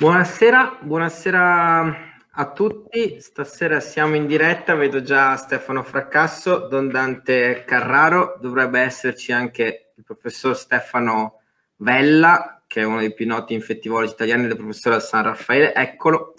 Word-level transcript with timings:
Buonasera, 0.00 0.78
buonasera 0.80 1.96
a 2.30 2.52
tutti. 2.52 3.20
Stasera 3.20 3.80
siamo 3.80 4.14
in 4.14 4.26
diretta, 4.26 4.74
vedo 4.74 5.02
già 5.02 5.36
Stefano 5.36 5.82
Fracasso, 5.82 6.68
Don 6.68 6.88
Dante 6.88 7.64
Carraro, 7.66 8.38
dovrebbe 8.40 8.80
esserci 8.80 9.30
anche 9.30 9.92
il 9.94 10.02
professor 10.02 10.56
Stefano 10.56 11.42
Vella, 11.76 12.62
che 12.66 12.80
è 12.80 12.84
uno 12.84 13.00
dei 13.00 13.12
più 13.12 13.26
noti 13.26 13.52
infettivologi 13.52 14.12
italiani 14.12 14.46
del 14.46 14.56
professore 14.56 15.00
San 15.00 15.24
Raffaele. 15.24 15.74
Eccolo. 15.74 16.32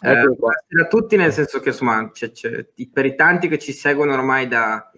Eh, 0.00 0.24
buonasera 0.24 0.84
a 0.84 0.88
tutti, 0.88 1.16
nel 1.16 1.34
senso 1.34 1.60
che 1.60 1.68
insomma, 1.68 2.10
c'è, 2.10 2.32
c'è, 2.32 2.66
per 2.90 3.04
i 3.04 3.14
tanti 3.14 3.48
che 3.48 3.58
ci 3.58 3.72
seguono 3.72 4.14
ormai 4.14 4.48
da, 4.48 4.90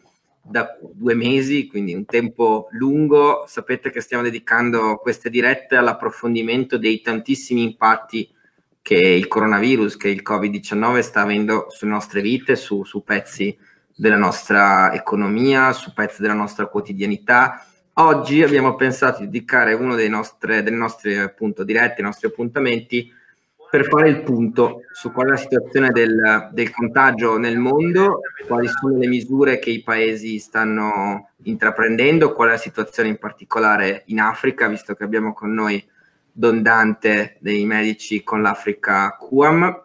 da 0.49 0.79
due 0.93 1.15
mesi, 1.15 1.67
quindi 1.67 1.95
un 1.95 2.05
tempo 2.05 2.69
lungo. 2.73 3.45
Sapete 3.47 3.91
che 3.91 4.01
stiamo 4.01 4.23
dedicando 4.23 4.97
queste 4.97 5.31
dirette 5.31 5.77
all'approfondimento 5.77 6.79
dei 6.79 7.01
tantissimi 7.01 7.63
impatti 7.63 8.29
che 8.81 8.95
il 8.95 9.27
coronavirus, 9.27 9.97
che 9.97 10.09
il 10.09 10.23
Covid-19 10.25 11.01
sta 11.01 11.23
avendo 11.23 11.67
sulle 11.71 11.91
nostre 11.91 12.21
vite, 12.21 12.55
su, 12.55 12.85
su 12.85 13.03
pezzi 13.03 13.57
della 13.97 14.17
nostra 14.17 14.93
economia, 14.93 15.73
su 15.73 15.93
pezzi 15.93 16.23
della 16.23 16.35
nostra 16.35 16.67
quotidianità. 16.67 17.67
Oggi 17.95 18.43
abbiamo 18.43 18.77
pensato 18.77 19.21
di 19.21 19.25
dedicare 19.25 19.73
uno 19.73 19.95
dei 19.97 20.09
nostri, 20.09 20.63
delle 20.63 20.77
nostre 20.77 21.19
appunto, 21.19 21.65
dirette, 21.65 22.01
i 22.01 22.05
nostri 22.05 22.29
appuntamenti 22.29 23.11
per 23.71 23.87
fare 23.87 24.09
il 24.09 24.23
punto 24.23 24.83
su 24.93 25.13
qual 25.13 25.27
è 25.27 25.31
la 25.31 25.37
situazione 25.37 25.91
del, 25.91 26.51
del, 26.53 26.71
contagio 26.71 27.37
nel 27.37 27.59
mondo, 27.59 28.21
quali 28.47 28.69
sono 28.69 28.97
le 28.97 29.09
misure 29.09 29.59
che 29.59 29.71
i 29.71 29.83
paesi 29.83 30.39
stanno 30.39 31.31
intraprendendo, 31.43 32.33
qual 32.33 32.49
è 32.49 32.53
la 32.53 32.57
situazione 32.59 33.09
in 33.09 33.19
particolare 33.19 34.05
in 34.07 34.21
Africa, 34.21 34.69
visto 34.69 34.95
che 34.95 35.05
abbiamo 35.05 35.33
con 35.33 35.53
noi 35.53 35.85
Don 36.33 36.63
Dante 36.63 37.37
dei 37.41 37.65
medici 37.65 38.23
con 38.23 38.43
l'Africa 38.43 39.17
QAM. 39.19 39.83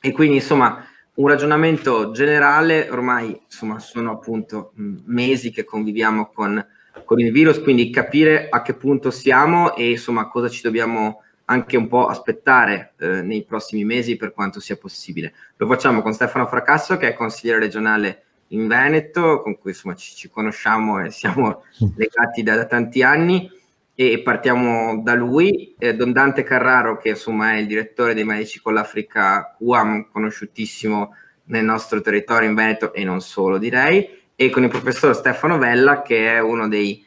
E 0.00 0.12
quindi 0.12 0.36
insomma 0.36 0.84
un 1.14 1.28
ragionamento 1.28 2.12
generale, 2.12 2.88
ormai 2.90 3.38
insomma 3.44 3.78
sono 3.78 4.12
appunto 4.12 4.72
mesi 4.74 5.50
che 5.50 5.64
conviviamo 5.64 6.30
con, 6.32 6.64
con 7.04 7.20
il 7.20 7.30
virus, 7.30 7.60
quindi 7.60 7.90
capire 7.90 8.48
a 8.48 8.62
che 8.62 8.74
punto 8.74 9.10
siamo 9.10 9.74
e 9.74 9.90
insomma 9.90 10.28
cosa 10.28 10.48
ci 10.48 10.62
dobbiamo 10.62 11.22
anche 11.50 11.76
un 11.76 11.88
po' 11.88 12.06
aspettare 12.06 12.94
eh, 12.98 13.22
nei 13.22 13.44
prossimi 13.44 13.84
mesi 13.84 14.16
per 14.16 14.32
quanto 14.32 14.60
sia 14.60 14.76
possibile. 14.76 15.34
Lo 15.56 15.66
facciamo 15.66 16.00
con 16.00 16.14
Stefano 16.14 16.46
Fracasso 16.46 16.96
che 16.96 17.08
è 17.08 17.14
consigliere 17.14 17.58
regionale 17.58 18.22
in 18.48 18.68
Veneto, 18.68 19.40
con 19.42 19.58
cui 19.58 19.70
insomma 19.72 19.94
ci, 19.96 20.14
ci 20.14 20.30
conosciamo 20.30 21.04
e 21.04 21.10
siamo 21.10 21.64
legati 21.96 22.42
da, 22.44 22.54
da, 22.54 22.66
tanti 22.66 23.02
anni 23.02 23.50
e 23.94 24.22
partiamo 24.22 25.02
da 25.02 25.14
lui. 25.14 25.74
Eh, 25.76 25.94
Don 25.96 26.12
Dante 26.12 26.44
Carraro 26.44 26.96
che 26.98 27.10
insomma 27.10 27.54
è 27.54 27.58
il 27.58 27.66
direttore 27.66 28.14
dei 28.14 28.24
Medici 28.24 28.60
con 28.60 28.74
l'Africa 28.74 29.56
UAM, 29.58 30.08
conosciutissimo 30.10 31.16
nel 31.46 31.64
nostro 31.64 32.00
territorio 32.00 32.48
in 32.48 32.54
Veneto 32.54 32.92
e 32.92 33.02
non 33.02 33.20
solo 33.20 33.58
direi, 33.58 34.08
e 34.36 34.50
con 34.50 34.62
il 34.62 34.68
professor 34.68 35.16
Stefano 35.16 35.58
Vella 35.58 36.02
che 36.02 36.32
è 36.32 36.38
uno 36.38 36.68
dei 36.68 37.04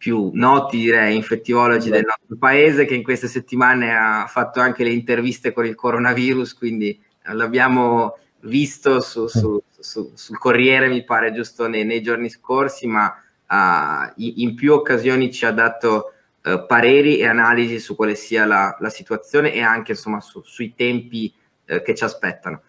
più 0.00 0.30
noti, 0.32 0.78
direi, 0.78 1.14
infettivologi 1.14 1.90
del 1.90 2.06
nostro 2.06 2.34
paese, 2.38 2.86
che 2.86 2.94
in 2.94 3.02
queste 3.02 3.28
settimane 3.28 3.94
ha 3.94 4.24
fatto 4.26 4.58
anche 4.58 4.82
le 4.82 4.92
interviste 4.92 5.52
con 5.52 5.66
il 5.66 5.74
coronavirus, 5.74 6.54
quindi 6.54 6.98
l'abbiamo 7.24 8.16
visto 8.44 9.02
su, 9.02 9.26
su, 9.26 9.62
su, 9.78 10.12
sul 10.14 10.38
Corriere, 10.38 10.88
mi 10.88 11.04
pare, 11.04 11.34
giusto 11.34 11.68
nei, 11.68 11.84
nei 11.84 12.00
giorni 12.00 12.30
scorsi, 12.30 12.86
ma 12.86 13.14
uh, 13.46 14.10
in 14.16 14.54
più 14.54 14.72
occasioni 14.72 15.30
ci 15.30 15.44
ha 15.44 15.50
dato 15.50 16.14
uh, 16.44 16.64
pareri 16.64 17.18
e 17.18 17.26
analisi 17.26 17.78
su 17.78 17.94
quale 17.94 18.14
sia 18.14 18.46
la, 18.46 18.74
la 18.80 18.88
situazione 18.88 19.52
e 19.52 19.60
anche 19.60 19.92
insomma 19.92 20.18
sui 20.20 20.72
tempi 20.74 21.30
uh, 21.68 21.82
che 21.82 21.94
ci 21.94 22.04
aspettano. 22.04 22.62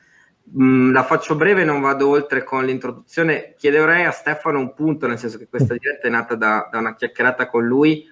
Mm, 0.58 0.92
la 0.92 1.04
faccio 1.04 1.36
breve, 1.36 1.64
non 1.64 1.80
vado 1.80 2.10
oltre 2.10 2.44
con 2.44 2.66
l'introduzione. 2.66 3.56
Chiederei 3.58 4.04
a 4.06 4.12
Stefano 4.12 4.60
un 4.60 4.74
punto, 4.74 5.08
nel 5.08 5.18
senso 5.18 5.38
che 5.38 5.48
questa 5.48 5.74
diretta 5.74 6.08
è 6.08 6.12
nata 6.12 6.36
da, 6.36 6.68
da 6.70 6.80
una 6.80 6.96
chiacchierata 6.96 7.48
con 7.48 7.66
lui 7.66 8.06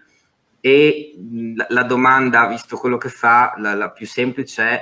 e 0.61 1.15
mm, 1.17 1.55
la, 1.57 1.65
la, 1.69 1.83
domanda, 1.83 2.47
visto 2.47 2.77
quello 2.77 2.97
che 2.97 3.09
fa, 3.09 3.55
la, 3.57 3.73
la 3.73 3.91
più 3.91 4.05
semplice 4.05 4.63
è 4.63 4.81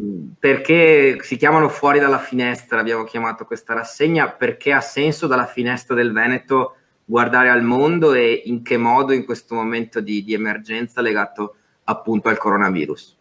mm, 0.00 0.28
perché 0.38 1.18
si 1.20 1.36
chiamano 1.36 1.68
fuori 1.68 1.98
dalla 1.98 2.18
finestra, 2.18 2.80
abbiamo 2.80 3.04
chiamato 3.04 3.44
questa 3.44 3.74
rassegna, 3.74 4.30
perché 4.30 4.72
ha 4.72 4.80
senso 4.80 5.26
dalla 5.26 5.46
finestra 5.46 5.94
del 5.94 6.12
Veneto 6.12 6.76
guardare 7.04 7.50
al 7.50 7.62
mondo 7.62 8.14
e 8.14 8.42
in 8.46 8.62
che 8.62 8.78
modo 8.78 9.12
in 9.12 9.26
questo 9.26 9.54
momento 9.54 10.00
di, 10.00 10.24
di 10.24 10.32
emergenza 10.32 11.02
legato 11.02 11.56
appunto 11.84 12.30
al 12.30 12.38
coronavirus. 12.38 13.18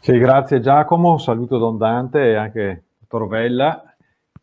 Sì, 0.00 0.16
grazie 0.18 0.60
Giacomo, 0.60 1.18
saluto 1.18 1.58
Don 1.58 1.76
Dante 1.76 2.30
e 2.30 2.34
anche 2.34 2.84
Dottor 3.00 3.26
Vella. 3.26 3.96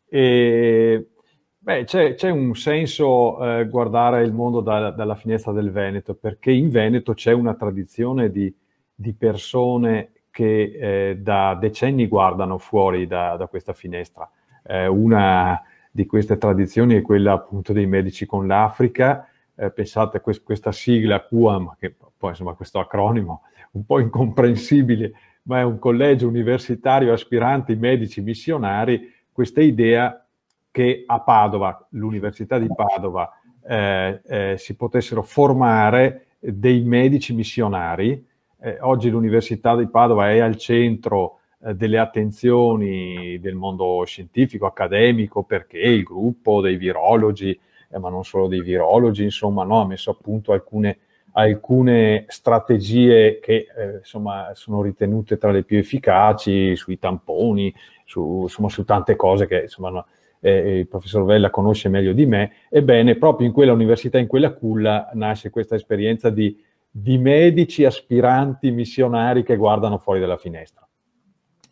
E, 0.10 1.12
beh, 1.58 1.86
c'è, 1.86 2.16
c'è, 2.16 2.30
un 2.30 2.54
senso 2.56 3.42
eh, 3.42 3.68
guardare 3.70 4.24
il 4.24 4.34
mondo 4.34 4.60
da, 4.60 4.92
dalla 4.92 5.16
finestra 5.16 5.54
del 5.54 5.72
Veneto, 5.72 6.14
perché 6.14 6.52
in 6.52 6.70
Veneto 6.70 7.14
c'è 7.14 7.32
una 7.32 7.54
tradizione 7.54 8.32
di, 8.32 8.54
di 8.94 9.14
persone 9.14 10.12
che 10.30 11.10
eh, 11.10 11.18
da 11.18 11.56
decenni 11.56 12.08
guardano 12.08 12.58
fuori 12.58 13.08
da, 13.08 13.38
da 13.38 13.48
questa 13.48 13.72
finestra. 13.72 14.30
Eh, 14.66 14.88
una 14.88 15.62
di 15.90 16.06
queste 16.06 16.38
tradizioni 16.38 16.96
è 16.96 17.02
quella 17.02 17.32
appunto 17.32 17.72
dei 17.72 17.86
medici 17.86 18.26
con 18.26 18.46
l'Africa. 18.46 19.30
Eh, 19.56 19.72
pensate 19.72 20.18
a 20.18 20.20
quest- 20.20 20.44
questa 20.44 20.74
sigla 20.74 21.26
QAM, 21.26 21.76
che 21.80 21.96
poi 22.18 22.32
insomma 22.32 22.54
questo 22.56 22.80
acronimo 22.80 23.44
un 23.74 23.86
po' 23.86 24.00
incomprensibile, 24.00 25.14
ma 25.44 25.60
è 25.60 25.64
un 25.64 25.80
collegio 25.80 26.28
universitario 26.28 27.14
aspiranti 27.14 27.76
medici 27.76 28.22
missionari, 28.22 29.12
questa 29.32 29.62
idea 29.62 30.26
che 30.72 31.04
a 31.06 31.20
Padova, 31.22 31.88
l'Università 31.92 32.58
di 32.58 32.68
Padova, 32.74 33.30
eh, 33.66 34.22
eh, 34.26 34.56
si 34.58 34.76
potessero 34.76 35.22
formare 35.22 36.28
dei 36.40 36.82
medici 36.82 37.34
missionari. 37.34 38.26
Eh, 38.60 38.78
oggi 38.82 39.10
l'Università 39.10 39.76
di 39.76 39.88
Padova 39.88 40.32
è 40.32 40.40
al 40.40 40.58
centro 40.58 41.40
eh, 41.64 41.76
delle 41.76 41.98
attenzioni 41.98 43.40
del 43.40 43.56
mondo 43.56 44.04
scientifico, 44.06 44.66
accademico, 44.66 45.44
perché 45.44 45.80
il 45.80 46.04
gruppo 46.04 46.62
dei 46.62 46.78
virologi, 46.78 47.58
eh, 47.90 48.00
ma 48.00 48.10
non 48.10 48.24
solo 48.24 48.48
dei 48.48 48.62
virologi, 48.62 49.24
insomma, 49.24 49.64
no, 49.64 49.82
ha 49.82 49.86
messo 49.86 50.12
a 50.12 50.18
punto 50.20 50.54
alcune 50.54 50.98
alcune 51.34 52.26
strategie 52.28 53.40
che 53.40 53.68
eh, 53.76 53.98
insomma, 53.98 54.52
sono 54.54 54.82
ritenute 54.82 55.38
tra 55.38 55.52
le 55.52 55.64
più 55.64 55.78
efficaci 55.78 56.76
sui 56.76 57.00
tamponi, 57.00 57.74
su, 58.06 58.42
insomma, 58.44 58.70
su 58.70 58.84
tante 58.84 59.16
cose 59.16 59.48
che 59.48 59.62
insomma, 59.62 60.06
eh, 60.40 60.80
il 60.80 60.88
professor 60.88 61.24
Vella 61.24 61.50
conosce 61.50 61.90
meglio 61.90 62.14
di 62.14 62.26
me. 62.26 62.52
Ebbene, 62.70 63.16
proprio 63.16 63.48
in 63.48 63.54
quella 63.54 63.74
università, 63.74 64.18
in 64.18 64.28
quella 64.28 64.54
culla, 64.54 65.10
nasce 65.14 65.50
questa 65.50 65.76
esperienza 65.76 66.30
di, 66.30 66.62
di 66.90 67.18
medici 67.18 67.86
aspiranti 67.86 68.72
missionari 68.72 69.44
che 69.44 69.56
guardano 69.56 69.98
fuori 69.98 70.20
dalla 70.20 70.38
finestra. 70.38 70.88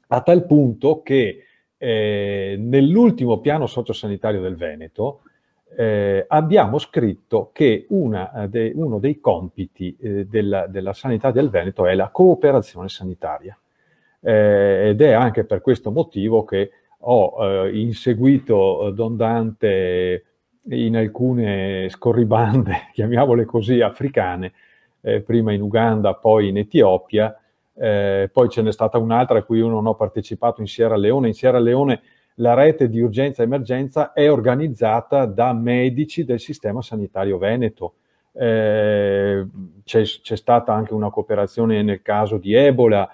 A 0.08 0.22
tal 0.22 0.46
punto 0.46 1.02
che 1.04 1.44
eh, 1.78 2.56
nell'ultimo 2.58 3.40
piano 3.40 3.68
sociosanitario 3.68 4.42
del 4.42 4.56
Veneto, 4.56 5.22
eh, 5.76 6.26
abbiamo 6.28 6.78
scritto 6.80 7.50
che 7.54 7.86
una, 7.90 8.48
de, 8.50 8.72
uno 8.76 9.00
dei 9.00 9.20
compiti 9.20 9.96
eh, 10.00 10.26
della, 10.26 10.68
della, 10.68 10.94
sanità 10.94 11.32
del 11.32 11.50
Veneto 11.50 11.86
è 11.86 11.96
la 11.96 12.09
cooperazione 12.09 12.90
sanitaria. 12.90 13.58
Eh, 14.24 14.90
ed 14.90 15.02
è 15.02 15.12
anche 15.14 15.46
per 15.46 15.62
questo 15.62 15.92
motivo 15.92 16.44
che 16.44 16.72
ho 17.00 17.36
eh, 17.40 17.80
inseguito 17.80 18.88
eh, 18.88 18.94
Don 18.94 19.16
Dante 19.16 20.26
in 20.70 20.96
alcune 20.96 21.88
scorribande, 21.90 22.90
chiamiamole 22.94 23.46
così, 23.46 23.82
africane, 23.82 24.53
eh, 25.02 25.22
prima 25.22 25.53
in 25.53 25.62
Uganda, 25.62 26.14
poi 26.14 26.50
in 26.50 26.58
Etiopia, 26.58 27.36
poi 27.74 28.50
ce 28.50 28.62
n'è 28.62 28.72
stata 28.72 29.00
un'altra 29.00 29.40
a 29.40 29.44
cui 29.44 29.58
io 29.58 29.68
non 29.68 29.88
ho 29.88 29.96
partecipato 29.96 30.62
in 30.62 30.68
Sierra 30.68 30.97
Leone. 30.97 31.29
In 31.29 31.34
Sierra 31.34 31.58
Leone 31.58 32.02
la 32.36 32.54
rete 32.54 32.90
di 32.90 33.00
urgenza 33.00 33.42
e 33.42 33.46
emergenza 33.46 34.14
è 34.14 34.32
organizzata 34.32 35.26
da 35.26 35.54
medici 35.54 36.24
del 36.24 36.40
sistema 36.40 36.82
sanitario 36.82 37.38
veneto. 37.38 37.96
Eh, 38.34 39.46
c'è, 39.84 40.04
c'è, 40.04 40.36
stata 40.38 40.74
anche 40.74 40.94
una 40.94 41.10
cooperazione 41.10 41.82
nel 41.84 42.02
caso 42.02 42.38
di 42.38 42.54
Ebola. 42.54 43.10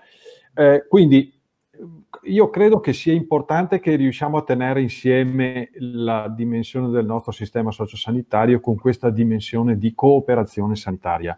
Eh, 0.53 0.85
quindi 0.87 1.33
io 2.23 2.49
credo 2.49 2.79
che 2.79 2.93
sia 2.93 3.13
importante 3.13 3.79
che 3.79 3.95
riusciamo 3.95 4.37
a 4.37 4.43
tenere 4.43 4.81
insieme 4.81 5.69
la 5.79 6.27
dimensione 6.27 6.89
del 6.89 7.05
nostro 7.05 7.31
sistema 7.31 7.71
sociosanitario 7.71 8.59
con 8.59 8.77
questa 8.77 9.09
dimensione 9.09 9.77
di 9.77 9.93
cooperazione 9.93 10.75
sanitaria. 10.75 11.37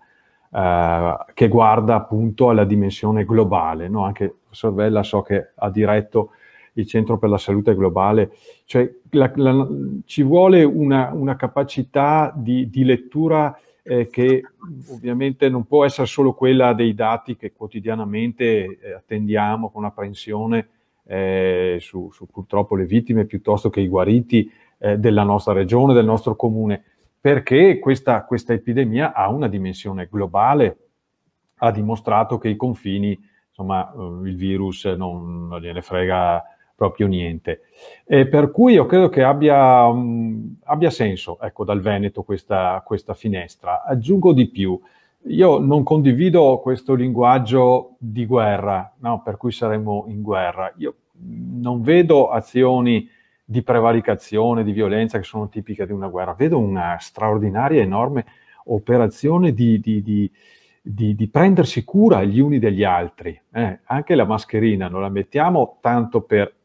Eh, 0.52 1.18
che 1.34 1.48
guarda 1.48 1.96
appunto 1.96 2.50
alla 2.50 2.66
dimensione 2.66 3.24
globale. 3.24 3.88
No? 3.88 4.04
Anche 4.04 4.24
il 4.26 4.36
professor 4.42 4.74
Vella 4.74 5.04
so 5.04 5.22
che 5.22 5.52
ha 5.56 5.70
diretto 5.70 6.32
il 6.74 6.88
Centro 6.88 7.18
per 7.18 7.30
la 7.30 7.38
Salute 7.38 7.76
Globale, 7.76 8.32
cioè 8.66 8.90
la, 9.12 9.32
la, 9.36 9.68
ci 10.06 10.24
vuole 10.24 10.64
una, 10.64 11.12
una 11.14 11.36
capacità 11.36 12.34
di, 12.36 12.70
di, 12.70 12.84
lettura 12.84 13.58
eh, 13.84 14.10
che 14.10 14.44
ovviamente 14.90 15.50
non 15.50 15.66
può 15.66 15.86
essere 15.86 16.08
solo 16.08 16.34
quella 16.34 16.74
dei 16.74 16.94
dati 16.94 17.36
che 17.36 17.54
quotidianamente 17.54 18.80
eh, 18.80 18.94
attendiamo 18.94 19.70
con 19.70 19.86
apprensione 19.86 20.68
eh, 21.06 21.78
su, 21.80 22.10
su, 22.12 22.28
purtroppo 22.28 22.76
le 22.76 22.86
vittime 22.86 23.26
piuttosto 23.26 23.70
che 23.70 23.82
i 23.82 23.88
guariti 23.88 24.50
eh, 24.78 24.98
della 24.98 25.24
nostra 25.24 25.54
regione, 25.54 25.94
del 25.94 26.06
nostro 26.06 26.36
comune, 26.36 26.84
perché 27.20 27.80
questa, 27.80 28.24
questa 28.26 28.54
epidemia 28.54 29.14
ha 29.14 29.28
una 29.30 29.48
dimensione 29.48 30.08
globale, 30.10 30.78
ha 31.58 31.72
dimostrato 31.72 32.38
che 32.38 32.50
i 32.50 32.56
confini, 32.56 33.20
insomma, 33.48 33.92
eh, 33.92 34.30
il 34.30 34.36
virus 34.36 34.86
non, 34.86 35.48
non 35.48 35.60
gliene 35.60 35.82
frega 35.82 36.44
proprio 36.80 37.08
niente. 37.08 37.64
E 38.06 38.26
per 38.26 38.52
cui 38.52 38.74
io 38.74 38.86
credo 38.86 39.10
che 39.10 39.22
abbia, 39.22 39.86
um, 39.86 40.56
abbia 40.64 40.90
senso, 40.90 41.38
ecco, 41.42 41.66
dal 41.66 41.82
Veneto 41.82 42.24
questa, 42.24 42.82
questa, 42.86 43.14
finestra. 43.14 43.84
Aggiungo 43.84 44.32
di 44.32 44.48
più, 44.48 44.80
io 45.24 45.60
non 45.60 45.84
condivido 45.84 46.60
questo 46.60 46.94
linguaggio 46.94 47.96
di 48.00 48.26
guerra, 48.26 48.96
no, 49.00 49.22
per 49.22 49.36
cui 49.36 49.52
saremmo 49.52 50.06
in 50.08 50.22
guerra. 50.22 50.74
Io 50.78 50.96
non 51.60 51.82
vedo 51.82 52.30
azioni 52.30 53.10
di 53.44 53.62
prevaricazione, 53.62 54.64
di 54.64 54.72
violenza 54.72 55.18
che 55.18 55.26
sono 55.26 55.50
tipiche 55.50 55.86
di 55.86 55.92
una 55.92 56.08
guerra, 56.08 56.34
vedo 56.34 56.60
una 56.60 56.96
straordinaria, 56.98 57.82
enorme 57.82 58.26
operazione 58.66 59.54
di, 59.54 59.82
di, 59.82 60.02
di 60.02 60.32
di, 60.82 61.14
di, 61.14 61.28
prendersi 61.28 61.84
cura 61.84 62.24
gli 62.24 62.40
uni 62.40 62.58
degli 62.58 62.84
altri. 62.84 63.40
Eh, 63.52 63.80
anche 63.84 64.16
la 64.16 64.26
mascherina 64.26 64.88
non 64.88 65.02
la 65.02 65.10
mettiamo 65.10 65.78
tanto 65.82 66.22
per 66.22 66.56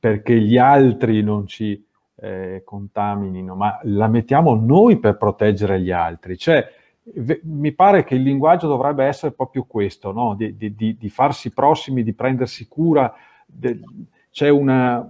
perché 0.00 0.40
gli 0.40 0.56
altri 0.56 1.22
non 1.22 1.46
ci 1.46 1.84
eh, 2.16 2.62
contaminino, 2.64 3.54
ma 3.54 3.78
la 3.82 4.08
mettiamo 4.08 4.54
noi 4.54 4.98
per 4.98 5.18
proteggere 5.18 5.78
gli 5.80 5.90
altri. 5.90 6.38
Cioè, 6.38 6.66
v- 7.02 7.40
mi 7.42 7.72
pare 7.72 8.04
che 8.04 8.14
il 8.14 8.22
linguaggio 8.22 8.66
dovrebbe 8.66 9.04
essere 9.04 9.32
proprio 9.32 9.64
questo, 9.64 10.10
no? 10.12 10.34
di, 10.34 10.56
di, 10.56 10.74
di, 10.74 10.96
di, 10.96 11.08
farsi 11.10 11.52
prossimi, 11.52 12.02
di 12.02 12.14
prendersi 12.14 12.66
cura. 12.66 13.12
De- 13.44 13.80
c'è 14.30 14.48
una, 14.48 15.06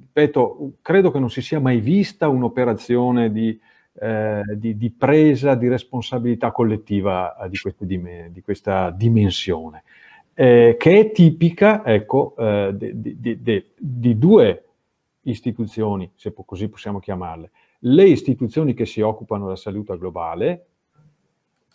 ripeto, 0.00 0.72
credo 0.80 1.10
che 1.10 1.18
non 1.18 1.30
si 1.30 1.42
sia 1.42 1.60
mai 1.60 1.80
vista 1.80 2.28
un'operazione 2.28 3.30
di, 3.30 3.60
eh, 4.00 4.42
di 4.56 4.94
presa 4.96 5.54
di 5.54 5.68
responsabilità 5.68 6.50
collettiva 6.50 7.36
di, 7.78 8.00
di 8.30 8.40
questa 8.40 8.90
dimensione 8.90 9.82
eh, 10.34 10.76
che 10.78 10.98
è 10.98 11.10
tipica 11.12 11.84
ecco, 11.84 12.34
eh, 12.38 12.74
di, 12.74 13.20
di, 13.20 13.42
di, 13.42 13.64
di, 13.76 14.18
due 14.18 14.64
istituzioni, 15.22 16.10
se 16.14 16.32
così 16.44 16.68
possiamo 16.68 16.98
chiamarle, 16.98 17.50
le 17.80 18.04
istituzioni 18.04 18.74
che 18.74 18.86
si 18.86 19.00
occupano 19.00 19.44
della 19.44 19.56
salute 19.56 19.96
globale 19.98 20.66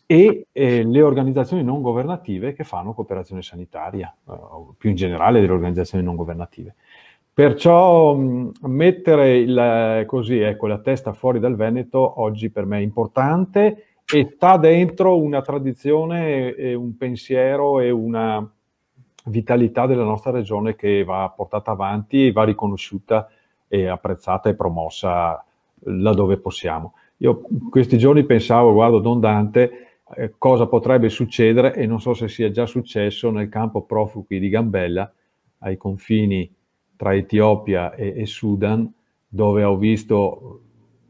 e 0.05 0.47
eh, 0.51 0.83
le 0.83 1.01
organizzazioni 1.01 1.63
non 1.63 1.81
governative 1.81 2.53
che 2.53 2.63
fanno 2.63 2.93
cooperazione 2.93 3.41
sanitaria, 3.41 4.15
o 4.25 4.75
più 4.77 4.89
in 4.89 4.95
generale 4.95 5.41
delle 5.41 5.53
organizzazioni 5.53 6.03
non 6.03 6.15
governative. 6.15 6.75
Perciò 7.33 8.15
mettere 8.15 9.37
il, 9.39 10.03
così, 10.05 10.39
ecco, 10.39 10.67
la 10.67 10.79
testa 10.79 11.11
fuori 11.11 11.39
dal 11.39 11.55
Veneto 11.55 12.21
oggi 12.21 12.49
per 12.49 12.65
me 12.65 12.77
è 12.77 12.81
importante 12.81 13.94
e 14.13 14.33
sta 14.35 14.57
dentro 14.57 15.19
una 15.19 15.41
tradizione, 15.41 16.53
e 16.55 16.73
un 16.73 16.95
pensiero 16.97 17.79
e 17.79 17.89
una, 17.89 18.49
vitalità 19.25 19.85
della 19.85 20.03
nostra 20.03 20.31
regione 20.31 20.75
che 20.75 21.03
va 21.03 21.31
portata 21.35 21.71
avanti, 21.71 22.31
va 22.31 22.43
riconosciuta 22.43 23.29
e 23.67 23.87
apprezzata 23.87 24.49
e 24.49 24.55
promossa 24.55 25.43
laddove 25.79 26.37
possiamo. 26.37 26.93
Io 27.17 27.41
questi 27.69 27.97
giorni 27.97 28.25
pensavo, 28.25 28.73
guardo 28.73 28.99
Don 28.99 29.19
Dante, 29.19 30.01
eh, 30.15 30.33
cosa 30.37 30.67
potrebbe 30.67 31.09
succedere 31.09 31.73
e 31.73 31.85
non 31.85 31.99
so 31.99 32.13
se 32.13 32.27
sia 32.27 32.51
già 32.51 32.65
successo 32.65 33.31
nel 33.31 33.49
campo 33.49 33.83
profughi 33.83 34.39
di 34.39 34.49
Gambella, 34.49 35.11
ai 35.59 35.77
confini 35.77 36.53
tra 36.95 37.15
Etiopia 37.15 37.93
e, 37.93 38.13
e 38.17 38.25
Sudan, 38.25 38.91
dove 39.27 39.63
ho 39.63 39.77
visto 39.77 40.61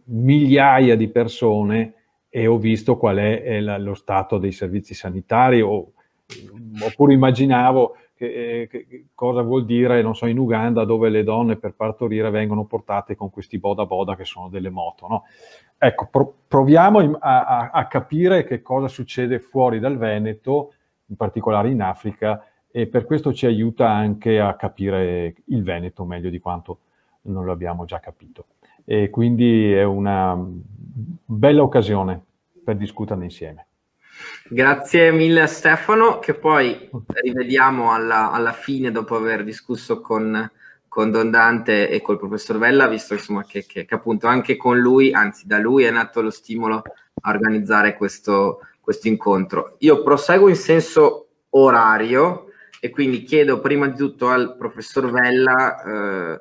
migliaia 0.05 0.95
di 0.95 1.07
persone 1.09 1.93
e 2.35 2.47
ho 2.47 2.57
visto 2.57 2.97
qual 2.97 3.15
è, 3.15 3.43
è 3.43 3.61
la, 3.61 3.77
lo 3.77 3.93
stato 3.93 4.37
dei 4.37 4.51
servizi 4.51 4.93
sanitari, 4.93 5.61
o, 5.61 5.93
oppure 6.83 7.13
immaginavo 7.13 7.95
che, 8.13 8.63
eh, 8.63 8.67
che, 8.67 9.05
cosa 9.15 9.41
vuol 9.41 9.63
dire, 9.63 10.01
non 10.01 10.17
so, 10.17 10.25
in 10.25 10.37
Uganda 10.37 10.83
dove 10.83 11.07
le 11.07 11.23
donne 11.23 11.55
per 11.55 11.75
partorire 11.75 12.29
vengono 12.31 12.65
portate 12.65 13.15
con 13.15 13.29
questi 13.29 13.57
boda 13.57 13.85
boda 13.85 14.17
che 14.17 14.25
sono 14.25 14.49
delle 14.49 14.69
moto. 14.69 15.07
No? 15.07 15.23
Ecco, 15.77 16.09
pro- 16.11 16.35
proviamo 16.45 17.17
a, 17.19 17.45
a, 17.45 17.69
a, 17.69 17.87
capire 17.87 18.43
che 18.43 18.61
cosa 18.61 18.89
succede 18.89 19.39
fuori 19.39 19.79
dal 19.79 19.97
Veneto, 19.97 20.73
in 21.05 21.15
particolare 21.15 21.69
in 21.69 21.81
Africa, 21.81 22.45
e 22.69 22.87
per 22.87 23.05
questo 23.05 23.31
ci 23.31 23.45
aiuta 23.45 23.89
anche 23.89 24.41
a 24.41 24.57
capire 24.57 25.35
il 25.45 25.63
Veneto 25.63 26.03
meglio 26.03 26.29
di 26.29 26.39
quanto 26.39 26.79
non 27.21 27.45
l'abbiamo 27.45 27.85
già 27.85 27.99
capito. 28.01 28.45
E 28.85 29.09
quindi 29.09 29.73
è 29.73 29.83
una 29.83 30.37
bella 30.37 31.63
occasione 31.63 32.21
per 32.63 32.77
discuterne 32.77 33.25
insieme. 33.25 33.67
Grazie 34.47 35.11
mille 35.11 35.47
Stefano, 35.47 36.19
che 36.19 36.35
poi 36.35 36.89
rivediamo 37.07 37.91
alla, 37.91 38.31
alla 38.31 38.53
fine 38.53 38.91
dopo 38.91 39.15
aver 39.15 39.43
discusso 39.43 40.01
con, 40.01 40.49
con, 40.87 41.11
Don 41.11 41.31
Dante 41.31 41.89
e 41.89 42.01
col 42.01 42.19
professor 42.19 42.57
Vella, 42.57 42.87
visto 42.87 43.13
insomma, 43.13 43.43
che, 43.43 43.65
che, 43.65 43.85
che, 43.85 43.95
appunto 43.95 44.27
anche 44.27 44.55
con 44.55 44.77
lui, 44.77 45.11
anzi 45.13 45.47
da 45.47 45.57
lui 45.57 45.83
è 45.83 45.91
nato 45.91 46.21
lo 46.21 46.29
stimolo 46.29 46.83
a 47.21 47.29
organizzare 47.31 47.97
questo, 47.97 48.59
questo 48.79 49.07
incontro. 49.07 49.75
Io 49.79 50.03
proseguo 50.03 50.47
in 50.47 50.55
senso 50.55 51.27
orario 51.49 52.45
e 52.79 52.91
quindi 52.91 53.23
chiedo 53.23 53.59
prima 53.59 53.87
di 53.87 53.97
tutto 53.97 54.29
al 54.29 54.55
professor 54.57 55.09
Vella 55.09 55.83
eh, 56.35 56.39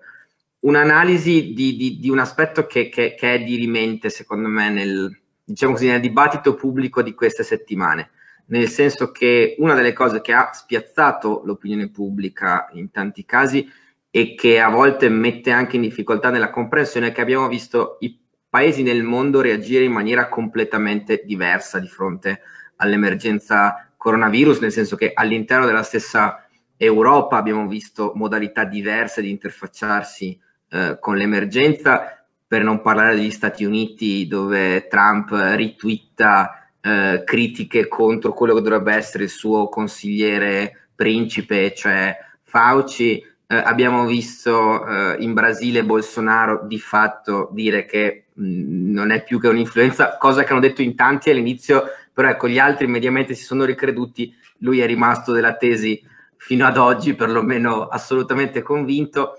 un'analisi 0.65 1.53
di, 1.53 1.77
di, 1.77 1.99
di, 1.99 2.11
un 2.11 2.19
aspetto 2.19 2.67
che, 2.67 2.89
che, 2.89 3.15
che 3.15 3.35
è 3.35 3.43
dirimente 3.43 4.09
secondo 4.09 4.49
me 4.49 4.71
nel, 4.71 5.19
diciamo 5.45 5.73
così, 5.73 5.87
nel 5.87 6.01
dibattito 6.01 6.55
pubblico 6.55 7.03
di 7.03 7.15
queste 7.15 7.43
settimane, 7.43 8.11
nel 8.47 8.69
senso 8.69 9.11
che 9.11 9.57
una 9.59 9.75
delle 9.75 9.93
cose 9.93 10.21
che 10.21 10.33
ha 10.33 10.51
spiazzato 10.53 11.43
l'opinione 11.45 11.91
pubblica 11.91 12.69
in 12.73 12.91
tanti 12.91 13.25
casi 13.25 13.71
e 14.11 14.35
che 14.35 14.61
a 14.61 14.71
volte 14.71 15.09
mette 15.09 15.51
anche 15.51 15.77
in 15.77 15.83
difficoltà 15.83 16.31
nella 16.31 16.51
comprensione 16.51 17.09
è 17.09 17.13
che 17.13 17.21
abbiamo 17.21 17.49
visto 17.49 17.97
i 18.01 18.19
paesi 18.49 18.83
nel 18.83 19.03
mondo 19.03 19.41
reagire 19.41 19.85
in 19.85 19.93
maniera 19.93 20.29
completamente 20.29 21.23
diversa 21.25 21.79
di 21.79 21.89
fronte 21.89 22.41
all'emergenza 22.77 23.93
coronavirus, 23.97 24.61
nel 24.61 24.73
senso 24.73 24.97
che 24.97 25.11
all'interno 25.13 25.67
della 25.67 25.83
stessa 25.83 26.47
Europa 26.77 27.37
abbiamo 27.37 27.67
visto 27.67 28.13
modalità 28.15 28.65
diverse 28.65 29.21
di 29.21 29.31
interfacciarsi 29.31 30.41
eh, 30.75 30.99
con 30.99 31.17
l'emergenza 31.17 32.25
per 32.47 32.65
non 32.65 32.81
parlare 32.81 33.15
degli 33.15 33.31
Stati 33.31 33.65
Uniti 33.65 34.27
dove 34.27 34.89
Trump 34.89 35.31
ritwitta 35.31 36.69
eh, 36.81 37.23
critiche 37.25 37.87
contro 37.87 38.33
quello 38.33 38.55
che 38.55 38.61
dovrebbe 38.61 38.93
essere 38.93 39.25
il 39.25 39.31
suo 39.31 39.69
consigliere 39.69 40.89
principe, 40.95 41.73
cioè 41.75 42.17
Fauci. 42.43 43.25
Eh, 43.47 43.57
abbiamo 43.57 44.05
visto 44.07 44.87
eh, 44.87 45.17
in 45.21 45.33
Brasile 45.33 45.85
Bolsonaro 45.85 46.65
di 46.67 46.79
fatto 46.81 47.51
dire 47.53 47.85
che 47.85 48.25
mh, 48.33 48.93
non 48.93 49.11
è 49.13 49.23
più 49.23 49.39
che 49.39 49.49
un'influenza, 49.49 50.17
cosa 50.19 50.43
che 50.43 50.51
hanno 50.51 50.61
detto 50.61 50.83
in 50.83 50.97
tanti 50.97 51.31
all'inizio, 51.31 51.85
però 52.13 52.29
ecco, 52.29 52.49
gli 52.49 52.59
altri 52.59 52.87
immediatamente 52.87 53.35
si 53.35 53.45
sono 53.45 53.65
ricreduti, 53.65 54.35
lui 54.59 54.81
è 54.81 54.87
rimasto 54.87 55.33
della 55.33 55.55
tesi 55.55 56.03
fino 56.37 56.67
ad 56.67 56.79
oggi, 56.79 57.15
perlomeno 57.15 57.87
assolutamente 57.87 58.63
convinto. 58.63 59.39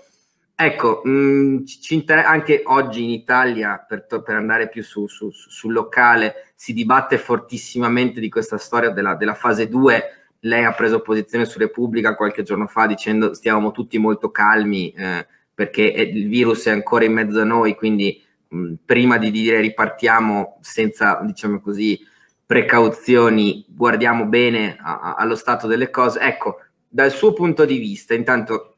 Ecco, 0.58 1.02
mh, 1.04 1.10
mm, 1.10 1.56
inter- 1.90 2.24
anche 2.24 2.62
oggi 2.64 3.04
in 3.04 3.10
Italia, 3.10 3.84
per, 3.86 4.06
to- 4.06 4.22
per 4.22 4.36
andare 4.36 4.70
più 4.70 4.82
su, 4.82 5.06
su, 5.06 5.30
su, 5.30 5.50
sul 5.50 5.72
locale, 5.74 6.52
si 6.54 6.72
dibatte 6.72 7.18
fortissimamente 7.18 8.20
di 8.20 8.30
questa 8.30 8.56
storia 8.56 8.88
della, 8.88 9.14
della, 9.16 9.34
fase 9.34 9.68
2. 9.68 10.02
Lei 10.40 10.64
ha 10.64 10.72
preso 10.72 11.02
posizione 11.02 11.44
su 11.44 11.58
Repubblica 11.58 12.14
qualche 12.16 12.42
giorno 12.42 12.66
fa 12.66 12.86
dicendo 12.86 13.34
stiamo 13.34 13.70
tutti 13.70 13.98
molto 13.98 14.30
calmi 14.30 14.90
eh, 14.92 15.26
perché 15.52 15.82
il 15.82 16.28
virus 16.28 16.66
è 16.66 16.70
ancora 16.70 17.04
in 17.04 17.12
mezzo 17.12 17.40
a 17.40 17.44
noi, 17.44 17.74
quindi 17.74 18.22
mh, 18.48 18.58
mm, 18.58 18.74
prima 18.86 19.18
di 19.18 19.30
dire 19.30 19.60
ripartiamo 19.60 20.58
senza, 20.62 21.20
diciamo 21.22 21.60
così, 21.60 22.00
precauzioni, 22.46 23.66
guardiamo 23.68 24.24
bene 24.24 24.76
a- 24.80 25.00
a- 25.00 25.14
allo 25.16 25.34
stato 25.34 25.66
delle 25.66 25.90
cose. 25.90 26.20
Ecco, 26.20 26.60
dal 26.88 27.10
suo 27.10 27.34
punto 27.34 27.66
di 27.66 27.76
vista, 27.76 28.14
intanto 28.14 28.75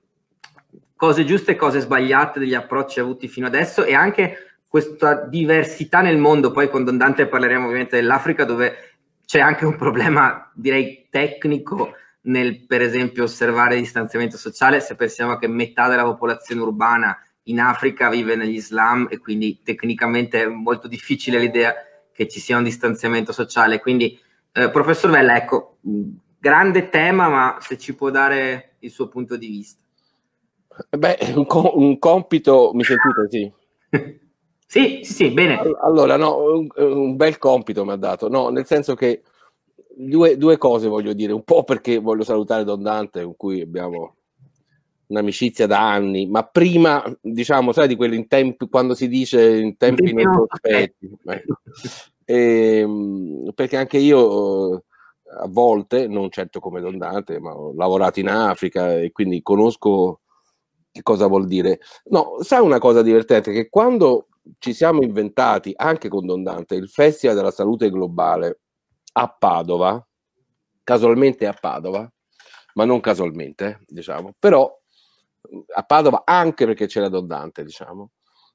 cose 0.99 1.25
giuste 1.25 1.53
e 1.53 1.57
cose 1.57 1.79
sbagliate 1.79 2.41
degli 2.41 2.55
approcci 2.55 2.99
avuti 2.99 3.29
fino 3.29 3.47
adesso 3.47 3.85
e 3.85 3.95
anche 3.95 4.59
questa 4.69 5.25
diversità 5.25 6.01
nel 6.01 6.19
mondo. 6.19 6.51
Poi 6.51 6.69
con 6.69 6.83
Don 6.83 6.97
Dante 6.97 7.29
parleremo 7.29 7.67
ovviamente 7.67 7.95
dell'Africa 7.95 8.45
dove 8.45 8.97
c'è 9.25 9.39
anche 9.39 9.65
un 9.65 9.77
problema, 9.77 10.51
direi, 10.53 11.07
tecnico 11.09 11.95
nel, 12.23 12.67
per 12.67 12.83
esempio, 12.83 13.23
osservare 13.23 13.77
il 13.77 13.83
distanziamento 13.83 14.37
sociale, 14.37 14.81
se 14.81 14.97
pensiamo 14.97 15.37
che 15.37 15.47
metà 15.47 15.87
della 15.87 16.03
popolazione 16.03 16.63
urbana 16.63 17.17
in 17.45 17.61
Africa 17.61 18.11
vive 18.11 18.35
negli 18.35 18.57
Islam 18.57 19.07
e 19.09 19.19
quindi 19.19 19.61
tecnicamente 19.63 20.43
è 20.43 20.47
molto 20.49 20.89
difficile 20.89 21.39
l'idea 21.39 21.75
che 22.13 22.27
ci 22.27 22.41
sia 22.41 22.57
un 22.57 22.65
distanziamento 22.65 23.31
sociale. 23.31 23.79
Quindi, 23.79 24.19
eh, 24.51 24.69
professor 24.71 25.13
Vella, 25.13 25.37
ecco, 25.37 25.79
grande 26.41 26.89
tema, 26.89 27.29
ma 27.29 27.59
se 27.61 27.79
ci 27.79 27.95
può 27.95 28.11
dare 28.11 28.75
il 28.81 28.91
suo 28.91 29.07
punto 29.07 29.37
di 29.37 29.47
vista. 29.47 29.83
Beh, 30.91 31.19
un, 31.35 31.47
co- 31.47 31.73
un 31.77 31.99
compito, 31.99 32.71
mi 32.75 32.85
sentite? 32.85 33.53
Sì. 34.69 35.01
sì, 35.03 35.15
sì, 35.15 35.31
bene. 35.31 35.59
Allora, 35.81 36.19
no, 36.19 36.43
un, 36.59 36.69
un 36.77 37.17
bel 37.17 37.39
compito 37.39 37.87
mi 37.87 37.93
ha 37.93 37.97
dato, 37.97 38.29
no, 38.29 38.51
nel 38.51 38.67
senso 38.67 38.95
che 38.95 39.23
due, 39.97 40.37
due, 40.37 40.59
cose 40.59 40.89
voglio 40.89 41.15
dire, 41.15 41.33
un 41.33 41.43
po' 41.43 41.65
perché 41.65 41.97
voglio 41.97 42.23
salutare 42.23 42.65
Don 42.65 42.83
Dante 42.83 43.23
con 43.25 43.35
cui 43.35 43.63
abbiamo 43.63 44.17
un'amicizia 45.07 45.67
da 45.67 45.91
anni, 45.91 46.27
ma 46.27 46.43
prima, 46.45 47.03
diciamo, 47.19 47.73
sai, 47.73 47.89
di 47.89 47.97
quelli 47.97 48.17
in 48.17 48.29
tempi, 48.29 48.69
quando 48.69 48.95
si 48.95 49.09
dice 49.09 49.57
in 49.57 49.79
tempi 49.79 50.13
non 50.13 50.47
sospetti, 50.47 51.11
e, 52.27 52.79
ehm, 52.81 53.53
perché 53.55 53.79
anche 53.79 53.97
io 53.97 54.85
a 55.31 55.47
volte, 55.49 56.07
non 56.09 56.31
certo 56.31 56.61
come 56.61 56.81
Don 56.81 56.99
Dante, 56.99 57.41
ma 57.41 57.55
ho 57.57 57.73
lavorato 57.75 58.21
in 58.21 58.29
Africa 58.29 58.99
e 58.99 59.13
quindi 59.13 59.43
conosco 59.43 60.21
che 60.99 61.03
cosa 61.03 61.29
vuol 61.29 61.47
dire. 61.47 61.81
No, 62.07 62.39
sai 62.41 62.61
una 62.61 62.79
cosa 62.79 63.03
divertente, 63.03 63.53
che 63.53 63.69
quando 63.69 64.29
ci 64.59 64.73
siamo 64.75 65.03
inventati, 65.03 65.73
anche 65.77 66.09
con 66.09 66.27
Don 66.27 66.43
Dante, 66.43 66.75
il 66.75 66.89
Festival 66.89 67.37
della 67.37 67.51
Salute 67.53 67.89
Globale 67.91 68.61
a 69.13 69.29
Padova, 69.29 70.05
casualmente 70.83 71.47
a 71.47 71.53
Padova, 71.53 72.11
ma 72.75 72.85
non 72.85 73.01
casualmente, 73.01 73.81
diciamo, 73.87 74.35
però 74.39 74.71
a 75.75 75.83
Padova 75.85 76.23
anche 76.25 76.67
perché 76.67 76.87
c'era 76.87 77.09
Don 77.09 77.27
Dante, 77.27 77.63
diciamo, 77.65 78.11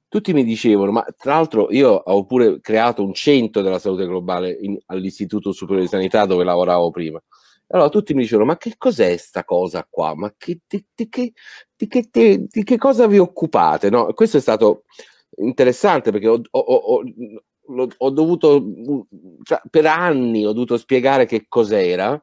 tutti 0.10 0.34
mi 0.34 0.44
dicevano, 0.44 0.92
ma 0.92 1.06
tra 1.18 1.36
l'altro 1.36 1.72
io 1.72 1.92
ho 1.92 2.26
pure 2.26 2.60
creato 2.60 3.04
un 3.04 3.14
centro 3.14 3.62
della 3.62 3.80
salute 3.80 4.06
globale 4.06 4.52
in, 4.52 4.78
all'Istituto 4.88 5.54
Superiore 5.54 5.84
di 5.84 5.90
Sanità 5.90 6.26
dove 6.26 6.44
lavoravo 6.44 6.92
prima. 6.92 7.22
Allora 7.68 7.90
tutti 7.90 8.14
mi 8.14 8.22
dicevano, 8.22 8.50
ma 8.50 8.58
che 8.58 8.76
cos'è 8.78 9.18
sta 9.18 9.44
cosa 9.44 9.88
qua? 9.90 10.14
Ma 10.14 10.32
che, 10.38 10.60
di, 10.68 10.86
che, 11.10 11.34
di, 11.88 11.88
che, 11.88 12.46
di 12.50 12.63
che 12.63 12.78
cosa 12.78 13.08
vi 13.08 13.18
occupate? 13.18 13.90
No? 13.90 14.13
Questo 14.13 14.38
è 14.38 14.42
stato 14.42 14.84
interessante 15.38 16.12
perché 16.12 16.28
ho, 16.28 16.42
ho, 16.50 16.60
ho, 16.60 17.04
ho 17.98 18.10
dovuto, 18.10 18.63
cioè, 19.44 19.62
per 19.70 19.86
anni 19.86 20.46
ho 20.46 20.54
dovuto 20.54 20.78
spiegare 20.78 21.25
che 21.25 21.46
cos'era. 21.48 22.22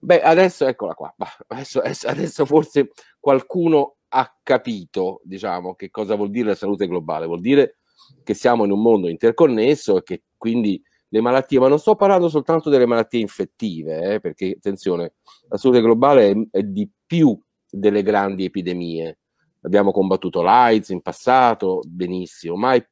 Beh, 0.00 0.20
adesso 0.20 0.66
eccola 0.66 0.94
qua, 0.94 1.14
adesso, 1.48 1.80
adesso 1.80 2.44
forse 2.44 2.90
qualcuno 3.20 3.96
ha 4.08 4.38
capito, 4.42 5.20
diciamo, 5.24 5.74
che 5.74 5.90
cosa 5.90 6.16
vuol 6.16 6.30
dire 6.30 6.48
la 6.48 6.54
salute 6.54 6.86
globale. 6.86 7.26
Vuol 7.26 7.40
dire 7.40 7.78
che 8.24 8.34
siamo 8.34 8.64
in 8.64 8.72
un 8.72 8.82
mondo 8.82 9.08
interconnesso 9.08 9.98
e 9.98 10.02
che 10.02 10.22
quindi 10.36 10.82
le 11.08 11.20
malattie, 11.20 11.58
ma 11.60 11.68
non 11.68 11.78
sto 11.78 11.94
parlando 11.94 12.28
soltanto 12.28 12.68
delle 12.68 12.86
malattie 12.86 13.20
infettive, 13.20 14.14
eh, 14.14 14.20
perché 14.20 14.54
attenzione, 14.56 15.14
la 15.48 15.56
salute 15.56 15.80
globale 15.80 16.30
è, 16.30 16.58
è, 16.58 16.62
di 16.62 16.88
più 17.06 17.38
delle 17.72 18.02
grandi 18.02 18.44
epidemie. 18.44 19.18
Abbiamo 19.62 19.92
combattuto 19.92 20.42
l'AIDS 20.42 20.90
in 20.90 21.00
passato, 21.00 21.80
benissimo, 21.86 22.56
ma 22.56 22.74
è, 22.74 22.86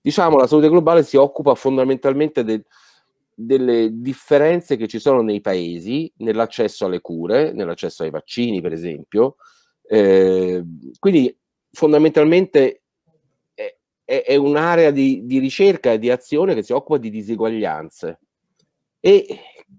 diciamo 0.00 0.36
la 0.36 0.46
salute 0.46 0.68
globale 0.68 1.02
si 1.02 1.16
occupa 1.16 1.54
fondamentalmente 1.54 2.44
del, 2.44 2.64
delle 3.34 3.90
differenze 3.92 4.76
che 4.76 4.86
ci 4.86 4.98
sono 4.98 5.22
nei 5.22 5.40
paesi 5.40 6.12
nell'accesso 6.18 6.86
alle 6.86 7.00
cure, 7.00 7.52
nell'accesso 7.52 8.02
ai 8.04 8.10
vaccini, 8.10 8.60
per 8.60 8.72
esempio. 8.72 9.36
Eh, 9.82 10.62
quindi 10.98 11.36
fondamentalmente 11.72 12.82
è, 14.04 14.22
è, 14.24 14.36
un'area 14.36 14.90
di, 14.90 15.24
di, 15.24 15.38
ricerca 15.38 15.92
e 15.92 15.98
di 15.98 16.10
azione 16.10 16.54
che 16.54 16.62
si 16.62 16.72
occupa 16.72 16.98
di 16.98 17.10
diseguaglianze 17.10 18.20
e 19.00 19.26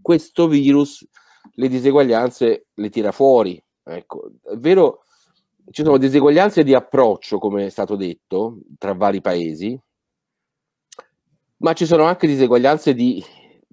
questo 0.02 0.48
virus 0.48 1.06
le 1.53 1.67
diseguaglianze 1.67 2.67
le 2.74 2.89
tira 2.89 3.12
fuori. 3.12 3.62
Ecco, 3.83 4.31
è 4.43 4.55
vero, 4.55 5.03
ci 5.71 5.83
sono 5.83 5.98
diseguaglianze 5.98 6.63
di 6.63 6.74
approccio, 6.74 7.39
come 7.39 7.65
è 7.65 7.69
stato 7.69 7.95
detto, 7.95 8.60
tra 8.77 8.93
vari 8.93 9.21
paesi, 9.21 9.79
ma 11.57 11.74
ci 11.74 11.86
sono 11.86 12.03
anche 12.03 12.27
diseguaglianze 12.27 12.93
di 12.93 13.24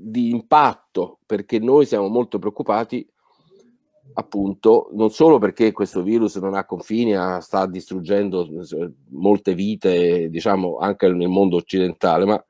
di 0.00 0.30
impatto 0.30 1.18
perché 1.26 1.58
noi 1.58 1.84
siamo 1.84 2.06
molto 2.06 2.38
preoccupati 2.38 3.04
appunto 4.14 4.90
non 4.92 5.10
solo 5.10 5.38
perché 5.38 5.72
questo 5.72 6.02
virus 6.02 6.36
non 6.36 6.54
ha 6.54 6.64
confini, 6.64 7.14
sta 7.40 7.66
distruggendo 7.66 8.48
molte 9.10 9.54
vite, 9.54 10.28
diciamo 10.28 10.78
anche 10.78 11.08
nel 11.08 11.28
mondo 11.28 11.56
occidentale, 11.56 12.24
ma 12.24 12.44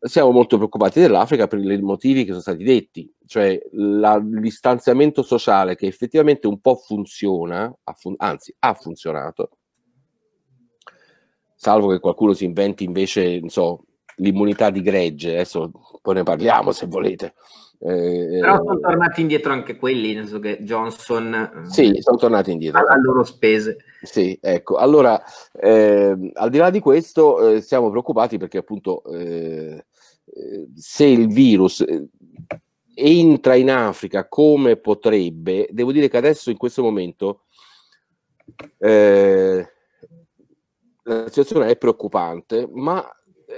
siamo 0.00 0.30
molto 0.30 0.56
preoccupati 0.56 1.00
dell'Africa 1.00 1.46
per 1.46 1.58
i 1.58 1.80
motivi 1.80 2.22
che 2.24 2.30
sono 2.30 2.40
stati 2.40 2.62
detti, 2.64 3.10
cioè 3.26 3.58
la, 3.72 4.14
il 4.14 4.40
distanziamento 4.40 5.22
sociale 5.22 5.76
che 5.76 5.86
effettivamente 5.86 6.46
un 6.46 6.60
po' 6.60 6.76
funziona, 6.76 7.74
anzi 8.16 8.54
ha 8.58 8.74
funzionato, 8.74 9.50
salvo 11.54 11.88
che 11.88 12.00
qualcuno 12.00 12.34
si 12.34 12.44
inventi 12.44 12.84
invece, 12.84 13.40
non 13.40 13.48
so, 13.48 13.84
l'immunità 14.16 14.70
di 14.70 14.82
gregge, 14.82 15.30
adesso 15.30 15.70
poi 16.00 16.14
ne 16.14 16.22
parliamo 16.22 16.70
se 16.70 16.86
volete. 16.86 17.34
Eh, 17.86 18.38
Però 18.40 18.56
sono 18.56 18.78
tornati 18.78 19.20
indietro 19.20 19.52
anche 19.52 19.76
quelli, 19.76 20.14
nel 20.14 20.24
senso 20.24 20.40
che 20.40 20.56
Johnson... 20.62 21.34
Eh, 21.34 21.70
sì, 21.70 21.98
sono 22.00 22.16
tornati 22.16 22.50
indietro. 22.50 22.80
A, 22.80 22.98
loro 22.98 23.24
spese. 23.24 23.76
Sì, 24.00 24.38
ecco. 24.40 24.76
Allora, 24.76 25.22
eh, 25.52 26.30
al 26.32 26.48
di 26.48 26.56
là 26.56 26.70
di 26.70 26.80
questo, 26.80 27.46
eh, 27.46 27.60
siamo 27.60 27.90
preoccupati 27.90 28.38
perché 28.38 28.56
appunto 28.56 29.04
eh, 29.12 29.84
eh, 30.24 30.68
se 30.74 31.04
il 31.04 31.28
virus 31.28 31.84
entra 32.94 33.54
in 33.54 33.70
Africa 33.70 34.28
come 34.28 34.76
potrebbe, 34.76 35.68
devo 35.70 35.92
dire 35.92 36.08
che 36.08 36.16
adesso 36.16 36.48
in 36.48 36.56
questo 36.56 36.82
momento 36.82 37.42
la 38.78 39.68
situazione 41.26 41.66
è 41.66 41.76
preoccupante, 41.76 42.66
ma 42.72 43.06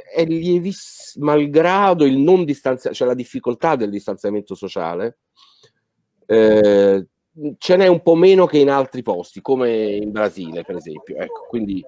è 0.05 0.25
lievissimo, 0.25 1.27
malgrado 1.27 2.05
il 2.05 2.19
non 2.19 2.45
distanziamento, 2.45 2.95
cioè 2.95 3.09
la 3.09 3.15
difficoltà 3.15 3.77
del 3.77 3.91
distanziamento 3.91 4.55
sociale, 4.55 5.19
eh, 6.27 7.07
ce 7.59 7.77
n'è 7.77 7.87
un 7.87 8.03
po' 8.03 8.15
meno 8.15 8.47
che 8.47 8.59
in 8.59 8.71
altri 8.71 9.03
posti, 9.03 9.41
come 9.41 9.97
in 9.97 10.11
Brasile, 10.11 10.65
per 10.65 10.77
esempio. 10.77 11.17
Ecco, 11.17 11.47
quindi, 11.49 11.85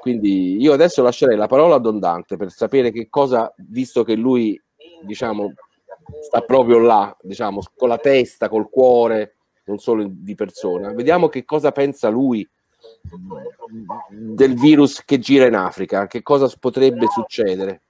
quindi 0.00 0.60
io 0.60 0.72
adesso 0.72 1.02
lascerei 1.02 1.36
la 1.36 1.46
parola 1.46 1.76
a 1.76 1.80
Don 1.80 1.98
Dante 1.98 2.36
per 2.36 2.50
sapere 2.50 2.90
che 2.90 3.08
cosa, 3.08 3.52
visto 3.68 4.04
che 4.04 4.14
lui, 4.14 4.60
diciamo, 5.02 5.52
sta 6.22 6.40
proprio 6.42 6.78
là, 6.78 7.16
diciamo, 7.22 7.60
con 7.76 7.88
la 7.88 7.98
testa, 7.98 8.48
col 8.48 8.68
cuore, 8.68 9.36
non 9.64 9.78
solo 9.78 10.06
di 10.08 10.34
persona. 10.34 10.92
Vediamo 10.92 11.28
che 11.28 11.44
cosa 11.44 11.72
pensa 11.72 12.08
lui 12.08 12.46
del 14.10 14.54
virus 14.54 15.04
che 15.04 15.18
gira 15.18 15.46
in 15.46 15.54
Africa? 15.54 16.06
Che 16.06 16.22
cosa 16.22 16.50
potrebbe 16.58 17.06
succedere? 17.08 17.82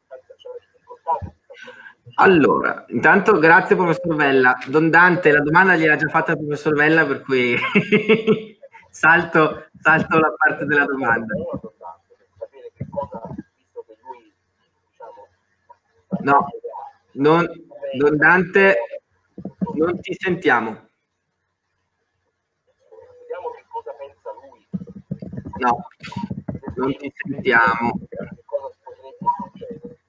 Allora, 2.15 2.85
intanto 2.89 3.39
grazie 3.39 3.77
professor 3.77 4.15
Vella. 4.15 4.59
Don 4.67 4.91
Dante, 4.91 5.33
la 5.33 5.41
domanda 5.41 5.77
gliel'ha 5.77 5.97
già 5.97 6.09
fatta 6.09 6.33
il 6.33 6.39
professor 6.39 6.75
Vella, 6.75 7.07
per 7.07 7.23
cui 7.23 7.57
salto, 8.91 9.67
salto 9.81 10.19
la 10.19 10.33
parte 10.37 10.65
della 10.65 10.85
domanda. 10.85 11.35
No, 16.23 16.47
non, 17.13 17.49
Don 17.97 18.17
Dante, 18.17 18.77
non 19.75 20.01
ti 20.01 20.15
sentiamo. 20.19 20.90
No, 25.61 25.87
non 26.77 26.97
ti 26.97 27.13
sentiamo. 27.15 28.01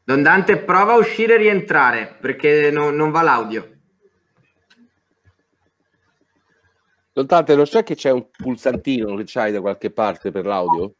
Don 0.03 0.23
Dante, 0.23 0.57
prova 0.59 0.93
a 0.93 0.97
uscire 0.97 1.35
e 1.35 1.37
rientrare 1.37 2.17
perché 2.19 2.71
no, 2.71 2.89
non 2.89 3.11
va 3.11 3.21
l'audio. 3.21 3.79
Don 7.13 7.25
Dante, 7.25 7.55
lo 7.55 7.65
sai 7.65 7.83
che 7.83 7.95
c'è 7.95 8.11
un 8.11 8.29
pulsantino 8.31 9.15
che 9.15 9.23
c'hai 9.25 9.51
da 9.51 9.59
qualche 9.59 9.91
parte 9.91 10.31
per 10.31 10.45
l'audio? 10.45 10.95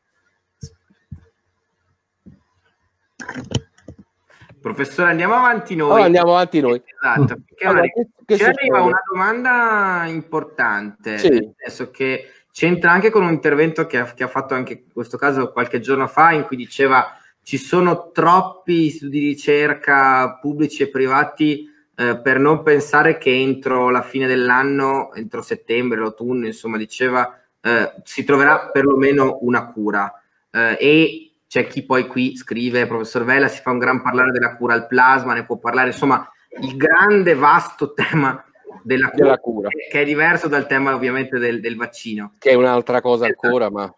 Professore, 4.62 5.10
andiamo 5.10 5.36
avanti 5.36 5.75
noi. 5.75 6.01
Oh, 6.01 6.03
andiamo 6.03 6.31
avanti 6.31 6.60
noi. 6.60 6.81
Esatto, 6.86 7.41
perché 7.46 7.65
allora, 7.65 7.81
che, 7.88 8.10
che 8.25 8.38
ci 8.38 8.43
arriva 8.43 8.81
una 8.81 9.01
domanda 9.10 10.05
importante, 10.08 11.17
sì. 11.17 11.29
nel 11.29 11.53
senso 11.58 11.89
che 11.89 12.29
c'entra 12.51 12.91
anche 12.91 13.10
con 13.10 13.24
un 13.24 13.31
intervento 13.31 13.86
che 13.86 13.98
ha, 13.98 14.05
che 14.13 14.24
ha, 14.24 14.27
fatto 14.27 14.53
anche 14.53 14.74
in 14.74 14.93
questo 14.93 15.17
caso 15.17 15.51
qualche 15.51 15.79
giorno 15.79 16.08
fa, 16.08 16.31
in 16.31 16.43
cui 16.43 16.58
diceva 16.58 17.15
ci 17.43 17.58
sono 17.58 18.12
troppi 18.12 18.89
studi 18.89 19.20
di 19.20 19.27
ricerca 19.27 20.38
pubblici 20.39 20.84
e 20.84 20.89
privati 20.89 21.70
eh, 21.96 22.20
per 22.20 22.39
non 22.39 22.63
pensare 22.63 23.17
che 23.17 23.31
entro 23.31 23.89
la 23.89 24.01
fine 24.01 24.27
dell'anno, 24.27 25.13
entro 25.13 25.41
settembre, 25.41 26.00
l'autunno, 26.00 26.46
insomma, 26.46 26.77
diceva 26.77 27.36
eh, 27.62 27.93
si 28.03 28.24
troverà 28.24 28.70
perlomeno 28.72 29.39
una 29.41 29.72
cura. 29.72 30.12
Eh, 30.50 30.77
e 30.79 31.31
c'è 31.48 31.67
chi 31.67 31.84
poi 31.84 32.08
qui 32.08 32.36
scrive, 32.36 32.88
professor 32.88 33.24
Vella, 33.24 33.48
si 33.48 33.62
fa 33.62 33.72
un 33.72 33.77
gran 33.77 34.01
parlare 34.01 34.31
della 34.31 34.55
cura 34.55 34.74
al 34.74 34.88
plasma, 34.88 35.34
ne 35.34 35.46
può 35.46 35.58
parlare, 35.58 35.89
insomma, 35.89 36.29
il 36.62 36.75
grande, 36.75 37.36
vasto 37.36 37.93
tema 37.93 38.43
della 38.83 39.09
cura, 39.09 39.23
della 39.23 39.38
cura. 39.38 39.69
che 39.69 40.01
è 40.01 40.05
diverso 40.05 40.47
dal 40.47 40.67
tema 40.67 40.93
ovviamente 40.93 41.38
del, 41.38 41.59
del 41.59 41.75
vaccino. 41.75 42.33
Che 42.38 42.50
è 42.50 42.53
un'altra 42.53 43.01
cosa 43.01 43.25
ancora, 43.25 43.69
ma... 43.69 43.93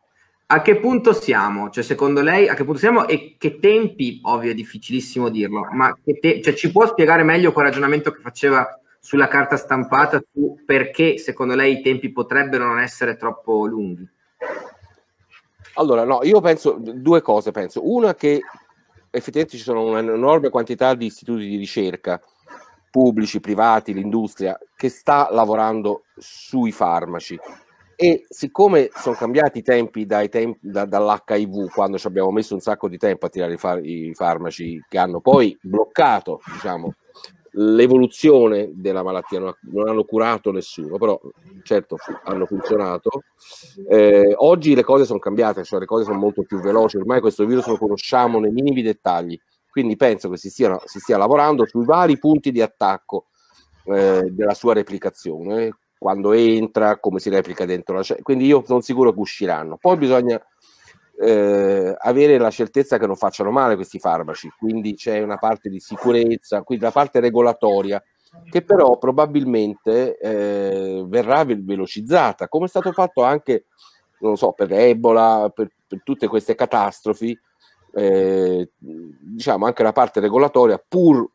A 0.45 0.61
che 0.61 0.75
punto 0.75 1.13
siamo? 1.13 1.69
Cioè, 1.69 1.83
secondo 1.83 2.21
lei, 2.21 2.47
a 2.47 2.53
che 2.53 2.63
punto 2.63 2.79
siamo 2.79 3.07
e 3.07 3.35
che 3.39 3.59
tempi, 3.59 4.19
ovvio 4.23 4.51
è 4.51 4.53
difficilissimo 4.53 5.29
dirlo, 5.29 5.67
ma 5.71 5.95
te- 6.03 6.41
cioè, 6.41 6.53
ci 6.53 6.71
può 6.71 6.85
spiegare 6.85 7.23
meglio 7.23 7.51
quel 7.51 7.65
ragionamento 7.65 8.11
che 8.11 8.21
faceva 8.21 8.67
sulla 8.99 9.27
carta 9.27 9.57
stampata 9.57 10.23
su 10.31 10.59
perché 10.65 11.17
secondo 11.17 11.55
lei 11.55 11.79
i 11.79 11.81
tempi 11.81 12.11
potrebbero 12.11 12.65
non 12.65 12.79
essere 12.79 13.17
troppo 13.17 13.65
lunghi? 13.65 14.07
Allora, 15.75 16.03
no, 16.03 16.19
io 16.23 16.39
penso 16.39 16.77
due 16.79 17.21
cose. 17.21 17.51
Penso. 17.51 17.89
Una 17.89 18.13
che 18.15 18.39
effettivamente 19.09 19.57
ci 19.57 19.63
sono 19.63 19.83
un'enorme 19.83 20.49
quantità 20.49 20.93
di 20.93 21.07
istituti 21.07 21.47
di 21.47 21.57
ricerca, 21.57 22.21
pubblici, 22.93 23.39
privati, 23.39 23.91
l'industria, 23.91 24.55
che 24.75 24.87
sta 24.87 25.29
lavorando 25.31 26.03
sui 26.15 26.71
farmaci. 26.71 27.39
E 27.95 28.23
siccome 28.29 28.91
sono 28.93 29.15
cambiati 29.15 29.57
i 29.57 29.63
tempi, 29.63 30.05
tempi 30.05 30.69
da, 30.69 30.85
dall'HIV, 30.85 31.71
quando 31.71 31.97
ci 31.97 32.05
abbiamo 32.05 32.29
messo 32.29 32.53
un 32.53 32.59
sacco 32.59 32.87
di 32.87 32.99
tempo 32.99 33.25
a 33.25 33.29
tirare 33.29 33.53
i, 33.53 33.57
far- 33.57 33.83
i 33.83 34.13
farmaci 34.13 34.79
che 34.87 34.99
hanno 34.99 35.21
poi 35.21 35.57
bloccato 35.59 36.39
diciamo, 36.53 36.93
l'evoluzione 37.53 38.69
della 38.73 39.01
malattia, 39.01 39.39
non, 39.39 39.53
non, 39.71 39.87
hanno 39.87 40.03
curato 40.03 40.51
nessuno, 40.51 40.97
però 40.97 41.19
certo 41.63 41.97
hanno 42.25 42.45
funzionato. 42.45 43.23
Eh, 43.89 44.35
oggi 44.37 44.75
le 44.75 44.83
cose 44.83 45.05
sono 45.05 45.19
cambiate, 45.19 45.63
cioè 45.63 45.79
le 45.79 45.85
cose 45.87 46.03
sono 46.03 46.19
molto 46.19 46.43
più 46.43 46.59
veloci, 46.59 46.97
ormai 46.97 47.21
questo 47.21 47.45
virus 47.45 47.65
lo 47.65 47.77
conosciamo 47.77 48.39
nei 48.39 48.51
minimi 48.51 48.83
dettagli, 48.83 49.39
quindi 49.73 49.95
penso 49.95 50.29
che 50.29 50.37
si, 50.37 50.51
stiano, 50.51 50.83
si 50.85 50.99
stia 50.99 51.17
lavorando 51.17 51.65
sui 51.65 51.83
vari 51.83 52.19
punti 52.19 52.51
di 52.51 52.61
attacco 52.61 53.25
eh, 53.85 54.29
della 54.29 54.53
sua 54.53 54.75
replicazione, 54.75 55.75
quando 55.97 56.31
entra, 56.31 56.99
come 56.99 57.17
si 57.17 57.31
replica 57.31 57.65
dentro 57.65 57.95
la 57.95 58.03
cella, 58.03 58.21
quindi 58.21 58.45
io 58.45 58.63
sono 58.63 58.81
sicuro 58.81 59.11
che 59.11 59.19
usciranno. 59.19 59.77
Poi 59.77 59.97
bisogna 59.97 60.39
eh, 61.19 61.95
avere 61.97 62.37
la 62.37 62.51
certezza 62.51 62.99
che 62.99 63.07
non 63.07 63.15
facciano 63.15 63.49
male 63.49 63.73
questi 63.73 63.97
farmaci, 63.97 64.53
quindi 64.59 64.93
c'è 64.93 65.23
una 65.23 65.37
parte 65.37 65.69
di 65.69 65.79
sicurezza, 65.79 66.61
quindi 66.61 66.83
la 66.83 66.91
parte 66.91 67.19
regolatoria 67.19 67.99
che 68.51 68.61
però 68.61 68.99
probabilmente 68.99 70.19
eh, 70.19 71.03
verrà 71.07 71.43
ve- 71.45 71.57
velocizzata, 71.59 72.47
come 72.47 72.65
è 72.65 72.69
stato 72.69 72.91
fatto 72.91 73.23
anche, 73.23 73.65
non 74.19 74.37
so, 74.37 74.51
per 74.51 74.71
Ebola, 74.71 75.51
per, 75.51 75.71
per 75.87 76.03
tutte 76.03 76.27
queste 76.27 76.53
catastrofi, 76.53 77.35
eh, 77.93 78.69
diciamo 78.77 79.65
anche 79.65 79.83
la 79.83 79.91
parte 79.91 80.19
regolatoria, 80.19 80.83
pur 80.85 81.29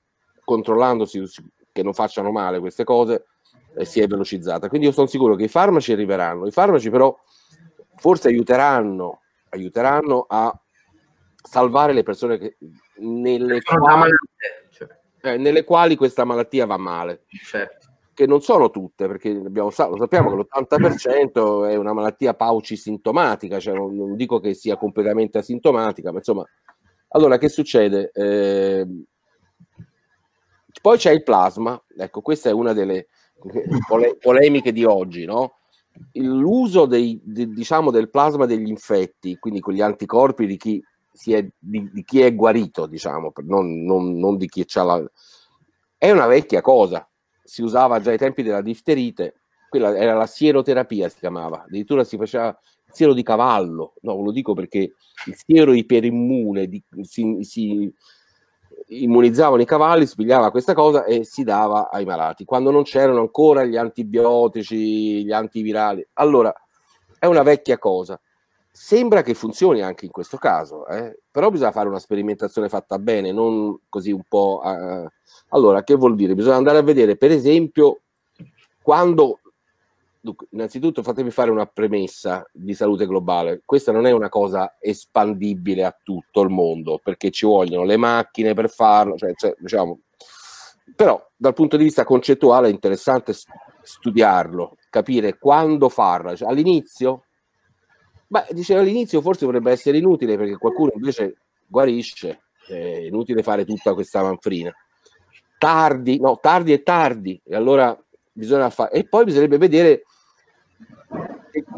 controllandosi 0.44 1.22
che 1.72 1.82
non 1.82 1.94
facciano 1.94 2.30
male 2.30 2.58
queste 2.58 2.84
cose, 2.84 3.26
eh, 3.76 3.84
si 3.84 4.00
è 4.00 4.06
velocizzata. 4.06 4.68
Quindi 4.68 4.86
io 4.86 4.92
sono 4.92 5.06
sicuro 5.06 5.34
che 5.34 5.44
i 5.44 5.48
farmaci 5.48 5.92
arriveranno, 5.92 6.46
i 6.46 6.50
farmaci 6.50 6.90
però 6.90 7.16
forse 7.96 8.28
aiuteranno 8.28 9.20
aiuteranno 9.50 10.26
a 10.28 10.58
salvare 11.42 11.92
le 11.92 12.02
persone 12.02 12.38
che, 12.38 12.56
nelle, 12.96 13.62
quali, 13.62 14.10
cioè. 14.70 14.88
eh, 15.22 15.36
nelle 15.36 15.64
quali 15.64 15.96
questa 15.96 16.24
malattia 16.24 16.66
va 16.66 16.76
male. 16.76 17.24
Certo. 17.28 17.77
Che 18.18 18.26
non 18.26 18.40
sono 18.40 18.70
tutte, 18.70 19.06
perché 19.06 19.30
abbiamo, 19.30 19.68
lo 19.68 19.96
sappiamo 19.96 20.30
che 20.30 20.36
l'80% 20.36 21.68
è 21.68 21.76
una 21.76 21.92
malattia 21.92 22.34
pauci 22.34 22.74
sintomatica, 22.74 23.60
cioè 23.60 23.74
non, 23.74 23.94
non, 23.94 24.16
dico 24.16 24.40
che 24.40 24.54
sia 24.54 24.76
completamente 24.76 25.38
asintomatica, 25.38 26.10
ma 26.10 26.18
insomma. 26.18 26.44
Allora, 27.10 27.38
che 27.38 27.48
succede? 27.48 28.10
Eh, 28.12 28.84
poi 30.82 30.98
c'è 30.98 31.12
il 31.12 31.22
plasma, 31.22 31.80
ecco, 31.96 32.20
questa 32.20 32.48
è 32.48 32.52
una 32.52 32.72
delle 32.72 33.06
pole- 33.86 34.16
polemiche 34.16 34.72
di 34.72 34.82
oggi, 34.82 35.24
no? 35.24 35.58
l'uso 36.14 36.86
dei, 36.86 37.20
di, 37.22 37.52
diciamo, 37.52 37.92
del 37.92 38.10
plasma 38.10 38.46
degli 38.46 38.68
infetti, 38.68 39.38
quindi 39.38 39.60
con 39.60 39.74
gli 39.74 39.80
anticorpi 39.80 40.44
di 40.44 40.56
chi, 40.56 40.82
è, 41.26 41.48
di, 41.56 41.88
di 41.92 42.02
chi 42.02 42.20
è 42.22 42.34
guarito, 42.34 42.86
diciamo, 42.86 43.32
non, 43.44 43.84
non, 43.84 44.18
non 44.18 44.36
di 44.36 44.48
chi 44.48 44.66
ha 44.74 44.82
la... 44.82 45.10
è 45.96 46.10
una 46.10 46.26
vecchia 46.26 46.60
cosa. 46.60 47.08
Si 47.48 47.62
usava 47.62 47.98
già 48.00 48.10
ai 48.10 48.18
tempi 48.18 48.42
della 48.42 48.60
difterite, 48.60 49.40
quella 49.70 49.96
era 49.96 50.12
la 50.12 50.26
sieroterapia, 50.26 51.08
si 51.08 51.18
chiamava, 51.18 51.64
addirittura 51.64 52.04
si 52.04 52.18
faceva 52.18 52.48
il 52.48 52.92
siero 52.92 53.14
di 53.14 53.22
cavallo, 53.22 53.94
no, 54.02 54.20
lo 54.20 54.32
dico 54.32 54.52
perché 54.52 54.78
il 55.26 55.36
siero 55.46 55.72
iperimmune 55.72 56.66
di, 56.66 56.82
si, 57.00 57.38
si 57.40 57.90
immunizzavano 58.88 59.62
i 59.62 59.66
cavalli, 59.66 60.06
spigliava 60.06 60.50
questa 60.50 60.74
cosa 60.74 61.04
e 61.04 61.24
si 61.24 61.42
dava 61.42 61.88
ai 61.90 62.04
malati, 62.04 62.44
quando 62.44 62.70
non 62.70 62.82
c'erano 62.82 63.20
ancora 63.20 63.64
gli 63.64 63.76
antibiotici, 63.76 65.24
gli 65.24 65.32
antivirali. 65.32 66.06
Allora, 66.14 66.54
è 67.18 67.24
una 67.24 67.42
vecchia 67.42 67.78
cosa. 67.78 68.20
Sembra 68.80 69.22
che 69.22 69.34
funzioni 69.34 69.82
anche 69.82 70.04
in 70.04 70.12
questo 70.12 70.36
caso, 70.36 70.86
eh? 70.86 71.18
però 71.32 71.50
bisogna 71.50 71.72
fare 71.72 71.88
una 71.88 71.98
sperimentazione 71.98 72.68
fatta 72.68 72.98
bene, 73.00 73.32
non 73.32 73.76
così 73.88 74.12
un 74.12 74.22
po'... 74.26 74.62
Eh. 74.64 75.08
Allora, 75.48 75.82
che 75.82 75.96
vuol 75.96 76.14
dire? 76.14 76.36
Bisogna 76.36 76.54
andare 76.56 76.78
a 76.78 76.82
vedere, 76.82 77.16
per 77.16 77.32
esempio, 77.32 78.02
quando 78.80 79.40
Dunque, 80.20 80.46
innanzitutto 80.50 81.02
fatemi 81.02 81.30
fare 81.30 81.50
una 81.50 81.66
premessa 81.66 82.46
di 82.52 82.74
salute 82.74 83.06
globale. 83.06 83.62
Questa 83.64 83.92
non 83.92 84.06
è 84.06 84.10
una 84.10 84.28
cosa 84.28 84.76
espandibile 84.80 85.84
a 85.84 85.96
tutto 86.02 86.40
il 86.42 86.50
mondo, 86.50 87.00
perché 87.02 87.30
ci 87.30 87.46
vogliono 87.46 87.84
le 87.84 87.96
macchine 87.96 88.54
per 88.54 88.68
farlo, 88.68 89.16
cioè, 89.16 89.32
cioè, 89.34 89.54
diciamo, 89.58 90.00
però 90.94 91.24
dal 91.36 91.54
punto 91.54 91.76
di 91.76 91.84
vista 91.84 92.04
concettuale 92.04 92.68
è 92.68 92.72
interessante 92.72 93.32
studiarlo, 93.82 94.76
capire 94.90 95.38
quando 95.38 95.88
farla. 95.88 96.34
Cioè, 96.34 96.48
all'inizio, 96.48 97.27
beh, 98.28 98.46
dicevo 98.50 98.80
all'inizio 98.80 99.20
forse 99.20 99.44
potrebbe 99.44 99.72
essere 99.72 99.98
inutile 99.98 100.36
perché 100.36 100.56
qualcuno 100.56 100.92
invece 100.94 101.38
guarisce, 101.66 102.42
è 102.66 102.74
inutile 102.74 103.42
fare 103.42 103.64
tutta 103.64 103.94
questa 103.94 104.22
manfrina. 104.22 104.72
Tardi, 105.58 106.20
no, 106.20 106.38
tardi 106.40 106.72
e 106.72 106.82
tardi, 106.82 107.40
e 107.44 107.56
allora 107.56 107.98
bisogna 108.30 108.70
fare, 108.70 108.92
e 108.92 109.08
poi 109.08 109.24
bisognerebbe 109.24 109.58
vedere 109.58 110.04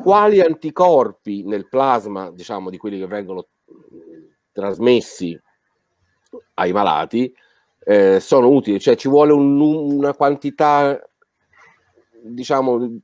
quali 0.02 0.40
anticorpi 0.40 1.44
nel 1.44 1.68
plasma, 1.68 2.30
diciamo, 2.30 2.68
di 2.68 2.76
quelli 2.76 2.98
che 2.98 3.06
vengono 3.06 3.46
trasmessi 4.52 5.40
ai 6.54 6.72
malati, 6.72 7.32
eh, 7.84 8.20
sono 8.20 8.48
utili, 8.48 8.78
cioè 8.78 8.96
ci 8.96 9.08
vuole 9.08 9.32
un, 9.32 9.58
una 9.60 10.14
quantità, 10.14 11.00
diciamo, 12.22 12.98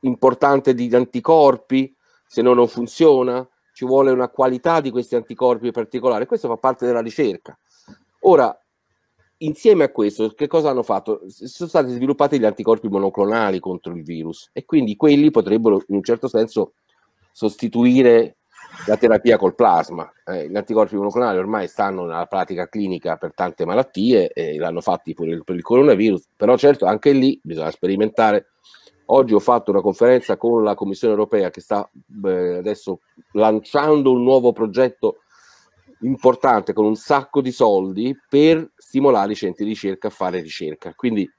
importante 0.00 0.74
di 0.74 0.94
anticorpi, 0.94 1.93
se 2.26 2.42
no 2.42 2.54
non 2.54 2.68
funziona, 2.68 3.46
ci 3.72 3.84
vuole 3.84 4.10
una 4.10 4.28
qualità 4.28 4.80
di 4.80 4.90
questi 4.90 5.16
anticorpi 5.16 5.70
particolare, 5.72 6.26
questo 6.26 6.48
fa 6.48 6.56
parte 6.56 6.86
della 6.86 7.00
ricerca. 7.00 7.58
Ora, 8.20 8.56
insieme 9.38 9.84
a 9.84 9.90
questo, 9.90 10.30
che 10.30 10.46
cosa 10.46 10.70
hanno 10.70 10.82
fatto? 10.82 11.22
Sono 11.28 11.68
stati 11.68 11.90
sviluppati 11.90 12.38
gli 12.38 12.44
anticorpi 12.44 12.88
monoclonali 12.88 13.58
contro 13.58 13.94
il 13.94 14.02
virus 14.02 14.48
e 14.52 14.64
quindi 14.64 14.96
quelli 14.96 15.30
potrebbero 15.30 15.82
in 15.88 15.96
un 15.96 16.02
certo 16.02 16.28
senso 16.28 16.74
sostituire 17.32 18.36
la 18.86 18.96
terapia 18.96 19.36
col 19.36 19.54
plasma. 19.54 20.10
Eh, 20.24 20.48
gli 20.48 20.56
anticorpi 20.56 20.96
monoclonali 20.96 21.38
ormai 21.38 21.68
stanno 21.68 22.04
nella 22.04 22.26
pratica 22.26 22.68
clinica 22.68 23.16
per 23.16 23.34
tante 23.34 23.64
malattie 23.64 24.28
e 24.28 24.56
l'hanno 24.56 24.80
fatti 24.80 25.14
pure 25.14 25.42
per 25.42 25.54
il 25.56 25.62
coronavirus, 25.62 26.28
però 26.36 26.56
certo 26.56 26.86
anche 26.86 27.12
lì 27.12 27.38
bisogna 27.42 27.70
sperimentare. 27.70 28.46
Oggi 29.06 29.34
ho 29.34 29.40
fatto 29.40 29.70
una 29.70 29.82
conferenza 29.82 30.36
con 30.36 30.62
la 30.62 30.74
Commissione 30.74 31.12
europea 31.12 31.50
che 31.50 31.60
sta 31.60 31.88
eh, 32.24 32.56
adesso 32.56 33.00
lanciando 33.32 34.12
un 34.12 34.22
nuovo 34.22 34.52
progetto 34.52 35.18
importante 36.00 36.72
con 36.72 36.86
un 36.86 36.96
sacco 36.96 37.40
di 37.40 37.52
soldi 37.52 38.16
per 38.28 38.72
stimolare 38.76 39.32
i 39.32 39.36
centri 39.36 39.64
di 39.64 39.70
ricerca 39.70 40.08
a 40.08 40.10
fare 40.10 40.40
ricerca. 40.40 40.94
Quindi 40.94 41.30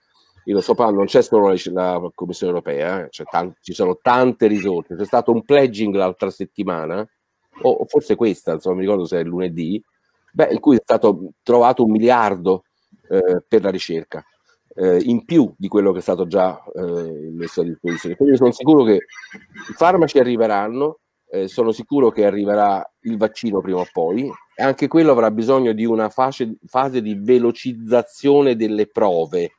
io 0.48 0.54
lo 0.54 0.62
so, 0.62 0.76
non 0.92 1.06
c'è 1.06 1.24
solo 1.24 1.48
la, 1.48 2.00
la 2.00 2.12
Commissione 2.14 2.54
europea, 2.54 3.06
eh, 3.06 3.10
tanti, 3.30 3.58
ci 3.62 3.74
sono 3.74 3.98
tante 4.00 4.46
risorse. 4.46 4.96
C'è 4.96 5.06
stato 5.06 5.32
un 5.32 5.44
pledging 5.44 5.96
l'altra 5.96 6.30
settimana, 6.30 7.08
o, 7.62 7.70
o 7.70 7.86
forse 7.86 8.16
questa, 8.16 8.54
insomma, 8.54 8.76
mi 8.76 8.82
ricordo 8.82 9.06
se 9.06 9.20
è 9.20 9.24
lunedì, 9.24 9.84
beh, 10.32 10.50
in 10.52 10.60
cui 10.60 10.78
è 10.78 10.82
stato 10.84 11.32
trovato 11.42 11.84
un 11.84 11.92
miliardo 11.92 12.64
eh, 13.10 13.44
per 13.48 13.64
la 13.64 13.72
ricerca. 13.72 14.24
Eh, 14.78 15.00
in 15.04 15.24
più 15.24 15.54
di 15.58 15.70
quello 15.70 15.94
che 15.94 16.00
è 16.00 16.02
stato 16.02 16.28
già 16.28 16.62
eh, 16.76 17.32
messo 17.32 17.62
a 17.62 17.64
disposizione. 17.64 18.18
Quindi 18.18 18.36
sono 18.36 18.52
sicuro 18.52 18.84
che 18.84 18.96
i 18.96 19.74
farmaci 19.74 20.20
arriveranno, 20.20 21.00
eh, 21.30 21.48
sono 21.48 21.72
sicuro 21.72 22.12
che 22.12 22.26
arriverà 22.26 22.86
il 23.04 23.18
vaccino 23.18 23.62
prima 23.62 23.80
o 23.80 23.88
poi, 23.90 24.30
e 24.54 24.64
anche 24.64 24.90
quello 24.90 25.12
avrà 25.12 25.32
bisogno 25.32 25.72
di 25.72 25.86
una 25.86 26.10
fase, 26.10 26.58
fase 26.66 27.02
di 27.02 27.16
velocizzazione 27.16 28.58
delle 28.58 28.88
prove, 28.88 29.54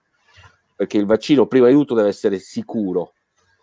perché 0.76 0.98
il 0.98 1.06
vaccino 1.06 1.46
prima 1.46 1.68
di 1.68 1.72
tutto 1.72 1.94
deve 1.94 2.08
essere 2.08 2.38
sicuro 2.38 3.14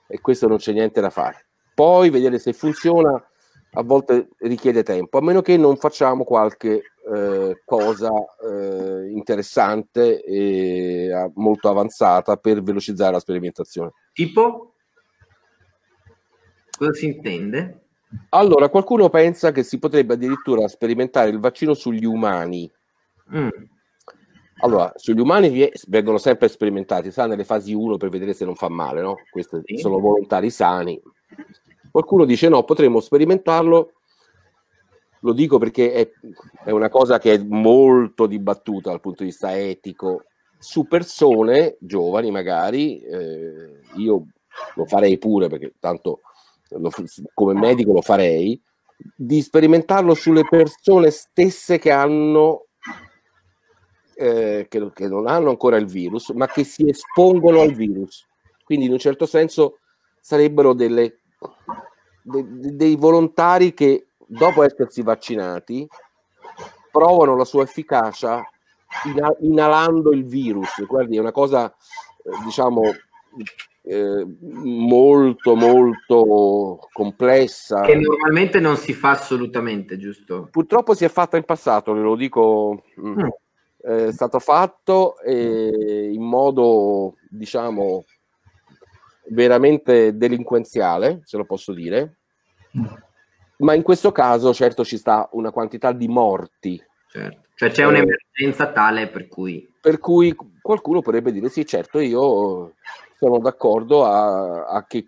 e 0.07 0.19
questo 0.21 0.47
non 0.47 0.57
c'è 0.57 0.73
niente 0.73 1.01
da 1.01 1.11
fare. 1.11 1.49
Poi 1.75 2.09
vedere 2.09 2.39
se 2.39 2.53
funziona 2.53 3.23
a 3.73 3.83
volte 3.83 4.29
richiede 4.39 4.83
tempo, 4.83 5.17
a 5.17 5.21
meno 5.21 5.41
che 5.41 5.57
non 5.57 5.77
facciamo 5.77 6.23
qualche 6.23 6.93
eh, 7.13 7.61
cosa 7.65 8.11
eh, 8.41 9.09
interessante 9.11 10.23
e 10.23 11.31
molto 11.35 11.69
avanzata 11.69 12.37
per 12.37 12.61
velocizzare 12.61 13.13
la 13.13 13.19
sperimentazione. 13.19 13.91
Tipo? 14.13 14.73
Cosa 16.77 16.93
si 16.93 17.05
intende? 17.07 17.79
Allora, 18.29 18.69
qualcuno 18.69 19.09
pensa 19.09 19.51
che 19.51 19.63
si 19.63 19.79
potrebbe 19.79 20.13
addirittura 20.13 20.67
sperimentare 20.67 21.29
il 21.29 21.39
vaccino 21.39 21.73
sugli 21.73 22.05
umani. 22.05 22.71
Mm. 23.35 23.49
Allora, 24.61 24.91
sugli 24.95 25.19
umani 25.19 25.69
vengono 25.87 26.17
sempre 26.19 26.47
sperimentati, 26.47 27.11
sa, 27.11 27.25
nelle 27.25 27.43
fasi 27.43 27.73
1 27.73 27.97
per 27.97 28.09
vedere 28.09 28.33
se 28.33 28.45
non 28.45 28.55
fa 28.55 28.69
male, 28.69 29.01
no? 29.01 29.17
Questi 29.29 29.61
sì. 29.65 29.77
sono 29.77 29.99
volontari 29.99 30.49
sani. 30.49 31.01
Qualcuno 31.93 32.25
dice 32.25 32.49
no, 32.49 32.63
potremmo 32.63 32.99
sperimentarlo, 32.99 33.91
lo 35.19 35.31
dico 35.31 35.59
perché 35.59 35.93
è, 35.93 36.09
è 36.65 36.71
una 36.71 36.89
cosa 36.89 37.19
che 37.19 37.33
è 37.33 37.37
molto 37.37 38.25
dibattuta 38.25 38.89
dal 38.89 38.99
punto 38.99 39.21
di 39.21 39.29
vista 39.29 39.55
etico, 39.55 40.23
su 40.57 40.87
persone 40.87 41.77
giovani 41.79 42.31
magari, 42.31 42.99
eh, 42.99 43.81
io 43.97 44.25
lo 44.73 44.85
farei 44.87 45.19
pure 45.19 45.49
perché 45.49 45.75
tanto 45.79 46.21
lo, 46.69 46.89
come 47.31 47.53
medico 47.53 47.93
lo 47.93 48.01
farei, 48.01 48.59
di 49.15 49.39
sperimentarlo 49.43 50.15
sulle 50.15 50.47
persone 50.49 51.11
stesse 51.11 51.77
che 51.77 51.91
hanno 51.91 52.69
eh, 54.15 54.65
che, 54.67 54.91
che, 54.95 55.07
non 55.07 55.27
hanno 55.27 55.51
ancora 55.51 55.77
il 55.77 55.85
virus, 55.85 56.29
ma 56.29 56.47
che 56.47 56.63
si 56.63 56.89
espongono 56.89 57.61
al 57.61 57.73
virus. 57.73 58.25
Quindi 58.63 58.85
in 58.85 58.93
un 58.93 58.97
certo 58.97 59.27
senso 59.27 59.77
sarebbero 60.19 60.73
delle, 60.73 61.19
de, 62.21 62.75
dei 62.75 62.95
volontari 62.95 63.73
che 63.73 64.07
dopo 64.25 64.63
essersi 64.63 65.01
vaccinati 65.01 65.87
provano 66.91 67.35
la 67.35 67.45
sua 67.45 67.63
efficacia 67.63 68.41
inalando 69.39 70.11
il 70.11 70.23
virus. 70.23 70.85
Guardi, 70.85 71.17
è 71.17 71.19
una 71.19 71.31
cosa, 71.31 71.67
eh, 71.69 72.43
diciamo, 72.45 72.81
eh, 73.85 74.25
molto 74.39 75.55
molto 75.55 76.87
complessa 76.93 77.81
che 77.81 77.95
normalmente 77.95 78.61
non 78.61 78.77
si 78.77 78.93
fa 78.93 79.09
assolutamente 79.09 79.97
giusto 79.97 80.47
purtroppo 80.49 80.93
si 80.93 81.03
è 81.03 81.09
fatta 81.09 81.35
in 81.35 81.43
passato 81.43 81.91
ve 81.91 81.99
lo 81.99 82.15
dico 82.15 82.83
mm. 83.01 83.19
mm 83.19 83.27
è 83.83 84.11
stato 84.13 84.39
fatto 84.39 85.15
in 85.25 86.21
modo, 86.21 87.15
diciamo, 87.29 88.05
veramente 89.29 90.15
delinquenziale, 90.15 91.21
se 91.23 91.37
lo 91.37 91.45
posso 91.45 91.73
dire. 91.73 92.17
Ma 93.57 93.73
in 93.73 93.81
questo 93.81 94.11
caso, 94.11 94.53
certo, 94.53 94.83
ci 94.83 94.97
sta 94.97 95.29
una 95.33 95.51
quantità 95.51 95.91
di 95.91 96.07
morti. 96.07 96.81
Certo. 97.09 97.41
Cioè 97.55 97.71
c'è 97.71 97.85
un'emergenza 97.85 98.71
tale 98.71 99.07
per 99.07 99.27
cui... 99.27 99.69
Per 99.79 99.99
cui 99.99 100.35
qualcuno 100.61 101.01
potrebbe 101.01 101.31
dire 101.31 101.49
sì, 101.49 101.65
certo, 101.65 101.99
io 101.99 102.73
sono 103.19 103.39
d'accordo 103.39 104.05
a, 104.05 104.65
a, 104.65 104.85
che, 104.85 105.07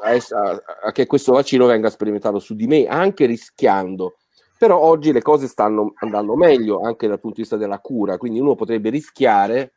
a, 0.00 0.62
a 0.84 0.92
che 0.92 1.06
questo 1.06 1.32
vaccino 1.32 1.66
venga 1.66 1.90
sperimentato 1.90 2.38
su 2.38 2.54
di 2.54 2.66
me, 2.66 2.86
anche 2.86 3.26
rischiando 3.26 4.16
però 4.58 4.78
oggi 4.78 5.12
le 5.12 5.22
cose 5.22 5.46
stanno 5.46 5.92
andando 5.96 6.34
meglio 6.34 6.80
anche 6.80 7.06
dal 7.06 7.20
punto 7.20 7.36
di 7.36 7.42
vista 7.42 7.56
della 7.56 7.78
cura, 7.78 8.16
quindi 8.16 8.40
uno 8.40 8.54
potrebbe 8.54 8.90
rischiare 8.90 9.74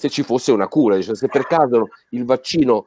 se 0.00 0.08
ci 0.08 0.22
fosse 0.22 0.50
una 0.50 0.66
cura, 0.66 0.98
cioè 1.02 1.14
se 1.14 1.28
per 1.28 1.46
caso 1.46 1.88
il 2.10 2.24
vaccino 2.24 2.86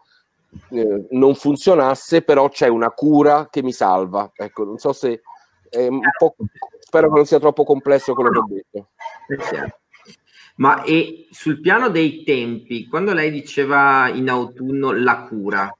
eh, 0.70 1.06
non 1.12 1.36
funzionasse, 1.36 2.24
però 2.24 2.50
c'è 2.50 2.68
una 2.68 2.90
cura 2.90 3.48
che 3.52 3.62
mi 3.62 3.72
salva. 3.72 4.32
Ecco, 4.34 4.64
non 4.64 4.80
so 4.80 4.94
se 4.94 5.22
è 5.70 5.86
un 5.86 6.00
po', 6.18 6.36
spero 6.80 7.10
che 7.10 7.16
non 7.16 7.26
sia 7.28 7.38
troppo 7.38 7.64
complesso 7.66 8.16
quello 8.16 8.32
che 8.32 8.40
ho 8.40 8.48
detto. 8.50 8.90
Ma 10.56 10.82
e 10.82 11.28
sul 11.30 11.62
piano 11.62 11.90
dei 11.90 12.24
tempi, 12.24 12.88
quando 12.88 13.14
lei 13.14 13.30
diceva 13.30 14.08
in 14.08 14.28
autunno 14.28 14.92
la 14.92 15.28
cura, 15.28 15.72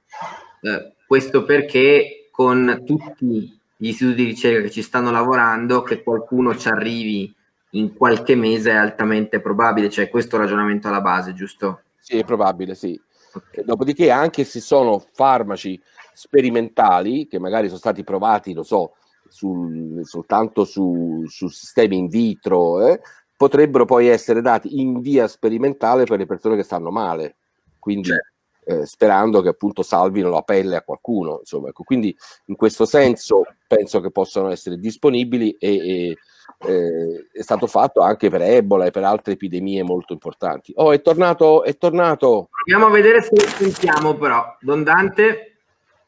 eh, 0.60 0.94
questo 1.04 1.42
perché 1.42 2.28
con 2.30 2.84
tutti 2.86 3.58
gli 3.76 3.88
istituti 3.88 4.16
di 4.18 4.24
ricerca 4.24 4.62
che 4.62 4.70
ci 4.70 4.82
stanno 4.82 5.10
lavorando, 5.10 5.82
che 5.82 6.00
qualcuno 6.00 6.56
ci 6.56 6.68
arrivi 6.68 7.34
in 7.74 7.94
qualche 7.94 8.34
mese 8.34 8.70
è 8.70 8.74
altamente 8.74 9.40
probabile, 9.40 9.90
cioè 9.90 10.08
questo 10.08 10.36
ragionamento 10.36 10.88
alla 10.88 11.00
base, 11.00 11.32
giusto? 11.32 11.82
Sì, 11.98 12.18
è 12.18 12.24
probabile, 12.24 12.74
sì. 12.74 13.00
Okay. 13.32 13.64
Dopodiché, 13.64 14.10
anche 14.10 14.44
se 14.44 14.60
sono 14.60 14.98
farmaci 15.12 15.80
sperimentali, 16.12 17.26
che 17.26 17.38
magari 17.38 17.66
sono 17.66 17.78
stati 17.78 18.04
provati, 18.04 18.52
lo 18.52 18.62
so, 18.62 18.94
sul, 19.28 20.00
soltanto 20.04 20.64
su, 20.64 21.24
su, 21.26 21.48
sistemi 21.48 21.96
in 21.96 22.08
vitro, 22.08 22.86
eh, 22.86 23.00
potrebbero 23.36 23.84
poi 23.84 24.06
essere 24.06 24.40
dati 24.40 24.80
in 24.80 25.00
via 25.00 25.26
sperimentale 25.26 26.04
per 26.04 26.18
le 26.18 26.26
persone 26.26 26.56
che 26.56 26.62
stanno 26.62 26.90
male. 26.90 27.36
Quindi 27.78 28.08
certo 28.08 28.32
eh, 28.66 28.86
sperando 28.86 29.42
che 29.42 29.48
appunto 29.48 29.82
salvino 29.82 30.30
la 30.30 30.42
pelle 30.42 30.76
a 30.76 30.82
qualcuno. 30.82 31.38
Insomma, 31.40 31.68
ecco. 31.68 31.82
Quindi 31.82 32.16
in 32.46 32.56
questo 32.56 32.86
senso 32.86 33.44
penso 33.66 34.00
che 34.00 34.10
possano 34.10 34.50
essere 34.50 34.78
disponibili 34.78 35.50
e, 35.52 35.76
e 35.76 36.18
eh, 36.66 37.26
è 37.32 37.42
stato 37.42 37.66
fatto 37.66 38.00
anche 38.00 38.30
per 38.30 38.42
Ebola 38.42 38.86
e 38.86 38.90
per 38.90 39.04
altre 39.04 39.32
epidemie 39.32 39.82
molto 39.82 40.12
importanti. 40.12 40.72
Oh, 40.76 40.92
è 40.92 41.00
tornato, 41.00 41.64
è 41.64 41.76
tornato. 41.76 42.48
Proviamo 42.50 42.86
a 42.86 42.90
vedere 42.90 43.22
se 43.22 43.36
sentiamo 43.36 44.14
però. 44.14 44.56
Don 44.60 44.82
Dante, 44.82 45.58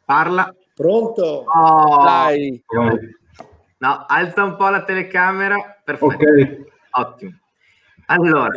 parla. 0.05 0.55
Pronto? 0.75 1.45
Oh, 1.47 2.05
Dai. 2.05 2.63
No, 3.79 4.05
alza 4.07 4.45
un 4.45 4.57
po' 4.57 4.69
la 4.69 4.85
telecamera. 4.85 5.81
Perfetto. 5.85 6.15
Okay. 6.15 6.65
Ottimo. 6.91 7.39
Allora, 8.07 8.49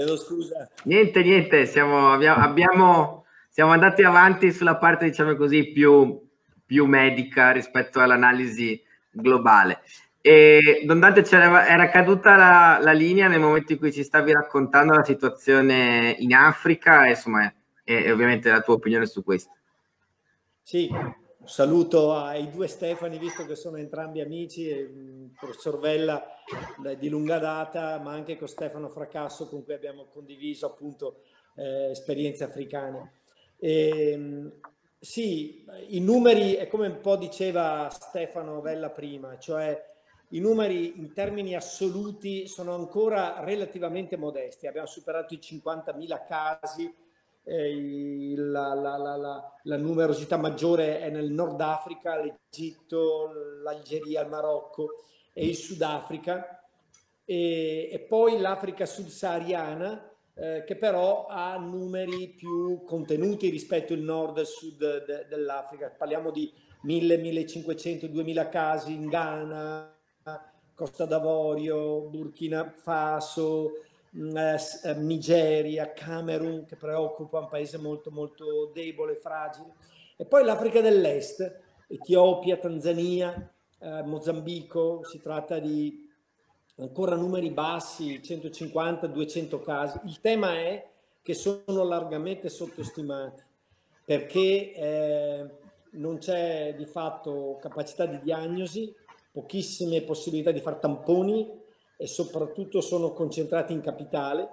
niente, 0.83 1.23
niente, 1.23 1.65
siamo, 1.65 2.12
abbiamo, 2.12 2.43
abbiamo 2.43 3.19
siamo 3.59 3.73
andati 3.73 4.03
avanti 4.03 4.53
sulla 4.53 4.77
parte, 4.77 5.03
diciamo 5.05 5.35
così, 5.35 5.71
più, 5.71 6.17
più 6.65 6.85
medica 6.85 7.51
rispetto 7.51 7.99
all'analisi 7.99 8.81
globale. 9.12 9.81
E 10.21 10.84
Don 10.86 10.99
Dante 10.99 11.23
era 11.29 11.89
caduta 11.89 12.36
la, 12.36 12.79
la, 12.82 12.91
linea 12.91 13.29
nel 13.29 13.39
momento 13.39 13.71
in 13.71 13.77
cui 13.77 13.93
ci 13.93 14.03
stavi 14.03 14.34
raccontando 14.34 14.93
la 14.93 15.03
situazione 15.03 16.13
in 16.19 16.34
Africa 16.34 17.05
e, 17.05 17.12
insomma, 17.12 17.45
e, 17.84 18.03
e 18.03 18.12
ovviamente 18.12 18.49
la 18.49 18.60
tua 18.60 18.73
opinione 18.73 19.05
su 19.05 19.23
questo. 19.23 19.51
Sì, 20.62 20.89
un 20.91 21.47
saluto 21.47 22.13
ai 22.15 22.51
due 22.51 22.67
Stefani, 22.67 23.17
visto 23.17 23.45
che 23.45 23.55
sono 23.55 23.77
entrambi 23.77 24.19
amici, 24.19 24.69
e 24.69 24.89
professor 25.39 25.79
Vella 25.79 26.21
di 26.97 27.08
lunga 27.08 27.39
data, 27.39 27.97
ma 27.99 28.12
anche 28.12 28.38
con 28.38 28.49
Stefano 28.49 28.89
Fracasso, 28.89 29.47
con 29.47 29.63
cui 29.63 29.73
abbiamo 29.73 30.08
condiviso 30.12 30.65
appunto 30.65 31.21
eh, 31.55 31.91
esperienze 31.91 32.43
africane. 32.43 33.13
E, 33.58 34.51
sì, 34.99 35.65
i 35.88 36.01
numeri, 36.01 36.55
è 36.55 36.67
come 36.67 36.88
un 36.88 36.99
po' 36.99 37.15
diceva 37.15 37.88
Stefano 37.89 38.60
Vella 38.60 38.89
prima, 38.89 39.38
cioè 39.39 39.82
i 40.29 40.39
numeri 40.39 40.99
in 40.99 41.11
termini 41.13 41.55
assoluti 41.55 42.47
sono 42.47 42.75
ancora 42.75 43.39
relativamente 43.43 44.15
modesti. 44.15 44.67
Abbiamo 44.67 44.87
superato 44.87 45.33
i 45.33 45.39
50.000 45.41 46.25
casi, 46.27 46.93
eh, 47.43 48.33
la, 48.35 48.75
la, 48.75 48.97
la, 48.97 49.53
la, 49.63 49.77
numerosità 49.77 50.37
maggiore 50.37 50.99
è 50.99 51.09
nel 51.09 51.31
Nord 51.31 51.59
Africa, 51.61 52.21
l'Egitto, 52.21 53.31
l'Algeria, 53.63 54.21
il 54.21 54.29
Marocco 54.29 55.03
e 55.33 55.47
il 55.47 55.55
Sudafrica. 55.55 56.63
E, 57.25 57.89
e 57.91 57.99
poi 58.01 58.39
l'Africa 58.39 58.85
subsahariana, 58.85 60.11
eh, 60.35 60.63
che 60.63 60.75
però 60.75 61.25
ha 61.27 61.57
numeri 61.57 62.29
più 62.29 62.83
contenuti 62.83 63.49
rispetto 63.49 63.93
al 63.93 63.99
nord 63.99 64.37
e 64.37 64.41
al 64.41 64.47
sud 64.47 65.05
de, 65.05 65.25
dell'Africa. 65.27 65.89
Parliamo 65.89 66.29
di 66.29 66.53
1000, 66.83 67.17
1500, 67.17 68.07
2000 68.07 68.47
casi 68.49 68.93
in 68.93 69.07
Ghana, 69.07 69.98
Costa 70.79 71.03
d'Avorio, 71.03 71.99
Burkina 72.03 72.73
Faso, 72.73 73.81
mm, 74.15 74.37
eh, 74.37 74.57
eh, 74.85 74.93
Nigeria, 74.93 75.91
Camerun, 75.91 76.63
che 76.65 76.77
preoccupa, 76.77 77.39
un 77.39 77.49
paese 77.49 77.77
molto 77.77 78.11
molto 78.11 78.71
debole, 78.73 79.15
fragile. 79.15 79.73
E 80.15 80.23
poi 80.23 80.45
l'Africa 80.45 80.79
dell'Est, 80.79 81.59
Etiopia, 81.85 82.55
Tanzania, 82.55 83.51
eh, 83.77 84.03
Mozambico, 84.03 85.01
si 85.03 85.19
tratta 85.19 85.59
di 85.59 86.09
ancora 86.77 87.17
numeri 87.17 87.49
bassi, 87.49 88.21
150-200 88.23 89.61
casi. 89.61 89.99
Il 90.05 90.21
tema 90.21 90.53
è 90.53 90.87
che 91.21 91.33
sono 91.33 91.83
largamente 91.83 92.47
sottostimati 92.47 93.43
perché 94.05 94.73
eh, 94.73 95.45
non 95.91 96.19
c'è 96.19 96.73
di 96.77 96.85
fatto 96.85 97.57
capacità 97.59 98.05
di 98.05 98.21
diagnosi, 98.21 98.95
pochissime 99.39 100.02
possibilità 100.02 100.52
di 100.52 100.60
fare 100.60 100.80
tamponi 100.80 101.49
e 101.95 102.08
soprattutto 102.08 102.82
sono 102.82 103.13
concentrati 103.13 103.71
in 103.71 103.80
capitale. 103.80 104.49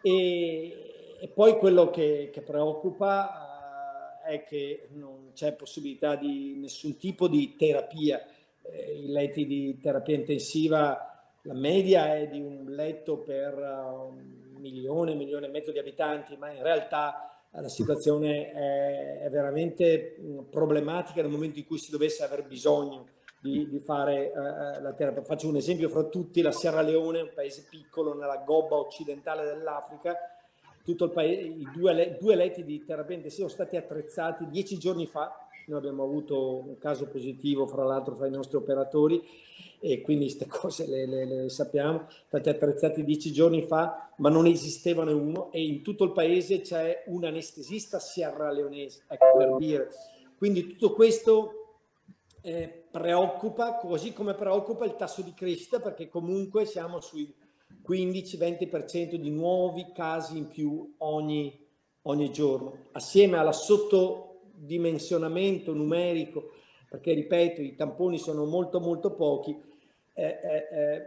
E, 0.00 1.16
e 1.20 1.28
poi 1.28 1.58
quello 1.58 1.90
che, 1.90 2.30
che 2.32 2.40
preoccupa 2.40 4.22
uh, 4.24 4.26
è 4.26 4.42
che 4.42 4.88
non 4.92 5.32
c'è 5.34 5.52
possibilità 5.52 6.16
di 6.16 6.56
nessun 6.56 6.96
tipo 6.96 7.28
di 7.28 7.54
terapia 7.56 8.24
eh, 8.62 9.02
i 9.02 9.08
letti 9.08 9.44
di 9.44 9.78
terapia 9.78 10.14
intensiva, 10.14 11.32
la 11.42 11.54
media 11.54 12.16
è 12.16 12.28
di 12.28 12.40
un 12.40 12.66
letto 12.70 13.18
per 13.18 13.54
uh, 13.56 14.08
un 14.08 14.60
milione, 14.60 15.14
milione 15.14 15.46
e 15.46 15.50
mezzo 15.50 15.70
di 15.70 15.78
abitanti, 15.78 16.36
ma 16.36 16.50
in 16.50 16.62
realtà 16.62 17.42
la 17.50 17.68
situazione 17.68 18.50
è 18.52 19.28
veramente 19.30 20.16
problematica 20.50 21.22
nel 21.22 21.30
momento 21.30 21.58
in 21.58 21.64
cui 21.64 21.78
si 21.78 21.90
dovesse 21.90 22.22
aver 22.22 22.46
bisogno 22.46 23.16
di, 23.40 23.68
di 23.68 23.78
fare 23.78 24.32
uh, 24.34 24.82
la 24.82 24.92
terapia. 24.92 25.22
Faccio 25.22 25.48
un 25.48 25.56
esempio 25.56 25.88
fra 25.88 26.04
tutti, 26.04 26.42
la 26.42 26.52
Sierra 26.52 26.80
Leone, 26.80 27.20
un 27.20 27.30
paese 27.34 27.66
piccolo 27.68 28.14
nella 28.14 28.42
gobba 28.44 28.76
occidentale 28.76 29.44
dell'Africa, 29.44 30.16
tutto 30.84 31.04
il 31.04 31.10
paese, 31.10 31.42
i 31.42 31.68
due, 31.74 32.16
due 32.18 32.34
letti 32.34 32.64
di 32.64 32.82
terapia 32.82 33.14
intensiva 33.14 33.48
sono 33.48 33.62
stati 33.62 33.76
attrezzati 33.76 34.48
dieci 34.48 34.78
giorni 34.78 35.06
fa, 35.06 35.48
noi 35.66 35.78
abbiamo 35.78 36.02
avuto 36.02 36.64
un 36.66 36.78
caso 36.78 37.06
positivo 37.06 37.66
fra 37.66 37.84
l'altro 37.84 38.14
fra 38.14 38.26
i 38.26 38.30
nostri 38.30 38.56
operatori 38.56 39.22
e 39.80 40.00
quindi 40.00 40.24
queste 40.24 40.46
cose 40.48 40.86
le, 40.86 41.06
le, 41.06 41.24
le 41.26 41.48
sappiamo, 41.50 42.06
stati 42.26 42.48
attrezzati 42.48 43.04
dieci 43.04 43.32
giorni 43.32 43.62
fa, 43.66 44.10
ma 44.16 44.30
non 44.30 44.46
esistevano 44.46 45.14
uno 45.14 45.52
e 45.52 45.62
in 45.62 45.82
tutto 45.82 46.04
il 46.04 46.12
paese 46.12 46.62
c'è 46.62 47.04
un 47.06 47.24
anestesista 47.24 47.98
sierra 47.98 48.50
leonese, 48.50 49.02
ecco 49.08 49.36
per 49.36 49.56
dire. 49.56 49.88
Quindi 50.36 50.68
tutto 50.68 50.92
questo 50.92 51.57
eh, 52.48 52.84
preoccupa, 52.90 53.74
così 53.74 54.14
come 54.14 54.32
preoccupa 54.32 54.86
il 54.86 54.96
tasso 54.96 55.20
di 55.20 55.34
crescita, 55.34 55.80
perché 55.80 56.08
comunque 56.08 56.64
siamo 56.64 56.98
sui 57.00 57.30
15-20% 57.86 59.16
di 59.16 59.28
nuovi 59.30 59.92
casi 59.92 60.38
in 60.38 60.48
più 60.48 60.94
ogni, 60.98 61.66
ogni 62.02 62.30
giorno, 62.32 62.86
assieme 62.92 63.36
alla 63.36 63.52
sottodimensionamento 63.52 65.74
numerico, 65.74 66.52
perché 66.88 67.12
ripeto, 67.12 67.60
i 67.60 67.74
tamponi 67.74 68.18
sono 68.18 68.46
molto 68.46 68.80
molto 68.80 69.12
pochi, 69.12 69.54
eh, 70.14 70.24
eh, 70.24 70.68
eh, 70.72 71.02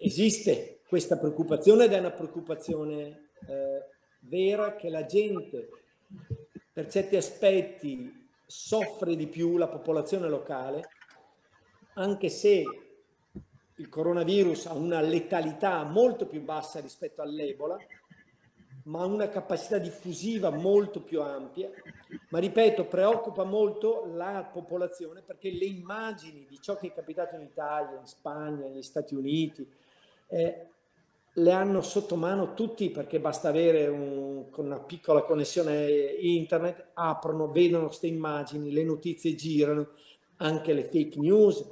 esiste 0.00 0.80
questa 0.88 1.16
preoccupazione 1.16 1.84
ed 1.84 1.92
è 1.92 2.00
una 2.00 2.10
preoccupazione 2.10 3.28
eh, 3.46 3.84
vera 4.18 4.74
che 4.74 4.88
la 4.88 5.06
gente 5.06 5.68
per 6.72 6.88
certi 6.88 7.14
aspetti 7.14 8.22
soffre 8.56 9.16
di 9.16 9.26
più 9.26 9.56
la 9.56 9.66
popolazione 9.66 10.28
locale, 10.28 10.88
anche 11.94 12.28
se 12.28 12.62
il 13.74 13.88
coronavirus 13.88 14.66
ha 14.66 14.74
una 14.74 15.00
letalità 15.00 15.82
molto 15.82 16.26
più 16.26 16.40
bassa 16.40 16.78
rispetto 16.78 17.20
all'Ebola, 17.20 17.76
ma 18.84 19.00
ha 19.00 19.06
una 19.06 19.28
capacità 19.28 19.78
diffusiva 19.78 20.50
molto 20.50 21.02
più 21.02 21.20
ampia. 21.20 21.68
Ma 22.30 22.38
ripeto, 22.38 22.86
preoccupa 22.86 23.42
molto 23.42 24.04
la 24.14 24.48
popolazione 24.50 25.20
perché 25.22 25.50
le 25.50 25.64
immagini 25.64 26.46
di 26.48 26.58
ciò 26.60 26.76
che 26.76 26.86
è 26.86 26.92
capitato 26.92 27.34
in 27.34 27.42
Italia, 27.42 27.98
in 27.98 28.06
Spagna, 28.06 28.68
negli 28.68 28.82
Stati 28.82 29.16
Uniti, 29.16 29.68
eh, 30.28 30.68
le 31.36 31.50
hanno 31.50 31.82
sotto 31.82 32.16
mano 32.16 32.54
tutti 32.54 32.90
perché 32.90 33.18
basta 33.18 33.48
avere 33.48 33.88
un, 33.88 34.44
una 34.54 34.78
piccola 34.78 35.22
connessione 35.22 35.86
internet, 36.20 36.90
aprono, 36.94 37.50
vedono 37.50 37.86
queste 37.86 38.06
immagini, 38.06 38.70
le 38.70 38.84
notizie 38.84 39.34
girano, 39.34 39.88
anche 40.36 40.72
le 40.72 40.84
fake 40.84 41.18
news, 41.18 41.64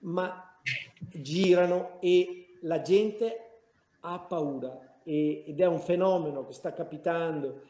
ma 0.00 0.56
girano 0.98 1.98
e 2.00 2.56
la 2.62 2.80
gente 2.82 3.40
ha 4.00 4.18
paura 4.20 5.00
e, 5.02 5.42
ed 5.46 5.60
è 5.60 5.66
un 5.66 5.80
fenomeno 5.80 6.46
che 6.46 6.52
sta 6.52 6.72
capitando 6.72 7.62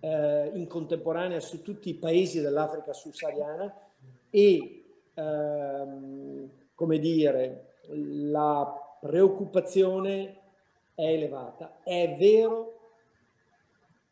eh, 0.00 0.50
in 0.54 0.66
contemporanea 0.66 1.40
su 1.40 1.60
tutti 1.60 1.90
i 1.90 1.94
paesi 1.94 2.40
dell'Africa 2.40 2.92
subsahariana 2.94 3.74
e 4.30 4.84
ehm, 5.12 6.50
come 6.74 6.98
dire 6.98 7.74
la 7.90 8.98
preoccupazione 9.00 10.43
è 10.94 11.02
elevata. 11.02 11.80
È 11.82 12.14
vero 12.18 12.80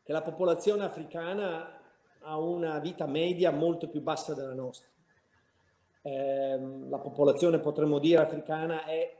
che 0.03 0.13
la 0.13 0.23
popolazione 0.23 0.85
africana 0.85 1.81
ha 2.21 2.39
una 2.39 2.79
vita 2.79 3.07
media 3.07 3.51
molto 3.51 3.89
più 3.89 4.01
bassa 4.01 4.35
della 4.35 4.55
nostra. 4.55 4.89
Eh, 6.03 6.59
la 6.89 6.99
popolazione, 6.99 7.61
potremmo 7.61 7.99
dire, 7.99 8.21
africana 8.21 8.85
è 8.85 9.17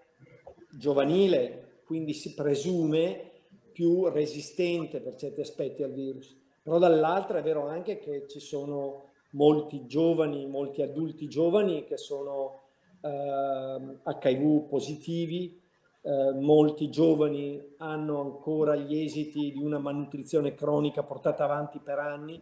giovanile, 0.71 1.81
quindi 1.85 2.13
si 2.13 2.35
presume 2.35 3.31
più 3.73 4.09
resistente 4.09 5.01
per 5.01 5.15
certi 5.15 5.41
aspetti 5.41 5.83
al 5.83 5.93
virus. 5.93 6.37
Però 6.63 6.79
dall'altra 6.79 7.39
è 7.39 7.43
vero 7.43 7.67
anche 7.67 7.99
che 7.99 8.27
ci 8.29 8.41
sono 8.41 9.11
molti 9.31 9.87
giovani, 9.87 10.47
molti 10.47 10.83
adulti 10.83 11.29
giovani 11.29 11.85
che 11.85 11.97
sono 11.97 12.63
eh, 13.01 13.99
HIV 14.05 14.69
positivi, 14.69 15.62
eh, 16.05 16.33
molti 16.33 16.91
giovani 16.91 17.75
hanno 17.79 18.21
ancora 18.21 18.75
gli 18.75 18.99
esiti 18.99 19.53
di 19.53 19.63
una 19.63 19.79
malnutrizione 19.79 20.55
cronica 20.55 21.05
portata 21.05 21.45
avanti 21.45 21.79
per 21.79 21.99
anni 21.99 22.41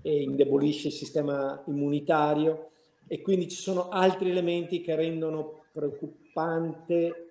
e 0.00 0.22
indebolisce 0.22 0.88
il 0.88 0.94
sistema 0.94 1.60
immunitario 1.66 2.70
e 3.06 3.20
quindi 3.20 3.48
ci 3.48 3.60
sono 3.60 3.88
altri 3.88 4.30
elementi 4.30 4.80
che 4.80 4.94
rendono 4.94 5.64
preoccupante 5.72 7.30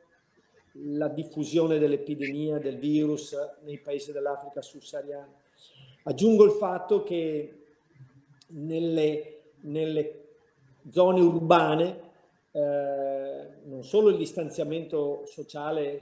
la 0.73 1.07
diffusione 1.07 1.77
dell'epidemia 1.77 2.59
del 2.59 2.77
virus 2.77 3.35
nei 3.63 3.79
paesi 3.79 4.11
dell'Africa 4.11 4.61
subsahariana. 4.61 5.31
Aggiungo 6.03 6.43
il 6.43 6.51
fatto 6.51 7.03
che 7.03 7.59
nelle, 8.47 9.43
nelle 9.61 10.23
zone 10.89 11.21
urbane 11.21 12.11
eh, 12.55 13.47
non 13.65 13.83
solo 13.83 14.09
il 14.09 14.17
distanziamento 14.17 15.25
sociale 15.25 16.01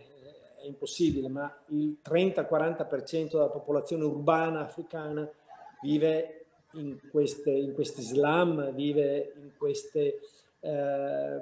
è 0.62 0.66
impossibile, 0.66 1.30
ma 1.30 1.52
il 1.68 1.98
30-40% 2.06 3.32
della 3.32 3.50
popolazione 3.50 4.04
urbana 4.04 4.60
africana 4.60 5.30
vive 5.82 6.46
in 6.74 7.00
queste, 7.10 7.52
in 7.52 7.74
questi 7.74 8.02
slam, 8.02 8.74
vive 8.74 9.34
in 9.38 9.52
queste 9.58 10.20
eh, 10.60 11.40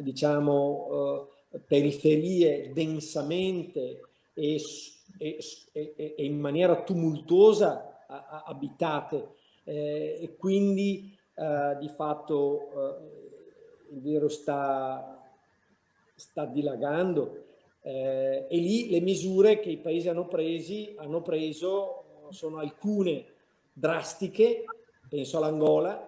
diciamo, 0.00 1.28
eh, 1.50 1.58
periferie 1.58 2.72
densamente 2.72 4.00
e, 4.32 4.60
e, 5.18 5.38
e, 5.72 6.14
in 6.16 6.38
maniera 6.38 6.82
tumultuosa 6.82 8.04
abitate. 8.44 9.36
Eh, 9.64 10.18
e 10.22 10.36
quindi 10.38 11.14
eh, 11.34 11.76
di 11.78 11.88
fatto 11.88 12.70
eh, 12.72 13.27
il 13.90 14.00
virus 14.00 14.40
sta, 14.40 15.22
sta 16.14 16.44
dilagando. 16.44 17.44
Eh, 17.80 18.46
e 18.48 18.56
lì 18.56 18.90
le 18.90 19.00
misure 19.00 19.60
che 19.60 19.70
i 19.70 19.78
paesi 19.78 20.08
hanno, 20.08 20.26
presi, 20.26 20.94
hanno 20.96 21.22
preso 21.22 22.04
sono 22.30 22.58
alcune 22.58 23.24
drastiche, 23.72 24.64
penso 25.08 25.38
all'Angola, 25.38 26.06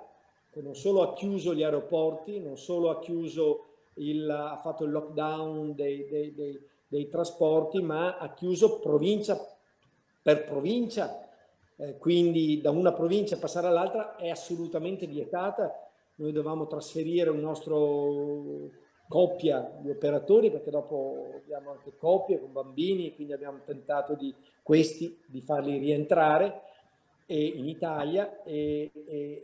che 0.50 0.60
non 0.60 0.74
solo 0.74 1.02
ha 1.02 1.14
chiuso 1.14 1.54
gli 1.54 1.62
aeroporti, 1.62 2.40
non 2.40 2.58
solo 2.58 2.90
ha 2.90 2.98
chiuso 2.98 3.66
il, 3.94 4.28
ha 4.28 4.56
fatto 4.56 4.84
il 4.84 4.90
lockdown 4.90 5.74
dei, 5.74 6.06
dei, 6.08 6.34
dei, 6.34 6.60
dei 6.88 7.08
trasporti, 7.08 7.80
ma 7.80 8.18
ha 8.18 8.34
chiuso 8.34 8.80
provincia 8.80 9.38
per 10.22 10.44
provincia, 10.44 11.28
eh, 11.76 11.96
quindi 11.96 12.60
da 12.60 12.70
una 12.70 12.92
provincia 12.92 13.38
passare 13.38 13.68
all'altra 13.68 14.16
è 14.16 14.28
assolutamente 14.28 15.06
vietata 15.06 15.89
noi 16.20 16.32
dovevamo 16.32 16.66
trasferire 16.66 17.30
un 17.30 17.40
nostro 17.40 18.70
coppia 19.08 19.76
di 19.80 19.90
operatori 19.90 20.50
perché 20.50 20.70
dopo 20.70 21.32
abbiamo 21.34 21.72
anche 21.72 21.96
coppie 21.96 22.38
con 22.38 22.52
bambini 22.52 23.14
quindi 23.14 23.32
abbiamo 23.32 23.60
tentato 23.64 24.14
di 24.14 24.32
questi 24.62 25.18
di 25.26 25.40
farli 25.40 25.78
rientrare 25.78 26.62
e, 27.26 27.44
in 27.44 27.66
Italia 27.66 28.42
e, 28.42 28.90
e 29.06 29.42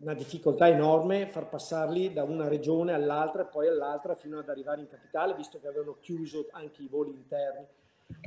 una 0.00 0.14
difficoltà 0.14 0.68
enorme 0.68 1.26
far 1.26 1.48
passarli 1.48 2.12
da 2.12 2.22
una 2.22 2.48
regione 2.48 2.94
all'altra 2.94 3.42
e 3.42 3.50
poi 3.50 3.68
all'altra 3.68 4.14
fino 4.14 4.38
ad 4.38 4.48
arrivare 4.48 4.80
in 4.80 4.86
capitale 4.86 5.34
visto 5.34 5.60
che 5.60 5.66
avevano 5.66 5.98
chiuso 6.00 6.46
anche 6.52 6.82
i 6.82 6.88
voli 6.88 7.10
interni. 7.10 7.66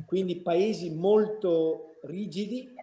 Quindi 0.05 0.35
paesi 0.37 0.91
molto 0.91 1.95
rigidi 2.03 2.75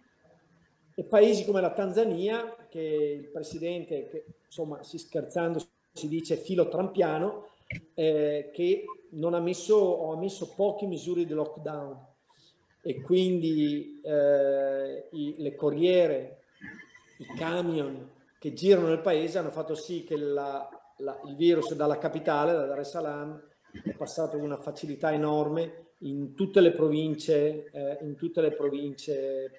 e 0.93 1.03
paesi 1.05 1.45
come 1.45 1.61
la 1.61 1.71
Tanzania, 1.71 2.67
che 2.67 2.81
il 2.81 3.29
presidente, 3.29 4.07
che 4.09 4.25
insomma 4.51 4.83
si 4.83 4.97
scherzando 4.97 5.65
si 5.93 6.09
dice 6.09 6.35
filo 6.35 6.67
trampiano, 6.67 7.47
eh, 7.93 8.49
che 8.53 8.83
non 9.11 9.33
ha 9.33 9.39
messo 9.39 9.75
o 9.75 10.11
ha 10.11 10.17
messo 10.17 10.53
poche 10.53 10.85
misure 10.85 11.25
di 11.25 11.33
lockdown. 11.33 12.09
E 12.81 13.01
quindi 13.01 13.99
eh, 14.03 15.07
i, 15.11 15.35
le 15.37 15.55
corriere, 15.55 16.43
i 17.17 17.25
camion 17.37 18.09
che 18.39 18.53
girano 18.53 18.87
nel 18.87 19.01
paese 19.01 19.37
hanno 19.37 19.51
fatto 19.51 19.75
sì 19.75 20.03
che 20.03 20.17
la, 20.17 20.67
la, 20.97 21.19
il 21.25 21.35
virus 21.35 21.73
dalla 21.73 21.97
capitale, 21.97 22.53
da 22.53 22.65
Dar 22.65 22.79
es 22.79 22.89
Salaam, 22.89 23.41
è 23.83 23.93
passato 23.95 24.37
con 24.37 24.45
una 24.45 24.57
facilità 24.57 25.13
enorme 25.13 25.93
in 25.99 26.33
tutte 26.33 26.59
le 26.59 26.71
province, 26.71 27.69
eh, 27.71 27.97
in 28.01 28.15
tutte 28.15 28.41
le 28.41 28.51
province 28.53 29.51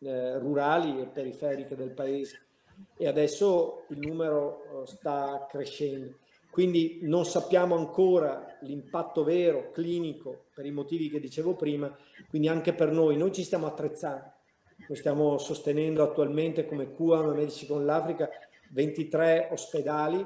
eh, 0.00 0.38
rurali 0.38 1.00
e 1.00 1.06
periferiche 1.06 1.76
del 1.76 1.92
paese 1.92 2.43
e 2.96 3.06
adesso 3.06 3.84
il 3.88 3.98
numero 3.98 4.82
eh, 4.82 4.86
sta 4.86 5.46
crescendo. 5.48 6.18
quindi 6.50 7.00
non 7.02 7.24
sappiamo 7.24 7.76
ancora 7.76 8.56
l'impatto 8.60 9.24
vero 9.24 9.70
clinico 9.72 10.44
per 10.54 10.64
i 10.64 10.70
motivi 10.70 11.10
che 11.10 11.18
dicevo 11.18 11.54
prima, 11.54 11.94
quindi 12.28 12.48
anche 12.48 12.72
per 12.72 12.92
noi, 12.92 13.16
noi 13.16 13.32
ci 13.32 13.42
stiamo 13.42 13.66
attrezzando, 13.66 14.32
noi 14.86 14.96
stiamo 14.96 15.38
sostenendo 15.38 16.02
attualmente 16.02 16.66
come 16.66 16.92
QAM 16.92 17.34
Medici 17.34 17.66
con 17.66 17.84
l'Africa 17.84 18.28
23 18.70 19.48
ospedali 19.50 20.24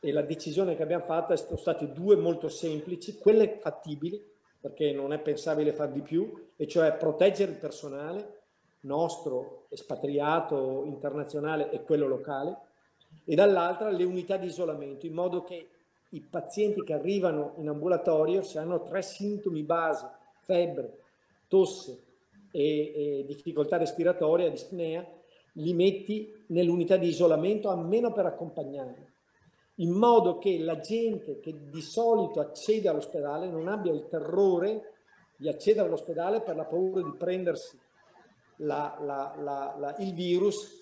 e 0.00 0.12
la 0.12 0.22
decisione 0.22 0.74
che 0.74 0.82
abbiamo 0.82 1.04
fatto 1.04 1.36
sono 1.36 1.56
state 1.56 1.92
due 1.92 2.16
molto 2.16 2.48
semplici, 2.48 3.18
quelle 3.18 3.56
fattibili, 3.58 4.20
perché 4.60 4.92
non 4.92 5.12
è 5.12 5.20
pensabile 5.20 5.72
far 5.72 5.92
di 5.92 6.02
più, 6.02 6.48
e 6.56 6.66
cioè 6.66 6.92
proteggere 6.94 7.52
il 7.52 7.58
personale 7.58 8.41
nostro, 8.82 9.66
espatriato, 9.68 10.84
internazionale 10.84 11.70
e 11.70 11.82
quello 11.82 12.06
locale, 12.06 12.56
e 13.24 13.34
dall'altra 13.34 13.90
le 13.90 14.04
unità 14.04 14.36
di 14.36 14.46
isolamento, 14.46 15.06
in 15.06 15.14
modo 15.14 15.42
che 15.42 15.68
i 16.10 16.20
pazienti 16.20 16.82
che 16.82 16.92
arrivano 16.92 17.54
in 17.58 17.68
ambulatorio, 17.68 18.42
se 18.42 18.58
hanno 18.58 18.82
tre 18.82 19.02
sintomi 19.02 19.62
base, 19.62 20.08
febbre, 20.40 20.98
tosse 21.48 22.02
e, 22.50 22.92
e 22.94 23.24
difficoltà 23.26 23.76
respiratoria, 23.78 24.50
dispnea, 24.50 25.06
li 25.56 25.74
metti 25.74 26.44
nell'unità 26.48 26.96
di 26.96 27.08
isolamento 27.08 27.68
almeno 27.68 28.12
per 28.12 28.26
accompagnare, 28.26 29.12
in 29.76 29.90
modo 29.90 30.38
che 30.38 30.58
la 30.58 30.80
gente 30.80 31.40
che 31.40 31.68
di 31.68 31.80
solito 31.80 32.40
accede 32.40 32.88
all'ospedale 32.88 33.48
non 33.48 33.68
abbia 33.68 33.92
il 33.92 34.06
terrore 34.08 34.92
di 35.36 35.48
accedere 35.48 35.86
all'ospedale 35.86 36.40
per 36.40 36.56
la 36.56 36.64
paura 36.64 37.02
di 37.02 37.12
prendersi 37.16 37.78
la, 38.62 38.96
la, 39.00 39.74
la, 39.78 39.96
il 39.98 40.12
virus 40.14 40.80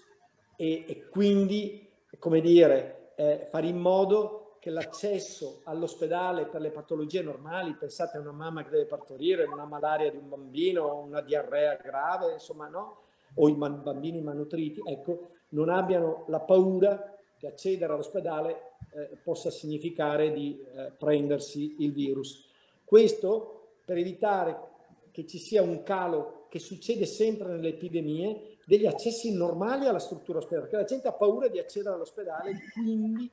e, 0.56 0.84
e 0.86 1.08
quindi 1.08 1.88
come 2.18 2.40
dire, 2.40 3.12
eh, 3.16 3.46
fare 3.48 3.66
in 3.66 3.78
modo 3.78 4.56
che 4.58 4.70
l'accesso 4.70 5.60
all'ospedale 5.64 6.46
per 6.46 6.60
le 6.60 6.70
patologie 6.70 7.22
normali, 7.22 7.74
pensate 7.74 8.18
a 8.18 8.20
una 8.20 8.32
mamma 8.32 8.62
che 8.62 8.70
deve 8.70 8.84
partorire, 8.84 9.44
una 9.44 9.64
malaria 9.64 10.10
di 10.10 10.18
un 10.18 10.28
bambino, 10.28 10.98
una 10.98 11.22
diarrea 11.22 11.76
grave, 11.76 12.32
insomma, 12.32 12.68
no? 12.68 12.98
O 13.34 13.48
i 13.48 13.56
man- 13.56 13.82
bambini 13.82 14.20
malnutriti, 14.20 14.82
ecco, 14.84 15.28
non 15.50 15.70
abbiano 15.70 16.24
la 16.28 16.40
paura 16.40 17.16
che 17.38 17.46
accedere 17.46 17.92
all'ospedale 17.92 18.74
eh, 18.92 19.16
possa 19.22 19.50
significare 19.50 20.30
di 20.32 20.62
eh, 20.74 20.92
prendersi 20.98 21.76
il 21.78 21.92
virus. 21.92 22.46
Questo 22.84 23.76
per 23.84 23.96
evitare 23.96 24.68
che 25.10 25.26
ci 25.26 25.38
sia 25.38 25.62
un 25.62 25.82
calo 25.82 26.39
che 26.50 26.58
succede 26.58 27.06
sempre 27.06 27.48
nelle 27.48 27.68
epidemie 27.68 28.58
degli 28.66 28.86
accessi 28.86 29.32
normali 29.32 29.86
alla 29.86 29.98
struttura 29.98 30.38
ospedale, 30.38 30.62
perché 30.62 30.76
la 30.76 30.88
gente 30.88 31.08
ha 31.08 31.12
paura 31.12 31.48
di 31.48 31.58
accedere 31.58 31.94
all'ospedale, 31.94 32.54
quindi 32.74 33.30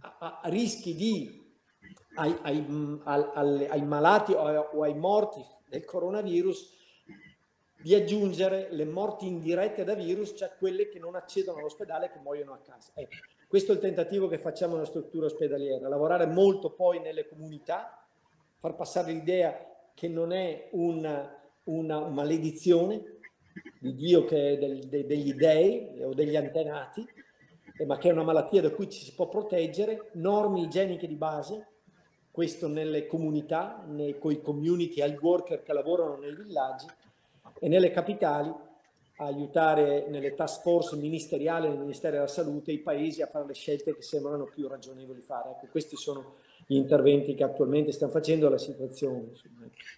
a, 0.00 0.40
a 0.42 0.48
rischi 0.48 0.94
di, 0.94 1.42
ai, 2.16 2.36
ai, 2.42 3.00
ai, 3.04 3.66
ai 3.66 3.82
malati 3.82 4.32
o 4.32 4.82
ai 4.82 4.94
morti 4.94 5.42
del 5.68 5.84
coronavirus 5.84 6.80
di 7.82 7.94
aggiungere 7.94 8.68
le 8.70 8.84
morti 8.84 9.26
indirette 9.26 9.84
da 9.84 9.94
virus, 9.94 10.34
cioè 10.36 10.52
quelle 10.58 10.88
che 10.88 10.98
non 10.98 11.14
accedono 11.14 11.58
all'ospedale 11.58 12.06
e 12.06 12.12
che 12.12 12.18
muoiono 12.18 12.52
a 12.52 12.58
casa. 12.58 12.92
Ecco, 12.94 13.16
questo 13.48 13.72
è 13.72 13.74
il 13.74 13.80
tentativo 13.80 14.28
che 14.28 14.38
facciamo 14.38 14.74
nella 14.74 14.86
struttura 14.86 15.26
ospedaliera, 15.26 15.88
lavorare 15.88 16.26
molto 16.26 16.70
poi 16.70 17.00
nelle 17.00 17.26
comunità, 17.26 18.06
far 18.58 18.76
passare 18.76 19.12
l'idea 19.12 19.66
che 19.94 20.08
non 20.08 20.32
è 20.32 20.68
una, 20.72 21.41
una 21.64 22.08
maledizione, 22.08 23.18
di 23.78 23.94
Dio 23.94 24.24
che 24.24 24.52
è 24.52 24.58
del, 24.58 24.86
de, 24.86 25.04
degli 25.06 25.34
dei 25.34 26.02
o 26.02 26.14
degli 26.14 26.36
antenati, 26.36 27.06
eh, 27.76 27.84
ma 27.86 27.98
che 27.98 28.08
è 28.08 28.12
una 28.12 28.22
malattia 28.22 28.62
da 28.62 28.70
cui 28.70 28.88
ci 28.88 29.04
si 29.04 29.12
può 29.14 29.28
proteggere, 29.28 30.10
norme 30.12 30.60
igieniche 30.60 31.06
di 31.06 31.16
base, 31.16 31.66
questo 32.30 32.68
nelle 32.68 33.06
comunità, 33.06 33.84
nei, 33.86 34.18
con 34.18 34.32
i 34.32 34.40
community 34.40 35.00
health 35.00 35.20
worker 35.20 35.62
che 35.62 35.72
lavorano 35.72 36.16
nei 36.16 36.34
villaggi 36.34 36.86
e 37.58 37.68
nelle 37.68 37.90
capitali 37.90 38.52
aiutare 39.16 40.06
nelle 40.08 40.34
task 40.34 40.62
force 40.62 40.96
ministeriali 40.96 41.68
nel 41.68 41.78
Ministero 41.78 42.12
della 42.12 42.26
Salute 42.26 42.72
i 42.72 42.78
paesi 42.78 43.22
a 43.22 43.26
fare 43.26 43.46
le 43.46 43.54
scelte 43.54 43.94
che 43.94 44.02
sembrano 44.02 44.44
più 44.44 44.66
ragionevoli 44.66 45.20
fare. 45.20 45.50
Ecco, 45.50 45.66
questi 45.70 45.96
sono 45.96 46.36
gli 46.72 46.76
interventi 46.76 47.34
che 47.34 47.44
attualmente 47.44 47.92
stiamo 47.92 48.12
facendo 48.12 48.46
alla 48.46 48.58
situazione. 48.58 49.32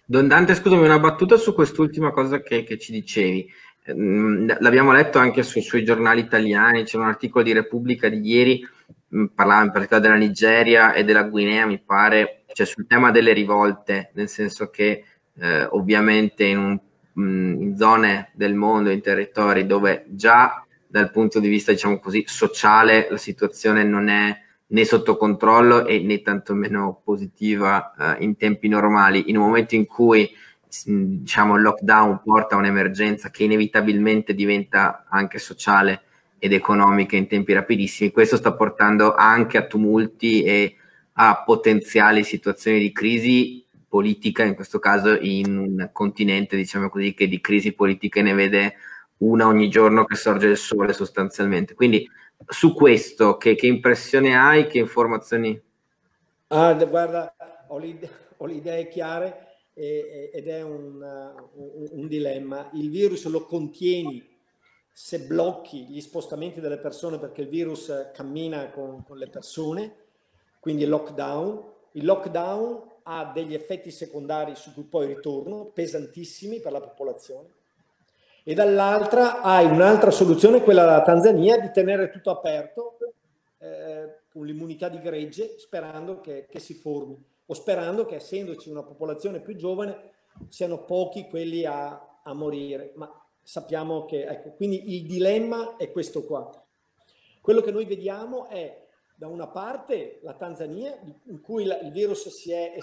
Don 0.05 0.27
Dante, 0.27 0.53
scusami, 0.53 0.83
una 0.83 0.99
battuta 0.99 1.37
su 1.37 1.53
quest'ultima 1.53 2.11
cosa 2.11 2.41
che, 2.41 2.63
che 2.63 2.77
ci 2.77 2.91
dicevi. 2.91 3.49
Mm, 3.93 4.49
l'abbiamo 4.59 4.91
letto 4.91 5.19
anche 5.19 5.43
su, 5.43 5.61
sui 5.61 5.85
giornali 5.85 6.21
italiani, 6.21 6.83
c'è 6.83 6.97
un 6.97 7.05
articolo 7.05 7.43
di 7.43 7.53
Repubblica 7.53 8.09
di 8.09 8.19
ieri, 8.19 8.67
mm, 9.15 9.25
parlava 9.33 9.63
in 9.63 9.71
particolare 9.71 10.07
della 10.07 10.19
Nigeria 10.19 10.93
e 10.93 11.03
della 11.03 11.23
Guinea, 11.23 11.65
mi 11.65 11.79
pare, 11.79 12.43
cioè 12.51 12.65
sul 12.65 12.87
tema 12.87 13.11
delle 13.11 13.31
rivolte, 13.33 14.11
nel 14.13 14.27
senso 14.27 14.69
che 14.69 15.03
eh, 15.39 15.63
ovviamente 15.71 16.43
in, 16.45 16.57
un, 16.57 16.79
mm, 17.19 17.61
in 17.61 17.77
zone 17.77 18.31
del 18.33 18.55
mondo, 18.55 18.89
in 18.89 19.01
territori 19.01 19.65
dove 19.65 20.05
già 20.09 20.65
dal 20.87 21.11
punto 21.11 21.39
di 21.39 21.47
vista, 21.47 21.71
diciamo 21.71 21.99
così, 21.99 22.23
sociale 22.25 23.07
la 23.09 23.17
situazione 23.17 23.83
non 23.83 24.07
è 24.07 24.43
né 24.75 24.83
sotto 24.83 25.15
controllo 25.15 25.85
e 25.85 25.99
né 25.99 26.21
tantomeno 26.21 26.99
positiva 27.01 27.93
eh, 27.97 28.23
in 28.25 28.35
tempi 28.35 28.67
normali, 28.67 29.29
in 29.29 29.37
un 29.37 29.45
momento 29.45 29.73
in 29.73 29.85
cui 29.85 30.29
diciamo, 30.83 31.55
il 31.55 31.61
lockdown 31.61 32.19
porta 32.21 32.55
a 32.55 32.57
un'emergenza 32.57 33.29
che 33.29 33.45
inevitabilmente 33.45 34.33
diventa 34.33 35.05
anche 35.07 35.39
sociale 35.39 36.01
ed 36.39 36.51
economica 36.51 37.15
in 37.15 37.27
tempi 37.27 37.53
rapidissimi, 37.53 38.11
questo 38.11 38.35
sta 38.35 38.51
portando 38.51 39.15
anche 39.15 39.57
a 39.57 39.65
tumulti 39.65 40.43
e 40.43 40.75
a 41.13 41.41
potenziali 41.45 42.25
situazioni 42.25 42.79
di 42.79 42.91
crisi 42.91 43.65
politica, 43.87 44.43
in 44.43 44.55
questo 44.55 44.79
caso 44.79 45.17
in 45.17 45.57
un 45.57 45.89
continente, 45.93 46.57
diciamo 46.57 46.89
così, 46.89 47.13
che 47.13 47.29
di 47.29 47.39
crisi 47.39 47.71
politiche 47.71 48.21
ne 48.21 48.33
vede 48.33 48.73
una 49.19 49.47
ogni 49.47 49.69
giorno 49.69 50.03
che 50.03 50.15
sorge 50.15 50.47
il 50.47 50.57
sole 50.57 50.91
sostanzialmente. 50.91 51.73
Quindi 51.73 52.05
su 52.47 52.73
questo, 52.73 53.37
che, 53.37 53.55
che 53.55 53.67
impressione 53.67 54.35
hai, 54.35 54.67
che 54.67 54.79
informazioni? 54.79 55.61
Ah, 56.47 56.73
guarda, 56.73 57.35
ho 57.67 57.77
le, 57.77 58.09
ho 58.37 58.45
le 58.45 58.53
idee 58.53 58.87
chiare 58.87 59.45
ed 59.73 60.47
è 60.47 60.61
un, 60.61 61.01
un, 61.01 61.87
un, 61.91 62.07
dilemma. 62.07 62.69
Il 62.73 62.89
virus 62.89 63.25
lo 63.25 63.45
contieni 63.45 64.25
se 64.91 65.19
blocchi 65.19 65.85
gli 65.85 65.99
spostamenti 65.99 66.61
delle 66.61 66.77
persone 66.77 67.19
perché 67.19 67.41
il 67.41 67.49
virus 67.49 68.11
cammina 68.13 68.69
con, 68.69 69.03
con 69.03 69.17
le 69.17 69.27
persone, 69.27 69.95
quindi 70.59 70.85
lockdown. 70.85 71.73
Il 71.93 72.05
lockdown 72.05 72.93
ha 73.03 73.31
degli 73.33 73.53
effetti 73.53 73.91
secondari 73.91 74.55
su 74.55 74.73
cui 74.73 74.83
poi 74.83 75.07
ritorno, 75.07 75.65
pesantissimi 75.65 76.61
per 76.61 76.71
la 76.71 76.79
popolazione. 76.79 77.49
E 78.47 78.53
dall'altra 78.53 79.41
hai 79.41 79.65
un'altra 79.65 80.11
soluzione, 80.11 80.61
quella 80.61 80.85
della 80.85 81.01
Tanzania, 81.01 81.59
di 81.59 81.71
tenere 81.71 82.11
tutto 82.11 82.29
aperto 82.29 82.99
eh, 83.57 84.19
con 84.31 84.45
l'immunità 84.45 84.87
di 84.87 84.99
gregge, 84.99 85.57
sperando 85.57 86.21
che, 86.21 86.45
che 86.47 86.59
si 86.59 86.75
formi 86.75 87.17
o 87.47 87.53
sperando 87.55 88.05
che 88.05 88.17
essendoci 88.17 88.69
una 88.69 88.83
popolazione 88.83 89.39
più 89.39 89.55
giovane 89.55 90.11
siano 90.49 90.83
pochi 90.83 91.27
quelli 91.27 91.65
a, 91.65 92.19
a 92.21 92.33
morire. 92.33 92.91
Ma 92.93 93.11
sappiamo 93.41 94.05
che, 94.05 94.25
ecco, 94.27 94.51
quindi 94.51 94.95
il 94.95 95.07
dilemma 95.07 95.75
è 95.77 95.91
questo 95.91 96.23
qua. 96.23 96.47
Quello 97.41 97.61
che 97.61 97.71
noi 97.71 97.85
vediamo 97.85 98.47
è 98.47 98.85
da 99.15 99.27
una 99.27 99.47
parte 99.47 100.19
la 100.21 100.33
Tanzania, 100.33 100.95
in 101.23 101.41
cui 101.41 101.63
il 101.63 101.89
virus 101.91 102.29
si 102.29 102.51
è 102.51 102.73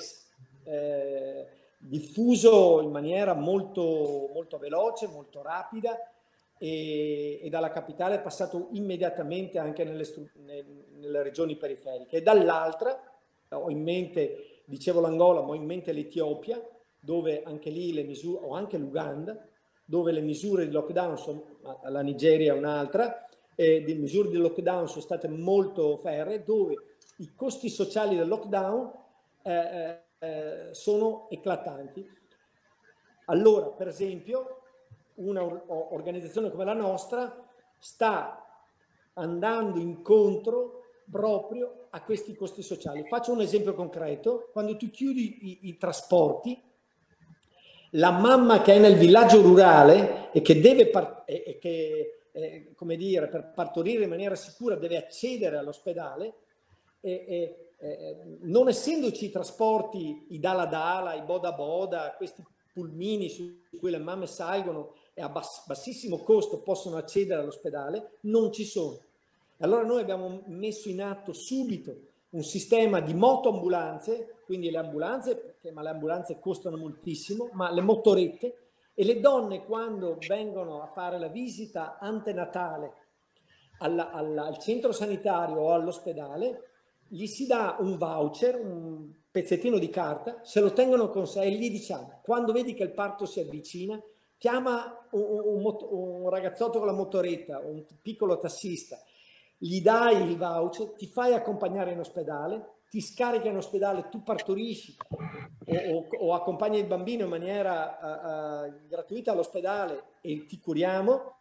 eh, 0.65 1.47
diffuso 1.85 2.81
in 2.81 2.91
maniera 2.91 3.35
molto, 3.35 4.31
molto 4.33 4.59
veloce, 4.59 5.09
molto 5.09 5.43
rapida, 5.43 5.99
e, 6.59 7.41
e, 7.43 7.49
dalla 7.49 7.71
capitale 7.71 8.17
è 8.17 8.21
passato 8.21 8.69
immediatamente 8.73 9.59
anche 9.59 9.83
nelle, 9.83 10.07
nelle 10.97 11.23
regioni 11.23 11.57
periferiche. 11.57 12.19
E 12.19 12.23
dall'altra 12.23 13.01
ho 13.49 13.69
in 13.69 13.83
mente 13.83 14.63
dicevo 14.65 15.01
l'Angola, 15.01 15.43
ma 15.43 15.51
ho 15.51 15.55
in 15.55 15.65
mente 15.65 15.93
l'Etiopia, 15.93 16.63
dove 16.99 17.43
anche 17.43 17.71
lì 17.71 17.93
le 17.93 18.05
misure, 18.05 18.45
o 18.45 18.55
anche 18.55 18.79
l'Uganda, 18.79 19.37
dove 19.85 20.13
le 20.13 20.21
misure 20.21 20.67
di 20.67 20.73
lockdown, 20.73 21.19
sono, 21.19 21.59
la 21.83 22.01
Nigeria 22.01 22.55
è 22.55 22.57
un'altra, 22.57 23.29
eh, 23.55 23.83
le 23.85 23.95
misure 23.95 24.29
di 24.29 24.37
lockdown 24.37 24.89
sono 24.89 25.01
state 25.01 25.29
molto 25.29 25.97
ferre, 25.97 26.43
dove 26.43 26.77
i 27.19 27.35
costi 27.35 27.69
sociali 27.69 28.17
del 28.17 28.29
lockdown 28.29 28.93
eh, 29.43 30.01
eh, 30.23 30.69
sono 30.71 31.29
eclatanti. 31.31 32.09
Allora, 33.25 33.67
per 33.71 33.89
esempio, 33.89 34.61
un'organizzazione 35.15 36.49
come 36.51 36.65
la 36.65 36.75
nostra 36.75 37.45
sta 37.77 38.39
andando 39.15 39.81
incontro 39.81 40.85
proprio 41.11 41.89
a 41.91 42.03
questi 42.03 42.37
costi 42.37 42.63
sociali. 42.63 43.03
Faccio 43.09 43.33
un 43.33 43.41
esempio 43.41 43.75
concreto, 43.75 44.49
quando 44.53 44.77
tu 44.77 44.91
chiudi 44.91 45.49
i, 45.49 45.69
i 45.69 45.77
trasporti, 45.77 46.63
la 47.97 48.13
mamma 48.13 48.63
che 48.63 48.75
è 48.75 48.79
nel 48.79 48.97
villaggio 48.97 49.43
rurale 49.43 50.31
e 50.31 50.41
che 50.41 50.61
deve, 50.61 50.87
par- 50.87 51.25
e, 51.27 51.59
che, 51.61 52.27
eh, 52.31 52.73
come 52.77 52.95
dire, 52.95 53.27
per 53.27 53.51
partorire 53.53 54.05
in 54.05 54.09
maniera 54.09 54.37
sicura 54.37 54.77
deve 54.77 54.99
accedere 54.99 55.57
all'ospedale, 55.57 56.35
e, 57.01 57.25
e, 57.27 57.72
eh, 57.83 58.39
non 58.43 58.69
essendoci 58.69 59.25
i 59.25 59.31
trasporti, 59.31 60.27
i 60.29 60.39
dala 60.39 60.67
dala, 60.67 61.15
i 61.15 61.23
boda 61.23 61.53
boda, 61.53 62.15
questi 62.17 62.45
pulmini 62.73 63.29
su 63.29 63.61
cui 63.79 63.91
le 63.91 63.99
mamme 63.99 64.27
salgono 64.27 64.95
e 65.15 65.21
a 65.21 65.29
bass- 65.29 65.67
bassissimo 65.67 66.19
costo 66.19 66.61
possono 66.61 66.97
accedere 66.97 67.43
all'ospedale, 67.43 68.19
non 68.23 68.53
ci 68.53 68.65
sono. 68.65 69.01
Allora 69.59 69.85
noi 69.85 70.01
abbiamo 70.01 70.43
messo 70.47 70.89
in 70.89 71.03
atto 71.03 71.33
subito 71.33 72.11
un 72.31 72.45
sistema 72.45 73.01
di 73.01 73.15
motoambulanze, 73.15 74.37
quindi 74.45 74.71
le 74.71 74.79
ambulanze, 74.79 75.57
ma 75.73 75.83
le 75.83 75.91
ambulanze 75.91 76.39
costano 76.39 76.77
moltissimo, 76.77 77.51
ma 77.53 77.71
le 77.73 77.83
motorette 77.83 78.57
e 78.95 79.05
le 79.05 79.21
donne 79.21 79.65
quando 79.65 80.19
vengono 80.27 80.83
a 80.83 80.87
fare 80.87 81.19
la 81.19 81.29
visita 81.29 81.99
antenatale 81.99 82.93
alla, 83.79 84.11
alla, 84.13 84.45
al 84.45 84.59
centro 84.59 84.93
sanitario 84.93 85.61
o 85.61 85.73
all'ospedale, 85.73 86.72
gli 87.13 87.27
si 87.27 87.47
dà 87.47 87.77
un 87.79 87.99
voucher, 87.99 88.59
un 88.59 89.07
pezzettino 89.31 89.77
di 89.77 89.91
carta, 89.91 90.41
se 90.43 90.61
lo 90.61 90.73
tengono 90.73 91.11
con 91.11 91.27
sé 91.27 91.43
e 91.43 91.51
gli 91.51 91.71
diciamo, 91.71 92.21
quando 92.23 92.53
vedi 92.53 92.73
che 92.73 92.85
il 92.85 92.95
parto 92.95 93.27
si 93.27 93.39
avvicina, 93.39 94.03
chiama 94.39 95.07
un, 95.11 95.23
un, 95.23 95.77
un 95.91 96.31
ragazzotto 96.31 96.79
con 96.79 96.87
la 96.87 96.95
motoretta, 96.95 97.59
un 97.59 97.85
piccolo 98.01 98.39
tassista, 98.39 98.99
gli 99.59 99.83
dai 99.83 100.23
il 100.23 100.39
voucher, 100.39 100.93
ti 100.93 101.07
fai 101.07 101.35
accompagnare 101.35 101.93
in 101.93 101.99
ospedale, 101.99 102.77
ti 102.89 103.03
scarica 103.03 103.49
in 103.49 103.57
ospedale, 103.59 104.09
tu 104.09 104.23
partorisci 104.23 104.97
o, 105.67 105.77
o, 105.77 106.09
o 106.19 106.35
accompagni 106.35 106.79
il 106.79 106.87
bambino 106.87 107.25
in 107.25 107.31
maniera 107.31 107.99
uh, 108.01 108.67
uh, 108.69 108.89
gratuita 108.89 109.33
all'ospedale 109.33 110.05
e 110.23 110.47
ti 110.47 110.59
curiamo 110.59 111.37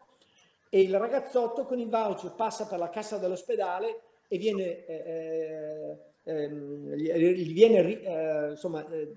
e 0.69 0.81
il 0.81 0.97
ragazzotto 0.97 1.65
con 1.65 1.79
il 1.79 1.89
voucher 1.89 2.33
passa 2.35 2.67
per 2.67 2.77
la 2.77 2.89
cassa 2.89 3.17
dell'ospedale 3.17 4.10
e 4.33 4.37
viene, 4.37 4.85
eh, 4.85 5.97
eh, 6.23 6.49
gli 6.49 7.51
viene 7.51 8.01
eh, 8.01 8.49
insomma, 8.51 8.87
eh, 8.89 9.11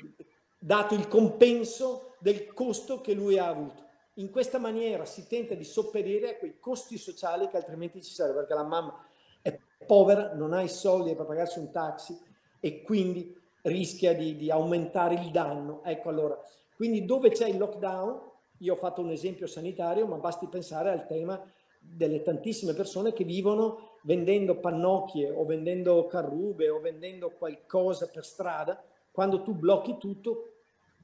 dato 0.59 0.97
il 0.97 1.07
compenso 1.07 2.17
del 2.19 2.53
costo 2.53 3.01
che 3.01 3.15
lui 3.15 3.39
ha 3.39 3.47
avuto. 3.47 3.85
In 4.15 4.33
questa 4.33 4.59
maniera 4.59 5.05
si 5.05 5.29
tenta 5.29 5.55
di 5.55 5.62
sopperire 5.62 6.31
a 6.31 6.37
quei 6.37 6.59
costi 6.59 6.99
sociali 6.99 7.47
che 7.47 7.57
altrimenti 7.57 8.03
ci 8.03 8.12
sarebbero, 8.12 8.45
perché 8.45 8.61
la 8.61 8.69
mamma 8.69 9.07
è 9.41 9.57
povera, 9.87 10.35
non 10.35 10.53
ha 10.53 10.62
i 10.62 10.69
soldi 10.69 11.15
per 11.15 11.27
pagarsi 11.27 11.61
un 11.61 11.71
taxi 11.71 12.19
e 12.59 12.83
quindi 12.83 13.41
rischia 13.62 14.15
di, 14.15 14.35
di 14.35 14.51
aumentare 14.51 15.15
il 15.15 15.31
danno. 15.31 15.85
Ecco 15.85 16.09
allora, 16.09 16.37
quindi 16.75 17.05
dove 17.05 17.31
c'è 17.31 17.47
il 17.47 17.59
lockdown 17.59 18.33
io 18.59 18.73
ho 18.73 18.77
fatto 18.77 19.01
un 19.01 19.11
esempio 19.11 19.47
sanitario, 19.47 20.07
ma 20.07 20.17
basti 20.17 20.47
pensare 20.47 20.91
al 20.91 21.07
tema 21.07 21.41
delle 21.87 22.22
tantissime 22.22 22.72
persone 22.72 23.12
che 23.12 23.24
vivono 23.24 23.99
vendendo 24.03 24.59
pannocchie 24.59 25.30
o 25.30 25.45
vendendo 25.45 26.07
carrube 26.07 26.68
o 26.68 26.80
vendendo 26.80 27.30
qualcosa 27.30 28.09
per 28.09 28.24
strada. 28.24 28.82
Quando 29.11 29.43
tu 29.43 29.55
blocchi 29.55 29.97
tutto, 29.99 30.53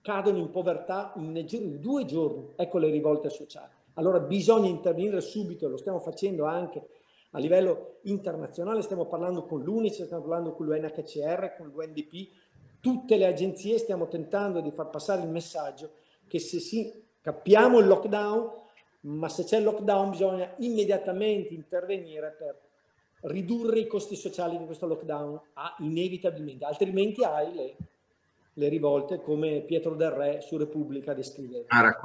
cadono 0.02 0.38
in 0.38 0.50
povertà 0.50 1.12
in 1.16 1.78
due 1.80 2.04
giorni. 2.04 2.52
Ecco 2.56 2.78
le 2.78 2.90
rivolte 2.90 3.30
sociali. 3.30 3.72
Allora 3.94 4.18
bisogna 4.20 4.68
intervenire 4.68 5.20
subito, 5.20 5.68
lo 5.68 5.76
stiamo 5.76 5.98
facendo 5.98 6.44
anche 6.44 6.86
a 7.32 7.38
livello 7.38 7.98
internazionale, 8.02 8.82
stiamo 8.82 9.06
parlando 9.06 9.44
con 9.44 9.62
l'UNICEF, 9.62 10.06
stiamo 10.06 10.22
parlando 10.22 10.54
con 10.54 10.66
l'UNHCR, 10.66 11.54
con 11.56 11.68
l'UNDP, 11.68 12.28
tutte 12.80 13.16
le 13.16 13.26
agenzie 13.26 13.78
stiamo 13.78 14.08
tentando 14.08 14.60
di 14.60 14.70
far 14.70 14.90
passare 14.90 15.22
il 15.22 15.28
messaggio 15.28 15.90
che 16.26 16.38
se 16.38 16.58
si 16.58 17.08
Capiamo 17.22 17.78
il 17.80 17.86
lockdown, 17.86 18.50
ma 19.02 19.28
se 19.28 19.44
c'è 19.44 19.58
il 19.58 19.64
lockdown 19.64 20.10
bisogna 20.10 20.52
immediatamente 20.58 21.54
intervenire 21.54 22.34
per 22.38 22.58
ridurre 23.22 23.80
i 23.80 23.86
costi 23.86 24.16
sociali 24.16 24.56
di 24.56 24.64
questo 24.64 24.86
lockdown, 24.86 25.40
ah, 25.54 25.74
inevitabilmente, 25.78 26.64
altrimenti 26.64 27.22
hai 27.22 27.54
le, 27.54 27.76
le, 28.54 28.68
rivolte 28.68 29.20
come 29.20 29.60
Pietro 29.60 29.94
Del 29.94 30.10
Re 30.10 30.40
su 30.40 30.56
Repubblica 30.56 31.12
descriveva. 31.12 31.64
Ah. 31.68 31.98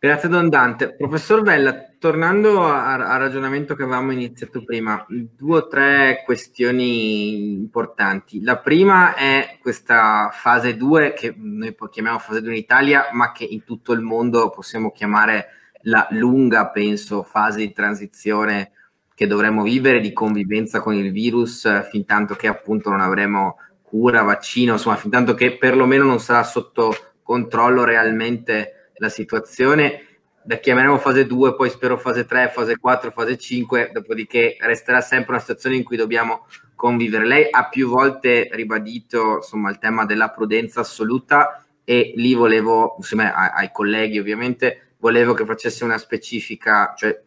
Grazie 0.00 0.28
Don 0.28 0.48
Dante. 0.48 0.94
Professor 0.94 1.42
Vella, 1.42 1.88
tornando 1.98 2.62
al 2.62 3.00
ragionamento 3.18 3.74
che 3.74 3.82
avevamo 3.82 4.12
iniziato 4.12 4.62
prima, 4.62 5.04
due 5.08 5.56
o 5.56 5.66
tre 5.66 6.22
questioni 6.24 7.54
importanti. 7.54 8.40
La 8.44 8.58
prima 8.58 9.16
è 9.16 9.58
questa 9.60 10.30
fase 10.32 10.76
2 10.76 11.14
che 11.14 11.34
noi 11.36 11.74
chiamiamo 11.90 12.20
fase 12.20 12.40
2 12.40 12.50
in 12.52 12.58
Italia, 12.58 13.08
ma 13.10 13.32
che 13.32 13.42
in 13.42 13.64
tutto 13.64 13.92
il 13.92 14.00
mondo 14.00 14.50
possiamo 14.50 14.92
chiamare 14.92 15.46
la 15.82 16.06
lunga, 16.10 16.68
penso, 16.68 17.22
fase 17.22 17.58
di 17.58 17.72
transizione 17.72 18.72
che 19.14 19.26
dovremo 19.26 19.62
vivere 19.62 20.00
di 20.00 20.12
convivenza 20.12 20.80
con 20.80 20.94
il 20.94 21.10
virus 21.10 21.88
fin 21.90 22.04
tanto 22.04 22.34
che 22.34 22.46
appunto 22.46 22.90
non 22.90 23.00
avremo 23.00 23.56
cura, 23.82 24.22
vaccino, 24.22 24.74
insomma, 24.74 24.96
fin 24.96 25.10
tanto 25.10 25.34
che 25.34 25.56
perlomeno 25.56 26.04
non 26.04 26.20
sarà 26.20 26.42
sotto 26.42 26.94
controllo 27.22 27.84
realmente 27.84 28.90
la 28.98 29.08
situazione, 29.08 30.02
la 30.44 30.56
chiameremo 30.56 30.98
fase 30.98 31.26
2, 31.26 31.56
poi 31.56 31.68
spero 31.68 31.98
fase 31.98 32.24
3, 32.24 32.50
fase 32.54 32.78
4, 32.78 33.10
fase 33.10 33.36
5, 33.36 33.90
dopodiché 33.92 34.56
resterà 34.60 35.00
sempre 35.00 35.32
una 35.32 35.40
situazione 35.40 35.76
in 35.76 35.84
cui 35.84 35.96
dobbiamo 35.96 36.46
convivere. 36.74 37.26
Lei 37.26 37.48
ha 37.50 37.68
più 37.68 37.88
volte 37.88 38.48
ribadito 38.52 39.36
insomma, 39.36 39.70
il 39.70 39.78
tema 39.78 40.06
della 40.06 40.30
prudenza 40.30 40.80
assoluta 40.80 41.64
e 41.84 42.12
lì 42.16 42.34
volevo, 42.34 42.94
insieme 42.98 43.32
ai 43.32 43.70
colleghi 43.72 44.18
ovviamente, 44.18 44.87
volevo 44.98 45.34
che 45.34 45.44
facesse 45.44 45.84
una 45.84 45.98
specifica, 45.98 46.94
cioè 46.96 47.20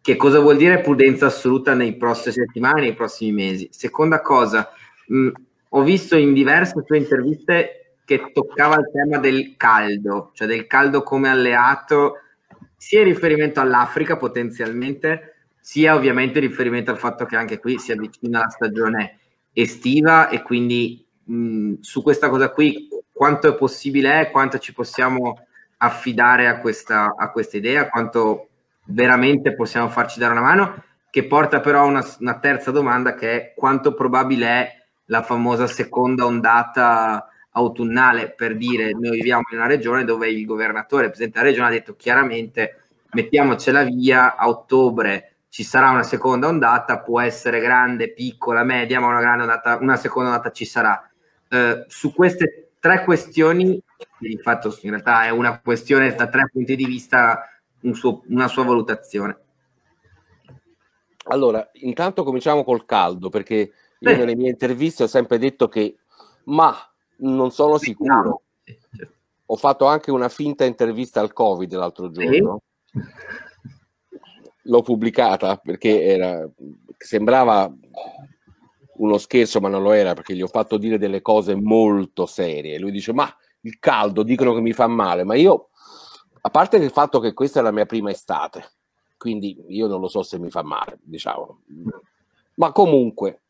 che 0.00 0.16
cosa 0.16 0.38
vuol 0.38 0.56
dire 0.56 0.80
prudenza 0.80 1.26
assoluta 1.26 1.74
nei 1.74 1.96
prossimi 1.96 2.34
settimane, 2.34 2.80
nei 2.82 2.94
prossimi 2.94 3.32
mesi. 3.32 3.68
Seconda 3.72 4.20
cosa, 4.20 4.70
mh, 5.08 5.30
ho 5.70 5.82
visto 5.82 6.16
in 6.16 6.32
diverse 6.32 6.82
sue 6.86 6.98
interviste 6.98 7.96
che 8.04 8.30
toccava 8.32 8.76
il 8.76 8.90
tema 8.92 9.18
del 9.18 9.56
caldo, 9.56 10.30
cioè 10.32 10.46
del 10.46 10.68
caldo 10.68 11.02
come 11.02 11.28
alleato, 11.28 12.20
sia 12.76 13.00
in 13.00 13.06
riferimento 13.06 13.60
all'Africa 13.60 14.16
potenzialmente, 14.16 15.34
sia 15.58 15.96
ovviamente 15.96 16.38
in 16.38 16.46
riferimento 16.46 16.92
al 16.92 16.98
fatto 16.98 17.24
che 17.24 17.34
anche 17.34 17.58
qui 17.58 17.78
si 17.78 17.90
avvicina 17.90 18.38
la 18.38 18.48
stagione 18.48 19.18
estiva 19.52 20.28
e 20.28 20.42
quindi 20.42 21.04
mh, 21.24 21.80
su 21.80 22.02
questa 22.02 22.28
cosa 22.28 22.50
qui 22.50 22.88
quanto 23.12 23.48
è 23.48 23.56
possibile 23.56 24.30
quanto 24.30 24.58
ci 24.58 24.72
possiamo 24.72 25.46
affidare 25.78 26.48
a 26.48 26.58
questa, 26.58 27.14
a 27.16 27.30
questa 27.30 27.56
idea, 27.56 27.88
quanto 27.88 28.48
veramente 28.86 29.54
possiamo 29.54 29.88
farci 29.88 30.18
dare 30.18 30.32
una 30.32 30.42
mano, 30.42 30.84
che 31.10 31.26
porta 31.26 31.60
però 31.60 31.82
a 31.82 31.86
una, 31.86 32.04
una 32.20 32.38
terza 32.38 32.70
domanda 32.70 33.14
che 33.14 33.32
è 33.32 33.54
quanto 33.54 33.94
probabile 33.94 34.46
è 34.46 34.72
la 35.06 35.22
famosa 35.22 35.66
seconda 35.66 36.24
ondata 36.24 37.28
autunnale 37.52 38.32
per 38.32 38.56
dire 38.56 38.90
noi 38.90 39.16
viviamo 39.16 39.44
in 39.50 39.58
una 39.58 39.66
regione 39.66 40.04
dove 40.04 40.28
il 40.28 40.44
governatore, 40.44 41.04
il 41.04 41.08
presidente 41.10 41.38
della 41.38 41.50
regione 41.50 41.68
ha 41.68 41.78
detto 41.78 41.96
chiaramente 41.96 42.82
mettiamocela 43.12 43.82
via, 43.82 44.36
a 44.36 44.48
ottobre 44.48 45.36
ci 45.48 45.62
sarà 45.64 45.88
una 45.88 46.02
seconda 46.02 46.48
ondata, 46.48 47.00
può 47.00 47.18
essere 47.18 47.60
grande, 47.60 48.12
piccola, 48.12 48.62
media, 48.62 49.00
ma 49.00 49.06
una, 49.06 49.20
grande 49.20 49.44
ondata, 49.44 49.78
una 49.80 49.96
seconda 49.96 50.28
ondata 50.28 50.50
ci 50.50 50.66
sarà. 50.66 51.10
Eh, 51.48 51.84
su 51.88 52.12
queste 52.12 52.65
tre 52.86 53.04
questioni, 53.04 53.82
di 54.20 54.38
fatto 54.38 54.76
in 54.82 54.90
realtà 54.90 55.24
è 55.24 55.30
una 55.30 55.60
questione 55.60 56.14
da 56.14 56.28
tre 56.28 56.48
punti 56.52 56.76
di 56.76 56.86
vista, 56.86 57.40
un 57.80 57.94
suo, 57.94 58.22
una 58.28 58.46
sua 58.46 58.64
valutazione. 58.64 59.38
Allora, 61.24 61.68
intanto 61.74 62.22
cominciamo 62.22 62.62
col 62.62 62.84
caldo, 62.84 63.28
perché 63.28 63.72
io 63.98 64.10
eh. 64.10 64.16
nelle 64.16 64.36
mie 64.36 64.50
interviste 64.50 65.02
ho 65.02 65.08
sempre 65.08 65.38
detto 65.38 65.68
che 65.68 65.96
ma 66.44 66.72
non 67.18 67.50
sono 67.50 67.76
sicuro. 67.76 68.42
Ho 69.46 69.56
fatto 69.56 69.86
anche 69.86 70.12
una 70.12 70.28
finta 70.28 70.64
intervista 70.64 71.20
al 71.20 71.32
Covid 71.32 71.72
l'altro 71.74 72.10
giorno. 72.12 72.62
L'ho 74.62 74.82
pubblicata 74.82 75.56
perché 75.56 76.04
era, 76.04 76.48
sembrava 76.96 77.72
uno 78.98 79.18
scherzo, 79.18 79.60
ma 79.60 79.68
non 79.68 79.82
lo 79.82 79.92
era 79.92 80.14
perché 80.14 80.34
gli 80.34 80.42
ho 80.42 80.46
fatto 80.46 80.78
dire 80.78 80.98
delle 80.98 81.22
cose 81.22 81.54
molto 81.54 82.26
serie. 82.26 82.78
Lui 82.78 82.90
dice: 82.90 83.12
Ma 83.12 83.32
il 83.62 83.78
caldo 83.78 84.22
dicono 84.22 84.54
che 84.54 84.60
mi 84.60 84.72
fa 84.72 84.86
male, 84.86 85.24
ma 85.24 85.34
io, 85.34 85.70
a 86.40 86.50
parte 86.50 86.76
il 86.76 86.90
fatto 86.90 87.20
che 87.20 87.32
questa 87.32 87.60
è 87.60 87.62
la 87.62 87.72
mia 87.72 87.86
prima 87.86 88.10
estate, 88.10 88.72
quindi 89.16 89.56
io 89.68 89.86
non 89.86 90.00
lo 90.00 90.08
so 90.08 90.22
se 90.22 90.38
mi 90.38 90.50
fa 90.50 90.62
male, 90.62 90.98
diciamo. 91.02 91.62
Ma 92.54 92.72
comunque, 92.72 93.42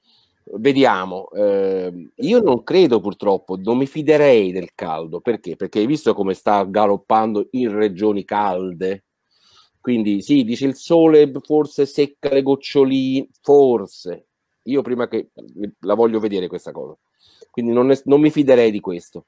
Vediamo, 0.49 1.29
eh, 1.31 2.11
io 2.15 2.41
non 2.41 2.63
credo 2.63 3.01
purtroppo, 3.01 3.57
non 3.57 3.77
mi 3.79 3.87
fiderei 3.87 4.53
del 4.53 4.75
caldo, 4.77 5.21
perché? 5.21 5.57
Perché 5.57 5.81
hai 5.81 5.87
visto 5.87 6.15
come 6.15 6.35
sta 6.35 6.63
galoppando 6.63 7.49
in 7.53 7.75
regioni 7.75 8.25
calde? 8.25 9.07
Quindi 9.81 10.23
sì, 10.23 10.45
dice 10.45 10.67
il 10.67 10.77
sole 10.77 11.33
forse 11.43 11.85
secca 11.85 12.33
le 12.33 12.43
goccioline, 12.43 13.29
forse. 13.41 14.26
Io 14.67 14.83
prima 14.83 15.09
che 15.09 15.31
la 15.81 15.95
voglio 15.95 16.21
vedere 16.21 16.49
questa 16.49 16.73
cosa. 16.73 16.97
Quindi 17.51 17.73
non, 17.73 17.91
è, 17.91 18.01
non 18.05 18.21
mi 18.21 18.31
fiderei 18.31 18.71
di 18.71 18.81
questo. 18.81 19.27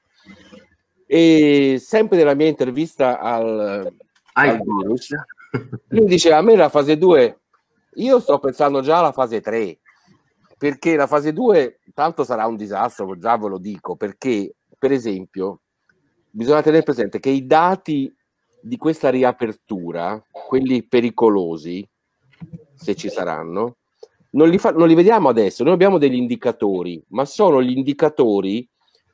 E 1.05 1.77
sempre 1.79 2.17
nella 2.17 2.35
mia 2.35 2.47
intervista 2.47 3.19
al, 3.19 3.91
al 4.33 4.61
virus, 4.61 5.09
lui 5.89 6.05
dice 6.05 6.31
a 6.33 6.41
me 6.41 6.55
la 6.55 6.69
fase 6.69 6.97
2, 6.97 7.39
io 7.95 8.19
sto 8.19 8.37
pensando 8.39 8.81
già 8.81 8.99
alla 8.99 9.11
fase 9.11 9.41
3 9.41 9.79
perché 10.59 10.97
la 10.97 11.07
fase 11.07 11.31
2 11.31 11.79
tanto 11.93 12.25
sarà 12.25 12.45
un 12.45 12.57
disastro, 12.57 13.17
già 13.17 13.37
ve 13.37 13.47
lo 13.47 13.57
dico, 13.57 13.95
perché 13.95 14.55
per 14.77 14.91
esempio 14.91 15.61
bisogna 16.29 16.61
tenere 16.61 16.83
presente 16.83 17.19
che 17.19 17.29
i 17.29 17.47
dati 17.47 18.13
di 18.61 18.77
questa 18.77 19.09
riapertura, 19.09 20.21
quelli 20.29 20.83
pericolosi, 20.83 21.87
se 22.75 22.95
ci 22.95 23.09
saranno, 23.09 23.77
non 24.31 24.49
li, 24.49 24.57
fa, 24.57 24.71
non 24.71 24.87
li 24.87 24.95
vediamo 24.95 25.29
adesso, 25.29 25.63
noi 25.63 25.73
abbiamo 25.73 25.97
degli 25.97 26.15
indicatori, 26.15 27.01
ma 27.09 27.25
sono 27.25 27.61
gli 27.61 27.75
indicatori 27.75 28.67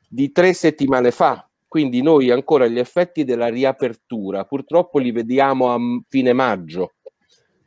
di 0.08 0.32
tre 0.32 0.52
settimane 0.52 1.10
fa, 1.10 1.48
quindi 1.66 2.02
noi 2.02 2.30
ancora 2.30 2.66
gli 2.66 2.78
effetti 2.78 3.24
della 3.24 3.48
riapertura 3.48 4.44
purtroppo 4.44 4.98
li 4.98 5.10
vediamo 5.10 5.72
a 5.72 5.78
fine 6.08 6.32
maggio 6.32 6.92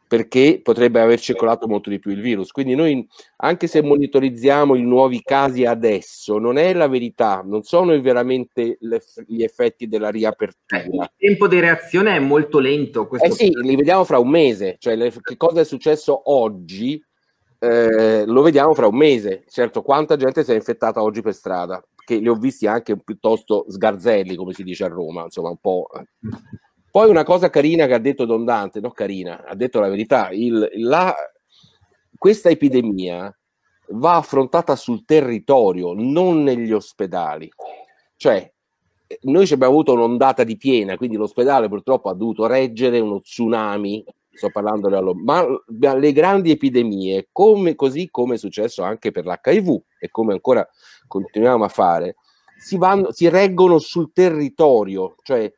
perché 0.10 0.60
potrebbe 0.64 1.00
aver 1.00 1.20
circolato 1.20 1.68
molto 1.68 1.92
di 1.92 2.00
più 2.00 2.10
il 2.10 2.20
virus. 2.20 2.50
Quindi 2.50 2.74
noi, 2.74 3.08
anche 3.38 3.68
se 3.68 3.84
monitorizziamo 3.84 4.74
i 4.74 4.82
nuovi 4.82 5.22
casi 5.22 5.66
adesso, 5.66 6.40
non 6.40 6.58
è 6.58 6.74
la 6.74 6.88
verità, 6.88 7.44
non 7.46 7.62
sono 7.62 8.00
veramente 8.02 8.80
gli 9.28 9.44
effetti 9.44 9.88
della 9.88 10.10
riapertura. 10.10 11.04
Il 11.16 11.28
tempo 11.30 11.48
di 11.48 11.60
reazione 11.60 12.16
è 12.16 12.20
molto 12.20 12.58
lento. 12.58 13.08
Eh 13.20 13.30
sì, 13.30 13.52
li 13.62 13.76
vediamo 13.76 14.04
fra 14.04 14.18
un 14.18 14.30
mese, 14.30 14.78
cioè 14.80 14.96
le, 14.96 15.14
che 15.22 15.38
cosa 15.38 15.60
è 15.60 15.64
successo 15.64 16.32
oggi 16.32 17.00
eh, 17.60 18.26
lo 18.26 18.42
vediamo 18.42 18.74
fra 18.74 18.88
un 18.88 18.96
mese. 18.96 19.44
Certo, 19.48 19.82
quanta 19.82 20.16
gente 20.16 20.44
si 20.44 20.52
è 20.52 20.56
infettata 20.56 21.04
oggi 21.04 21.22
per 21.22 21.34
strada, 21.34 21.84
che 22.06 22.16
li 22.16 22.28
ho 22.28 22.36
visti 22.36 22.66
anche 22.66 22.98
piuttosto 22.98 23.66
sgarzelli, 23.68 24.36
come 24.36 24.54
si 24.54 24.64
dice 24.64 24.86
a 24.86 24.88
Roma, 24.88 25.24
insomma 25.24 25.50
un 25.50 25.58
po'... 25.58 25.88
Eh. 25.94 26.08
Poi 26.92 27.08
una 27.08 27.24
cosa 27.24 27.52
carina 27.52 27.86
che 27.86 27.94
ha 27.94 28.00
detto 28.00 28.26
Don 28.26 28.46
Dante, 28.46 28.80
no 28.80 28.90
carina, 28.90 29.46
ha 29.46 29.54
detto 29.54 29.80
la 29.80 29.90
verità, 29.90 30.30
il, 30.32 30.68
la, 30.78 31.14
questa 32.18 32.50
epidemia 32.50 33.32
va 33.92 34.16
affrontata 34.16 34.76
sul 34.76 35.06
territorio, 35.06 35.94
non 35.94 36.42
negli 36.42 36.72
ospedali. 36.72 37.48
Cioè, 38.16 38.52
noi 39.22 39.44
abbiamo 39.44 39.66
avuto 39.66 39.94
un'ondata 39.94 40.44
di 40.44 40.58
piena, 40.58 40.98
quindi 40.98 41.16
l'ospedale 41.16 41.68
purtroppo 41.68 42.10
ha 42.10 42.16
dovuto 42.16 42.48
reggere 42.48 43.00
uno 43.00 43.22
tsunami, 43.22 44.04
sto 44.40 44.50
parlando 44.50 44.88
della 44.88 45.14
ma 45.14 45.46
le 45.68 46.12
grandi 46.14 46.52
epidemie, 46.52 47.28
come, 47.34 47.76
così 47.76 48.10
come 48.10 48.36
è 48.36 48.38
successo 48.38 48.84
anche 48.84 49.12
per 49.12 49.26
l'HIV 49.26 49.82
e 50.00 50.10
come 50.10 50.32
ancora 50.32 50.66
continuiamo 51.08 51.66
a 51.66 51.68
fare, 51.68 52.16
si, 52.58 52.78
vanno, 52.78 53.12
si 53.12 53.28
reggono 53.28 53.80
sul 53.80 54.14
territorio, 54.14 55.16
cioè 55.24 55.52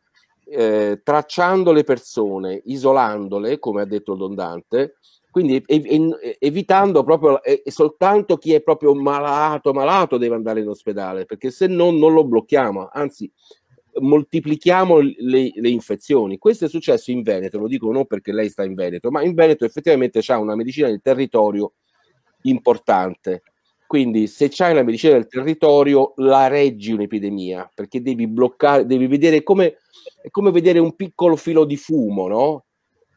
eh, 0.45 0.99
tracciando 1.03 1.71
le 1.71 1.83
persone, 1.83 2.59
isolandole, 2.65 3.59
come 3.59 3.81
ha 3.81 3.85
detto 3.85 4.15
Don 4.15 4.33
Dante, 4.33 4.95
quindi 5.29 5.63
ev- 5.65 6.17
evitando 6.39 7.03
proprio 7.03 7.41
eh, 7.43 7.61
soltanto 7.67 8.37
chi 8.37 8.53
è 8.53 8.61
proprio 8.61 8.95
malato, 8.95 9.73
malato 9.73 10.17
deve 10.17 10.35
andare 10.35 10.59
in 10.59 10.67
ospedale, 10.67 11.25
perché 11.25 11.51
se 11.51 11.67
no 11.67 11.91
non 11.91 12.13
lo 12.13 12.25
blocchiamo, 12.25 12.89
anzi 12.91 13.31
moltiplichiamo 13.99 14.99
le, 14.99 15.51
le, 15.53 15.69
infezioni. 15.69 16.37
Questo 16.37 16.65
è 16.65 16.69
successo 16.69 17.11
in 17.11 17.21
Veneto, 17.21 17.59
lo 17.59 17.67
dico 17.67 17.91
non 17.91 18.05
perché 18.05 18.31
lei 18.31 18.49
sta 18.49 18.63
in 18.63 18.73
Veneto, 18.73 19.11
ma 19.11 19.23
in 19.23 19.33
Veneto 19.33 19.65
effettivamente 19.65 20.21
c'è 20.21 20.35
una 20.35 20.55
medicina 20.55 20.87
del 20.87 21.01
territorio 21.01 21.73
importante. 22.43 23.43
Quindi 23.85 24.27
se 24.27 24.47
c'hai 24.49 24.73
la 24.73 24.83
medicina 24.83 25.13
del 25.13 25.27
territorio 25.27 26.13
la 26.17 26.47
reggi 26.47 26.93
un'epidemia, 26.93 27.69
perché 27.73 28.01
devi 28.01 28.25
bloccare, 28.27 28.85
devi 28.85 29.07
vedere 29.07 29.43
come 29.43 29.75
come 30.29 30.51
vedere 30.51 30.79
un 30.79 30.95
piccolo 30.95 31.35
filo 31.35 31.65
di 31.65 31.77
fumo, 31.77 32.27
no? 32.27 32.65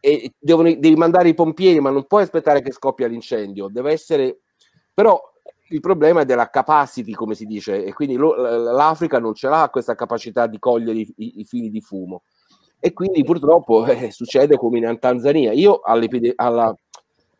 E 0.01 0.33
devono, 0.39 0.68
devi 0.75 0.97
mandare 0.97 1.31
i 1.31 1.35
pompieri, 1.35 1.81
ma 1.81 1.91
non 1.91 2.07
puoi 2.07 2.22
aspettare 2.22 2.62
che 2.62 2.72
scoppia 2.72 3.07
l'incendio, 3.07 3.68
deve 3.68 3.93
essere... 3.93 4.41
Però 4.93 5.20
il 5.68 5.80
problema 5.80 6.20
è 6.20 6.24
della 6.24 6.50
capacity, 6.50 7.12
come 7.12 7.34
si 7.34 7.46
dice, 7.46 7.84
e 7.84 7.92
quindi 7.92 8.16
lo, 8.16 8.34
l'Africa 8.34 9.18
non 9.18 9.34
ce 9.34 9.48
l'ha 9.48 9.68
questa 9.70 9.94
capacità 9.94 10.46
di 10.46 10.58
cogliere 10.58 10.98
i, 10.98 11.40
i, 11.40 11.44
fili 11.44 11.70
di 11.70 11.80
fumo. 11.80 12.22
E 12.78 12.92
quindi 12.92 13.24
purtroppo 13.24 13.86
eh, 13.86 14.10
succede 14.10 14.56
come 14.56 14.78
in 14.78 14.98
Tanzania. 14.98 15.52
Io 15.52 15.80
alla, 15.80 16.76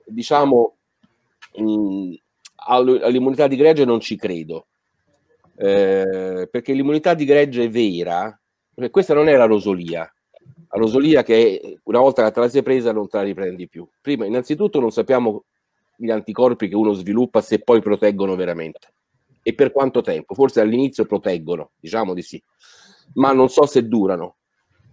diciamo, 0.07 0.77
mh, 1.57 2.15
all'immunità 2.67 3.47
di 3.47 3.57
gregge 3.57 3.85
non 3.85 4.01
ci 4.01 4.17
credo. 4.17 4.67
Eh, 5.57 6.49
perché 6.51 6.73
l'immunità 6.73 7.15
di 7.15 7.25
gregge 7.25 7.65
è 7.65 7.71
vera 7.71 8.37
questa 8.91 9.15
non 9.15 9.29
è 9.29 9.37
la 9.37 9.47
rosolia. 9.47 10.01
La 10.01 10.81
rosolia 10.81 11.23
che 11.23 11.79
una 11.85 12.01
volta 12.01 12.25
che 12.25 12.33
te 12.33 12.41
la 12.41 12.49
sei 12.49 12.63
presa 12.63 12.93
non 12.93 13.09
te 13.09 13.19
la 13.19 13.23
riprendi 13.23 13.69
più. 13.69 13.87
Prima, 14.01 14.27
innanzitutto, 14.27 14.81
non 14.81 14.91
sappiamo 14.91 15.45
gli 15.97 16.11
anticorpi 16.11 16.69
che 16.69 16.75
uno 16.75 16.93
sviluppa 16.93 17.41
se 17.41 17.61
poi 17.61 17.81
proteggono 17.81 18.37
veramente 18.37 18.93
e 19.43 19.55
per 19.55 19.73
quanto 19.73 20.01
tempo. 20.01 20.35
Forse 20.35 20.61
all'inizio 20.61 21.05
proteggono, 21.05 21.73
diciamo 21.79 22.15
di 22.15 22.23
sì, 22.23 22.43
ma 23.15 23.33
non 23.33 23.49
so 23.49 23.67
se 23.67 23.87
durano. 23.87 24.37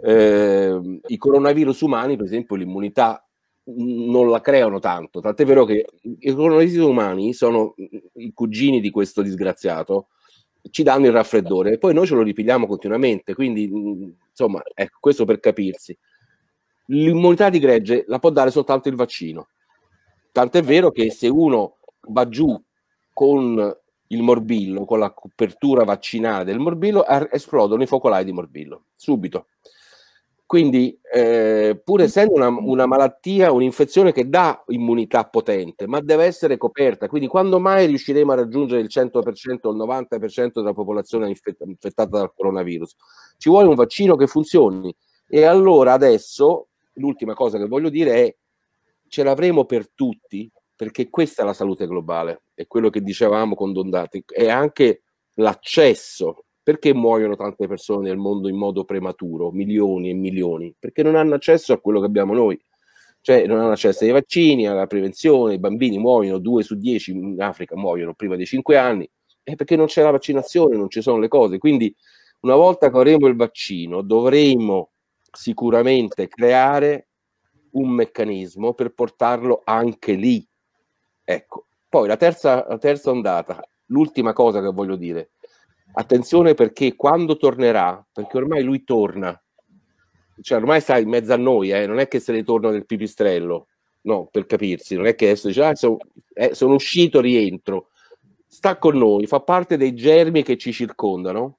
Eh, 0.04 1.00
I 1.08 1.18
coronavirus 1.18 1.82
umani, 1.82 2.16
per 2.16 2.26
esempio, 2.26 2.56
l'immunità 2.56 3.26
non 3.64 4.30
la 4.30 4.42
creano 4.42 4.80
tanto. 4.80 5.20
Tant'è 5.20 5.46
vero 5.46 5.66
che 5.66 5.86
i 6.02 6.34
coronavirus 6.34 6.86
umani 6.86 7.34
sono 7.34 7.76
i 8.16 8.34
cugini 8.34 8.82
di 8.82 8.90
questo 8.90 9.22
disgraziato 9.22 10.08
ci 10.70 10.84
danno 10.84 11.08
il 11.08 11.12
raffreddore 11.12 11.74
e 11.74 11.78
poi 11.78 11.94
noi 11.94 12.06
ce 12.06 12.16
lo 12.16 12.22
ripigliamo 12.22 12.68
continuamente. 12.68 13.34
Quindi, 13.34 13.64
insomma, 14.30 14.62
ecco, 14.74 14.98
questo 15.00 15.26
per 15.26 15.40
capirsi. 15.40 15.98
L'immunità 16.88 17.50
di 17.50 17.60
gregge 17.60 18.04
la 18.08 18.20
può 18.20 18.30
dare 18.30 18.52
soltanto 18.52 18.90
il 18.90 18.96
vaccino. 18.96 19.50
Tant'è 20.32 20.62
vero 20.64 20.92
che 20.92 21.12
se 21.12 21.28
uno 21.28 21.78
va 22.10 22.28
giù 22.28 22.60
con 23.14 23.78
il 24.08 24.22
morbillo, 24.22 24.86
con 24.86 25.00
la 25.00 25.12
copertura 25.12 25.84
vaccinale 25.84 26.44
del 26.44 26.60
morbillo, 26.60 27.06
esplodono 27.06 27.84
i 27.84 27.88
focolai 27.88 28.24
di 28.24 28.32
morbillo, 28.32 28.86
subito. 28.96 29.48
Quindi, 30.52 31.00
eh, 31.14 31.80
pur 31.82 32.02
essendo 32.02 32.34
una, 32.34 32.50
una, 32.50 32.86
malattia, 32.86 33.54
un'infezione 33.54 34.12
che 34.12 34.28
dà 34.28 34.62
immunità 34.68 35.24
potente, 35.24 35.88
ma 35.88 36.02
deve 36.02 36.26
essere 36.26 36.58
coperta. 36.58 37.08
Quindi, 37.08 37.30
quando 37.30 37.58
mai 37.58 37.86
riusciremo 37.86 38.34
a 38.34 38.36
raggiungere 38.36 38.82
il 38.82 38.90
100% 38.90 39.70
o 39.70 39.72
il 39.72 39.78
90% 39.78 40.60
della 40.60 40.74
popolazione 40.74 41.30
infett- 41.30 41.64
infettata 41.66 42.18
dal 42.18 42.34
coronavirus? 42.36 42.96
Ci 43.38 43.48
vuole 43.48 43.70
un 43.70 43.76
vaccino 43.76 44.18
che 44.18 44.28
funzioni. 44.28 44.94
E 45.26 45.46
allora 45.46 45.94
adesso, 45.94 46.68
l'ultima 46.96 47.34
cosa 47.34 47.58
che 47.58 47.68
voglio 47.68 47.90
dire 47.90 48.14
è, 48.16 48.36
ce 49.12 49.24
l'avremo 49.24 49.66
per 49.66 49.92
tutti, 49.94 50.50
perché 50.74 51.10
questa 51.10 51.42
è 51.44 51.46
la 51.46 51.52
salute 51.52 51.86
globale, 51.86 52.44
è 52.54 52.66
quello 52.66 52.90
che 52.90 53.02
dicevamo 53.02 53.56
con 53.56 53.74
Dondati, 53.74 54.24
è 54.26 54.48
anche 54.48 55.04
l'accesso 55.34 56.46
perché 56.64 56.94
muoiono 56.94 57.36
tante 57.36 57.68
persone 57.68 58.08
nel 58.08 58.16
mondo 58.16 58.48
in 58.48 58.56
modo 58.56 58.86
prematuro, 58.86 59.52
milioni 59.52 60.12
e 60.12 60.14
milioni? 60.14 60.74
Perché 60.80 61.04
non 61.04 61.16
hanno 61.16 61.36
accesso 61.36 61.74
a 61.74 61.82
quello 61.82 62.00
che 62.00 62.06
abbiamo 62.06 62.34
noi. 62.34 62.58
Cioè 63.20 63.46
non 63.48 63.60
hanno 63.60 63.72
accesso 63.72 64.06
ai 64.06 64.12
vaccini, 64.12 64.66
alla 64.66 64.88
prevenzione, 64.88 65.56
i 65.56 65.60
bambini 65.60 65.98
muoiono, 65.98 66.38
due 66.38 66.64
su 66.64 66.76
dieci 66.76 67.12
in 67.12 67.42
Africa 67.42 67.76
muoiono 67.76 68.14
prima 68.14 68.38
dei 68.38 68.46
cinque 68.46 68.78
anni, 68.78 69.08
è 69.44 69.56
perché 69.56 69.76
non 69.76 69.88
c'è 69.88 70.04
la 70.04 70.12
vaccinazione, 70.12 70.78
non 70.78 70.90
ci 70.90 71.02
sono 71.02 71.20
le 71.20 71.28
cose. 71.28 71.58
Quindi 71.58 71.94
una 72.42 72.56
volta 72.56 72.90
che 72.90 72.96
avremo 72.96 73.28
il 73.28 73.36
vaccino 73.36 74.02
dovremo 74.02 74.92
sicuramente 75.32 76.30
creare 76.30 77.10
un 77.72 77.90
meccanismo 77.90 78.74
per 78.74 78.94
portarlo 78.94 79.62
anche 79.64 80.14
lì. 80.14 80.46
Ecco, 81.24 81.68
poi 81.88 82.08
la 82.08 82.18
terza, 82.18 82.66
la 82.68 82.78
terza 82.78 83.12
ondata, 83.12 83.62
l'ultima 83.88 84.34
cosa 84.34 84.62
che 84.62 84.72
voglio 84.72 84.96
dire, 84.96 85.32
Attenzione 85.94 86.54
perché 86.54 86.96
quando 86.96 87.36
tornerà, 87.36 88.06
perché 88.12 88.38
ormai 88.38 88.64
lui 88.64 88.84
torna, 88.86 89.40
cioè 90.42 90.58
ormai 90.58 90.80
sta 90.80 90.98
in 90.98 91.10
mezzo 91.10 91.34
a 91.34 91.38
noi, 91.38 91.72
eh, 91.72 91.86
non 91.86 92.00
è 92.00 92.08
che 92.08 92.20
se 92.20 92.32
ne 92.32 92.44
torna 92.44 92.70
nel 92.70 92.86
pipistrello, 92.86 93.68
no, 94.04 94.28
per 94.32 94.46
capirsi, 94.46 94.96
non 94.96 95.06
è 95.06 95.16
che 95.16 95.26
adesso 95.26 95.48
dice, 95.48 95.64
ah, 95.64 95.76
sono, 95.76 95.98
eh, 96.34 96.56
sono 96.56 96.76
uscito, 96.76 97.20
rientro, 97.20 97.90
sta 98.48 98.78
con 98.78 98.98
noi, 98.98 99.28
fa 99.28 99.42
parte 99.42 99.76
dei 99.76 99.94
germi 99.94 100.44
che 100.44 100.58
ci 100.58 100.72
circondano. 100.72 101.58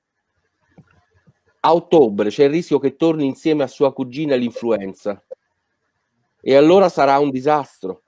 A 1.64 1.74
ottobre 1.74 2.30
c'è 2.30 2.44
il 2.44 2.50
rischio 2.50 2.78
che 2.78 2.96
torni 2.96 3.26
insieme 3.26 3.62
a 3.62 3.68
sua 3.68 3.92
cugina 3.92 4.34
l'influenza 4.34 5.22
e 6.43 6.55
allora 6.55 6.90
sarà 6.90 7.18
un 7.18 7.30
disastro 7.30 8.03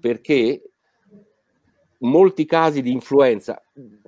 perché 0.00 0.62
molti 1.98 2.44
casi 2.44 2.82
di 2.82 2.90
influenza 2.90 3.62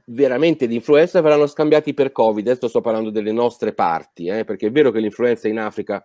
veramente 0.06 0.66
di 0.66 0.74
influenza 0.74 1.20
verranno 1.20 1.46
scambiati 1.46 1.94
per 1.94 2.12
Covid. 2.12 2.46
Adesso 2.46 2.68
sto 2.68 2.80
parlando 2.80 3.10
delle 3.10 3.32
nostre 3.32 3.72
parti, 3.72 4.26
eh, 4.26 4.44
perché 4.44 4.66
è 4.66 4.70
vero 4.70 4.90
che 4.90 5.00
l'influenza 5.00 5.48
in 5.48 5.58
Africa 5.58 6.04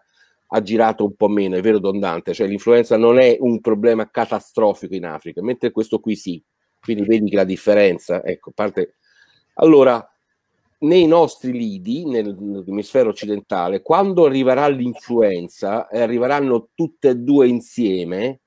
ha 0.52 0.62
girato 0.62 1.06
un 1.06 1.16
po' 1.16 1.28
meno, 1.28 1.56
è 1.56 1.62
vero 1.62 1.80
Don 1.80 2.00
Dante, 2.00 2.34
cioè 2.34 2.48
l'influenza 2.48 2.98
non 2.98 3.20
è 3.20 3.38
un 3.40 3.60
problema 3.60 4.10
catastrofico 4.10 4.96
in 4.96 5.06
Africa, 5.06 5.42
mentre 5.44 5.72
questo 5.72 6.00
qui 6.00 6.16
sì. 6.16 6.44
Quindi 6.80 7.04
vedi 7.04 7.30
che 7.30 7.36
la 7.36 7.44
differenza, 7.44 8.24
ecco, 8.24 8.52
parte... 8.52 8.96
Allora, 9.56 10.04
nei 10.80 11.08
nostri 11.08 11.52
lidi, 11.52 12.06
nell'emisfero 12.06 13.10
occidentale, 13.10 13.82
quando 13.82 14.26
arriverà 14.26 14.68
l'influenza 14.68 15.88
e 15.88 16.00
arriveranno 16.00 16.70
tutte 16.74 17.10
e 17.10 17.16
due 17.16 17.48
insieme, 17.48 18.42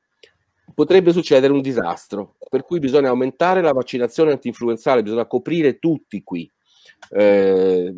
potrebbe 0.74 1.12
succedere 1.12 1.52
un 1.52 1.60
disastro, 1.60 2.36
per 2.48 2.64
cui 2.64 2.78
bisogna 2.78 3.10
aumentare 3.10 3.60
la 3.60 3.72
vaccinazione 3.72 4.32
antinfluenzale, 4.32 5.02
bisogna 5.02 5.26
coprire 5.26 5.78
tutti 5.78 6.22
qui, 6.22 6.50
eh, 7.10 7.92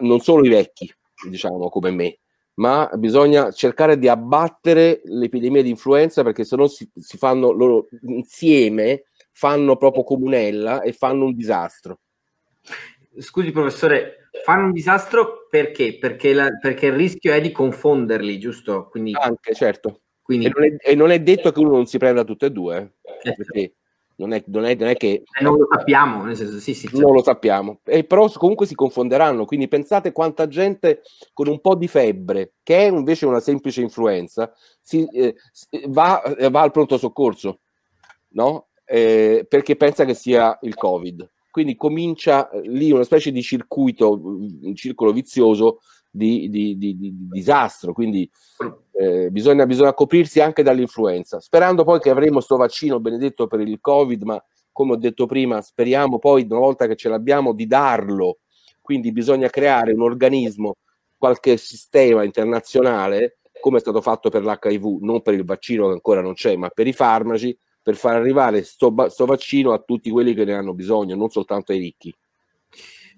non 0.00 0.20
solo 0.20 0.44
i 0.44 0.48
vecchi, 0.48 0.90
diciamo 1.28 1.68
come 1.68 1.90
me, 1.90 2.18
ma 2.54 2.88
bisogna 2.94 3.50
cercare 3.50 3.98
di 3.98 4.08
abbattere 4.08 5.02
l'epidemia 5.04 5.62
di 5.62 5.70
influenza 5.70 6.22
perché 6.22 6.44
se 6.44 6.56
no 6.56 6.66
si, 6.66 6.88
si 6.94 7.18
fanno 7.18 7.50
loro 7.50 7.88
insieme, 8.02 9.04
fanno 9.32 9.76
proprio 9.76 10.04
comunella 10.04 10.80
e 10.80 10.92
fanno 10.92 11.24
un 11.24 11.34
disastro. 11.34 11.98
Scusi 13.18 13.50
professore, 13.50 14.28
fanno 14.44 14.66
un 14.66 14.72
disastro 14.72 15.46
perché? 15.48 15.98
Perché, 15.98 16.32
la, 16.32 16.48
perché 16.60 16.86
il 16.86 16.94
rischio 16.94 17.32
è 17.32 17.40
di 17.40 17.52
confonderli, 17.52 18.38
giusto? 18.38 18.88
Quindi... 18.88 19.12
Anche, 19.14 19.54
certo. 19.54 20.00
Quindi... 20.22 20.46
E, 20.46 20.50
non 20.54 20.64
è, 20.64 20.76
e, 20.78 20.94
non 20.94 21.10
è, 21.10 21.20
detto 21.20 21.52
che 21.52 21.60
uno 21.60 21.70
non 21.70 21.86
si 21.86 21.98
prenda 21.98 22.24
tutte 22.24 22.46
e 22.46 22.50
due, 22.50 22.94
eh, 23.22 23.34
perché 23.34 23.74
non 24.16 24.32
è, 24.32 24.42
non, 24.46 24.64
è, 24.64 24.74
non 24.74 24.88
è, 24.88 24.96
che... 24.96 25.22
Eh, 25.38 25.42
non 25.42 25.56
lo 25.58 25.68
sappiamo, 25.70 26.24
nel 26.24 26.36
senso, 26.36 26.58
sì, 26.58 26.74
sì. 26.74 26.88
Certo. 26.88 27.00
Non 27.00 27.14
lo 27.14 27.22
sappiamo, 27.22 27.80
e 27.84 28.04
però 28.04 28.28
comunque 28.30 28.66
si 28.66 28.74
confonderanno, 28.74 29.44
quindi 29.44 29.68
pensate 29.68 30.12
quanta 30.12 30.46
gente 30.48 31.02
con 31.32 31.48
un 31.48 31.60
po' 31.60 31.74
di 31.74 31.88
febbre, 31.88 32.54
che 32.62 32.76
è 32.78 32.90
invece 32.90 33.26
una 33.26 33.40
semplice 33.40 33.80
influenza, 33.80 34.52
si, 34.80 35.06
eh, 35.12 35.34
va, 35.88 36.22
eh, 36.22 36.48
va, 36.48 36.62
al 36.62 36.70
pronto 36.70 36.96
soccorso, 36.96 37.60
no? 38.30 38.68
Eh, 38.84 39.46
perché 39.48 39.76
pensa 39.76 40.04
che 40.04 40.14
sia 40.14 40.58
il 40.62 40.74
Covid. 40.74 41.30
Quindi 41.54 41.76
comincia 41.76 42.50
eh, 42.50 42.62
lì 42.62 42.90
una 42.90 43.04
specie 43.04 43.30
di 43.30 43.40
circuito, 43.40 44.20
un 44.20 44.74
circolo 44.74 45.12
vizioso 45.12 45.82
di, 46.10 46.48
di, 46.50 46.76
di, 46.76 46.96
di 46.96 47.14
disastro. 47.30 47.92
Quindi 47.92 48.28
eh, 48.90 49.30
bisogna, 49.30 49.64
bisogna, 49.64 49.94
coprirsi 49.94 50.40
anche 50.40 50.64
dall'influenza, 50.64 51.38
sperando 51.38 51.84
poi 51.84 52.00
che 52.00 52.10
avremo 52.10 52.32
questo 52.32 52.56
vaccino 52.56 52.98
benedetto 52.98 53.46
per 53.46 53.60
il 53.60 53.78
Covid, 53.80 54.22
ma 54.22 54.44
come 54.72 54.94
ho 54.94 54.96
detto 54.96 55.26
prima, 55.26 55.62
speriamo 55.62 56.18
poi 56.18 56.44
una 56.50 56.58
volta 56.58 56.88
che 56.88 56.96
ce 56.96 57.08
l'abbiamo 57.08 57.52
di 57.52 57.68
darlo. 57.68 58.38
Quindi 58.80 59.12
bisogna 59.12 59.48
creare 59.48 59.92
un 59.92 60.02
organismo, 60.02 60.78
qualche 61.16 61.56
sistema 61.56 62.24
internazionale, 62.24 63.38
come 63.60 63.76
è 63.76 63.80
stato 63.80 64.00
fatto 64.00 64.28
per 64.28 64.42
l'HIV, 64.42 65.02
non 65.02 65.22
per 65.22 65.34
il 65.34 65.44
vaccino 65.44 65.86
che 65.86 65.92
ancora 65.92 66.20
non 66.20 66.34
c'è, 66.34 66.56
ma 66.56 66.68
per 66.70 66.88
i 66.88 66.92
farmaci, 66.92 67.56
per 67.84 67.96
far 67.96 68.16
arrivare 68.16 68.64
questo 68.78 69.26
vaccino 69.26 69.72
a 69.72 69.78
tutti 69.78 70.08
quelli 70.08 70.32
che 70.32 70.46
ne 70.46 70.54
hanno 70.54 70.72
bisogno, 70.72 71.14
non 71.14 71.28
soltanto 71.28 71.72
ai 71.72 71.78
ricchi. 71.78 72.14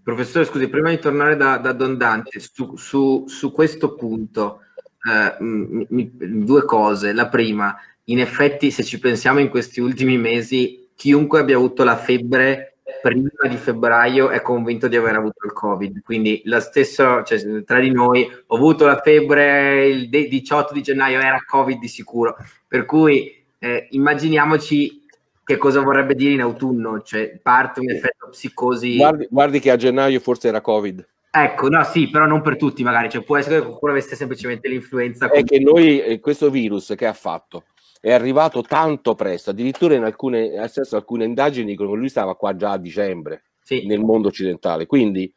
Professore, 0.02 0.44
scusi, 0.44 0.68
prima 0.68 0.90
di 0.90 0.98
tornare 0.98 1.36
da, 1.36 1.58
da 1.58 1.72
Don 1.72 1.96
Dante, 1.96 2.40
su, 2.40 2.74
su, 2.76 3.24
su 3.28 3.52
questo 3.52 3.94
punto, 3.94 4.62
eh, 5.08 5.36
mi, 5.40 6.10
due 6.12 6.64
cose. 6.64 7.12
La 7.12 7.28
prima, 7.28 7.76
in 8.04 8.18
effetti, 8.18 8.72
se 8.72 8.82
ci 8.82 8.98
pensiamo 8.98 9.38
in 9.38 9.48
questi 9.48 9.80
ultimi 9.80 10.18
mesi, 10.18 10.88
chiunque 10.96 11.38
abbia 11.38 11.56
avuto 11.56 11.84
la 11.84 11.96
febbre 11.96 12.78
prima 13.02 13.30
di 13.48 13.56
febbraio 13.56 14.30
è 14.30 14.42
convinto 14.42 14.88
di 14.88 14.96
aver 14.96 15.14
avuto 15.14 15.46
il 15.46 15.52
Covid. 15.52 16.02
Quindi 16.02 16.42
la 16.44 16.60
stessa, 16.60 17.22
cioè, 17.22 17.62
tra 17.64 17.78
di 17.78 17.92
noi, 17.92 18.28
ho 18.46 18.56
avuto 18.56 18.84
la 18.84 19.00
febbre 19.00 19.86
il 19.86 20.08
18 20.08 20.72
di 20.72 20.82
gennaio, 20.82 21.20
era 21.20 21.38
Covid 21.46 21.78
di 21.78 21.88
sicuro. 21.88 22.36
Per 22.66 22.84
cui 22.84 23.36
eh, 23.59 23.88
immaginiamoci 23.90 25.04
che 25.44 25.57
cosa 25.59 25.80
vorrebbe 25.80 26.14
dire 26.14 26.32
in 26.32 26.40
autunno, 26.40 27.02
cioè 27.02 27.38
parte 27.40 27.80
un 27.80 27.90
effetto 27.90 28.28
psicosi. 28.30 28.96
Guardi, 28.96 29.28
guardi 29.30 29.61
che 29.61 29.70
a 29.70 29.76
gennaio 29.76 30.18
forse 30.18 30.48
era 30.48 30.61
Covid. 30.61 31.07
Ecco, 31.30 31.68
no, 31.68 31.84
sì, 31.84 32.09
però 32.09 32.26
non 32.26 32.40
per 32.40 32.57
tutti 32.57 32.82
magari, 32.82 33.11
cioè 33.11 33.22
può 33.22 33.36
essere 33.36 33.57
che 33.61 33.66
qualcuno 33.66 33.92
avesse 33.92 34.16
semplicemente 34.16 34.68
l'influenza. 34.68 35.30
È 35.30 35.44
che 35.44 35.59
noi, 35.61 36.00
eh, 36.00 36.18
questo 36.18 36.50
virus 36.50 36.94
che 36.96 37.07
ha 37.07 37.12
fatto, 37.12 37.64
è 38.00 38.11
arrivato 38.11 38.62
tanto 38.62 39.14
presto, 39.14 39.50
addirittura 39.50 39.94
in 39.94 40.04
alcune, 40.04 40.57
accesso 40.59 40.96
alcune 40.96 41.24
indagini 41.24 41.72
dicono 41.72 41.90
che 41.90 41.96
lui 41.96 42.09
stava 42.09 42.34
qua 42.36 42.57
già 42.57 42.72
a 42.72 42.78
dicembre 42.78 43.44
sì. 43.62 43.86
nel 43.86 44.00
mondo 44.00 44.28
occidentale, 44.28 44.86
quindi 44.86 45.32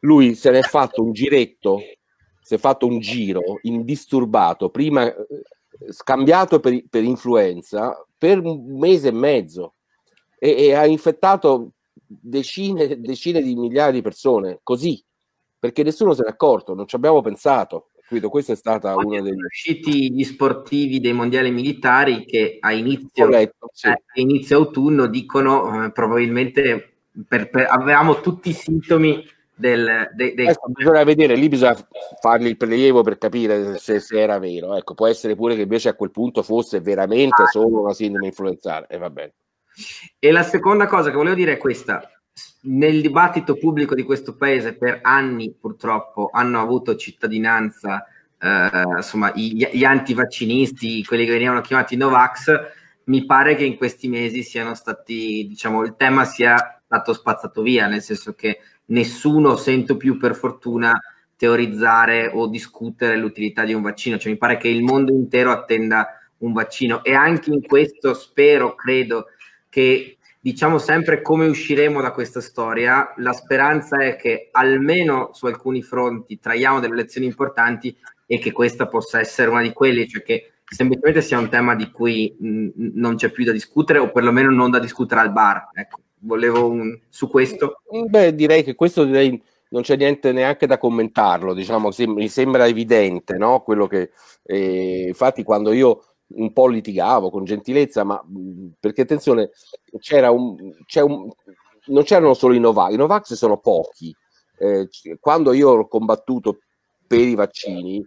lui 0.00 0.34
se 0.34 0.50
ne 0.50 0.60
è 0.60 0.62
fatto 0.62 1.02
un 1.02 1.12
giretto, 1.12 1.80
si 2.40 2.54
è 2.54 2.58
fatto 2.58 2.86
un 2.86 2.98
giro 2.98 3.58
indisturbato, 3.62 4.70
prima 4.70 5.06
eh, 5.06 5.26
scambiato 5.90 6.60
per, 6.60 6.84
per 6.88 7.02
influenza 7.02 8.04
per 8.16 8.38
un 8.38 8.78
mese 8.78 9.08
e 9.08 9.12
mezzo 9.12 9.74
e, 10.38 10.66
e 10.66 10.74
ha 10.74 10.86
infettato 10.86 11.72
decine, 11.92 13.00
decine 13.00 13.42
di 13.42 13.54
migliaia 13.54 13.90
di 13.90 14.02
persone 14.02 14.60
così 14.62 15.02
perché 15.64 15.82
nessuno 15.82 16.12
se 16.12 16.22
n'è 16.22 16.28
accorto, 16.28 16.74
non 16.74 16.86
ci 16.86 16.94
abbiamo 16.94 17.22
pensato. 17.22 17.88
Quindi 18.06 18.26
questa 18.28 18.52
è 18.52 18.56
stata 18.56 18.92
Poi 18.92 19.06
una 19.06 19.22
degli 19.22 19.42
usciti 19.42 20.12
gli 20.12 20.22
sportivi 20.22 21.00
dei 21.00 21.14
mondiali 21.14 21.50
militari 21.50 22.26
che 22.26 22.58
a 22.60 22.72
inizio, 22.72 23.26
letto, 23.26 23.70
sì. 23.72 23.88
eh, 23.88 24.02
inizio 24.20 24.58
autunno 24.58 25.06
dicono 25.06 25.86
eh, 25.86 25.90
probabilmente 25.90 26.96
per, 27.26 27.48
per, 27.48 27.66
avevamo 27.70 28.20
tutti 28.20 28.50
i 28.50 28.52
sintomi 28.52 29.24
del, 29.54 30.10
de, 30.14 30.34
de... 30.34 30.54
Bisogna 30.68 31.04
vedere, 31.04 31.36
lì 31.36 31.48
bisogna 31.48 31.76
fargli 32.20 32.46
il 32.46 32.56
prelievo 32.56 33.02
per 33.02 33.18
capire 33.18 33.78
se, 33.78 34.00
se, 34.00 34.20
era 34.20 34.38
vero. 34.38 34.76
Ecco, 34.76 34.94
può 34.94 35.06
essere 35.06 35.34
pure 35.34 35.54
che 35.54 35.62
invece 35.62 35.88
a 35.88 35.94
quel 35.94 36.10
punto 36.10 36.42
fosse 36.42 36.80
veramente 36.80 37.42
ah. 37.42 37.46
solo 37.46 37.82
una 37.82 37.92
sindrome 37.92 38.26
influenzale 38.26 38.86
e 38.88 38.98
va 38.98 39.10
bene. 39.10 39.34
E 40.18 40.30
la 40.30 40.42
seconda 40.42 40.86
cosa 40.86 41.10
che 41.10 41.16
volevo 41.16 41.36
dire 41.36 41.52
è 41.52 41.58
questa. 41.58 42.08
Nel 42.62 43.00
dibattito 43.00 43.56
pubblico 43.56 43.94
di 43.94 44.02
questo 44.02 44.36
paese 44.36 44.74
per 44.74 45.00
anni 45.02 45.54
purtroppo 45.54 46.30
hanno 46.32 46.60
avuto 46.60 46.96
cittadinanza 46.96 48.06
eh, 48.44 48.82
insomma 48.96 49.32
gli, 49.34 49.66
gli 49.72 49.84
antivaccinisti, 49.84 51.04
quelli 51.04 51.24
che 51.24 51.32
venivano 51.32 51.60
chiamati 51.60 51.96
Novax, 51.96 52.52
mi 53.04 53.24
pare 53.24 53.54
che 53.54 53.64
in 53.64 53.76
questi 53.76 54.08
mesi 54.08 54.42
siano 54.42 54.74
stati, 54.74 55.46
diciamo, 55.48 55.82
il 55.82 55.94
tema 55.96 56.24
sia 56.24 56.80
stato 56.84 57.12
spazzato 57.12 57.62
via, 57.62 57.86
nel 57.86 58.02
senso 58.02 58.34
che 58.34 58.58
nessuno 58.86 59.56
sento 59.56 59.96
più 59.96 60.18
per 60.18 60.34
fortuna 60.34 60.98
teorizzare 61.36 62.30
o 62.32 62.46
discutere 62.46 63.16
l'utilità 63.16 63.64
di 63.64 63.74
un 63.74 63.82
vaccino, 63.82 64.18
cioè 64.18 64.32
mi 64.32 64.38
pare 64.38 64.56
che 64.56 64.68
il 64.68 64.82
mondo 64.82 65.12
intero 65.12 65.50
attenda 65.50 66.18
un 66.38 66.52
vaccino 66.52 67.02
e 67.02 67.14
anche 67.14 67.50
in 67.50 67.62
questo 67.66 68.14
spero, 68.14 68.74
credo 68.74 69.26
che 69.68 70.18
diciamo 70.40 70.78
sempre 70.78 71.22
come 71.22 71.46
usciremo 71.46 72.00
da 72.00 72.12
questa 72.12 72.40
storia. 72.40 73.14
La 73.16 73.32
speranza 73.32 73.98
è 73.98 74.16
che 74.16 74.48
almeno 74.52 75.30
su 75.32 75.46
alcuni 75.46 75.82
fronti 75.82 76.38
traiamo 76.38 76.80
delle 76.80 76.96
lezioni 76.96 77.26
importanti 77.26 77.96
e 78.26 78.38
che 78.38 78.52
questa 78.52 78.86
possa 78.86 79.20
essere 79.20 79.50
una 79.50 79.62
di 79.62 79.72
quelle, 79.72 80.06
cioè 80.06 80.22
che 80.22 80.52
semplicemente 80.64 81.22
sia 81.22 81.38
un 81.38 81.48
tema 81.48 81.74
di 81.74 81.90
cui 81.90 82.36
mh, 82.38 82.68
non 82.94 83.16
c'è 83.16 83.30
più 83.30 83.44
da 83.44 83.52
discutere 83.52 83.98
o 83.98 84.10
perlomeno 84.10 84.50
non 84.50 84.70
da 84.70 84.78
discutere 84.78 85.20
al 85.22 85.32
bar. 85.32 85.68
Ecco, 85.72 86.00
volevo 86.24 86.68
un, 86.68 86.98
su 87.08 87.28
questo. 87.28 87.80
Beh, 88.08 88.34
direi 88.34 88.62
che 88.64 88.74
questo 88.74 89.04
direi 89.04 89.40
non 89.70 89.82
c'è 89.82 89.96
niente 89.96 90.32
neanche 90.32 90.66
da 90.66 90.78
commentarlo, 90.78 91.52
diciamo, 91.52 91.90
mi 92.08 92.28
sembra 92.28 92.66
evidente, 92.66 93.36
no? 93.36 93.62
Quello 93.62 93.86
che 93.86 94.10
eh, 94.44 95.06
infatti 95.08 95.42
quando 95.42 95.72
io 95.72 96.04
un 96.36 96.52
po' 96.52 96.68
litigavo 96.68 97.30
con 97.30 97.44
gentilezza, 97.44 98.04
ma 98.04 98.22
perché 98.78 99.02
attenzione, 99.02 99.50
c'era 99.98 100.30
un, 100.30 100.56
c'è 100.86 101.00
un, 101.00 101.28
non 101.86 102.02
c'erano 102.04 102.34
solo 102.34 102.54
i 102.54 102.60
Novax, 102.60 102.92
i 102.92 102.96
Novax 102.96 103.32
sono 103.34 103.58
pochi. 103.58 104.14
Eh, 104.56 104.88
quando 105.18 105.52
io 105.52 105.70
ho 105.70 105.88
combattuto 105.88 106.58
per 107.06 107.20
i 107.20 107.34
vaccini, 107.34 108.06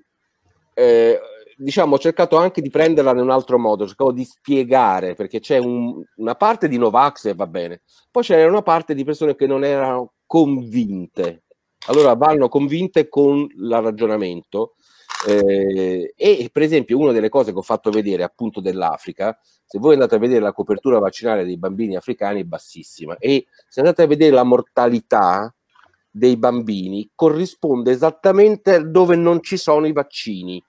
eh, 0.73 1.19
diciamo, 1.57 1.95
ho 1.95 1.99
cercato 1.99 2.37
anche 2.37 2.61
di 2.61 2.69
prenderla 2.69 3.11
in 3.11 3.17
un 3.17 3.31
altro 3.31 3.57
modo, 3.57 3.87
cercavo 3.87 4.11
di 4.11 4.23
spiegare 4.23 5.15
perché 5.15 5.39
c'è 5.39 5.57
un, 5.57 6.03
una 6.17 6.35
parte 6.35 6.67
di 6.67 6.77
Novax 6.77 7.25
e 7.25 7.33
va 7.33 7.47
bene, 7.47 7.81
poi 8.11 8.23
c'era 8.23 8.47
una 8.47 8.61
parte 8.61 8.93
di 8.93 9.03
persone 9.03 9.35
che 9.35 9.47
non 9.47 9.63
erano 9.63 10.13
convinte. 10.25 11.43
Allora 11.87 12.15
vanno 12.15 12.49
convinte 12.49 13.07
con 13.07 13.39
il 13.39 13.79
ragionamento 13.81 14.75
eh, 15.25 16.13
e 16.15 16.49
per 16.51 16.61
esempio 16.61 16.99
una 16.99 17.11
delle 17.11 17.29
cose 17.29 17.51
che 17.51 17.57
ho 17.57 17.63
fatto 17.63 17.89
vedere 17.89 18.23
appunto 18.23 18.59
dell'Africa, 18.59 19.37
se 19.65 19.79
voi 19.79 19.93
andate 19.93 20.15
a 20.15 20.19
vedere 20.19 20.41
la 20.41 20.53
copertura 20.53 20.99
vaccinale 20.99 21.45
dei 21.45 21.57
bambini 21.57 21.95
africani 21.95 22.41
è 22.41 22.45
bassissima 22.45 23.17
e 23.17 23.47
se 23.67 23.79
andate 23.79 24.03
a 24.03 24.07
vedere 24.07 24.35
la 24.35 24.43
mortalità 24.43 25.53
dei 26.09 26.37
bambini 26.37 27.09
corrisponde 27.15 27.91
esattamente 27.91 28.89
dove 28.89 29.15
non 29.15 29.41
ci 29.41 29.57
sono 29.57 29.87
i 29.87 29.93
vaccini. 29.93 30.63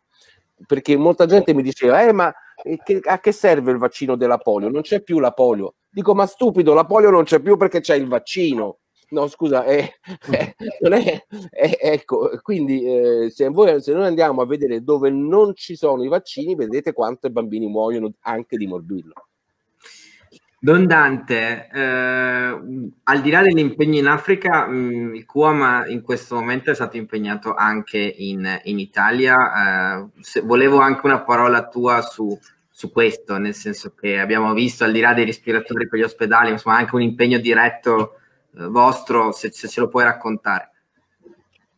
Perché 0.66 0.96
molta 0.96 1.26
gente 1.26 1.54
mi 1.54 1.62
diceva, 1.62 2.02
eh 2.02 2.12
ma 2.12 2.32
che, 2.84 3.00
a 3.04 3.18
che 3.18 3.32
serve 3.32 3.72
il 3.72 3.78
vaccino 3.78 4.16
della 4.16 4.38
polio? 4.38 4.68
Non 4.68 4.82
c'è 4.82 5.02
più 5.02 5.20
la 5.20 5.32
polio. 5.32 5.74
Dico, 5.88 6.14
ma 6.14 6.26
stupido, 6.26 6.74
la 6.74 6.84
polio 6.84 7.10
non 7.10 7.24
c'è 7.24 7.40
più 7.40 7.56
perché 7.56 7.80
c'è 7.80 7.94
il 7.94 8.08
vaccino. 8.08 8.78
No, 9.10 9.26
scusa, 9.26 9.64
è, 9.64 9.88
è, 10.30 10.54
non 10.80 10.92
è, 10.92 11.24
ecco, 11.50 12.30
quindi 12.42 12.84
eh, 12.84 13.30
se, 13.30 13.48
voi, 13.48 13.80
se 13.80 13.94
noi 13.94 14.06
andiamo 14.06 14.42
a 14.42 14.46
vedere 14.46 14.82
dove 14.82 15.08
non 15.08 15.54
ci 15.54 15.76
sono 15.76 16.04
i 16.04 16.08
vaccini, 16.08 16.54
vedete 16.54 16.92
quanti 16.92 17.30
bambini 17.30 17.66
muoiono 17.68 18.12
anche 18.20 18.58
di 18.58 18.66
morbillo. 18.66 19.27
Don 20.60 20.86
Dante, 20.86 21.68
eh, 21.72 21.80
al 21.80 23.20
di 23.22 23.30
là 23.30 23.42
dell'impegno 23.42 23.96
in 23.96 24.08
Africa, 24.08 24.66
mh, 24.66 24.76
mm, 24.76 25.14
il 25.14 25.24
QAM 25.24 25.84
in 25.88 26.02
questo 26.02 26.34
momento 26.34 26.72
è 26.72 26.74
stato 26.74 26.96
impegnato 26.96 27.54
anche 27.54 27.98
in, 27.98 28.60
in 28.64 28.80
Italia. 28.80 29.36
Eh, 29.36 30.08
se, 30.20 30.40
volevo 30.40 30.80
anche 30.80 31.06
una 31.06 31.22
parola 31.22 31.68
tua 31.68 32.02
su, 32.02 32.36
su 32.68 32.90
questo, 32.90 33.38
nel 33.38 33.54
senso 33.54 33.94
che 33.94 34.18
abbiamo 34.18 34.52
visto 34.52 34.82
al 34.82 34.90
di 34.90 35.00
là 35.00 35.14
dei 35.14 35.24
respiratori 35.24 35.86
per 35.86 36.00
gli 36.00 36.02
ospedali, 36.02 36.50
insomma 36.50 36.76
anche 36.76 36.96
un 36.96 37.02
impegno 37.02 37.38
diretto 37.38 38.14
eh, 38.58 38.66
vostro, 38.66 39.30
se, 39.30 39.52
se, 39.52 39.68
ce 39.68 39.78
lo 39.78 39.86
puoi 39.86 40.02
raccontare. 40.02 40.72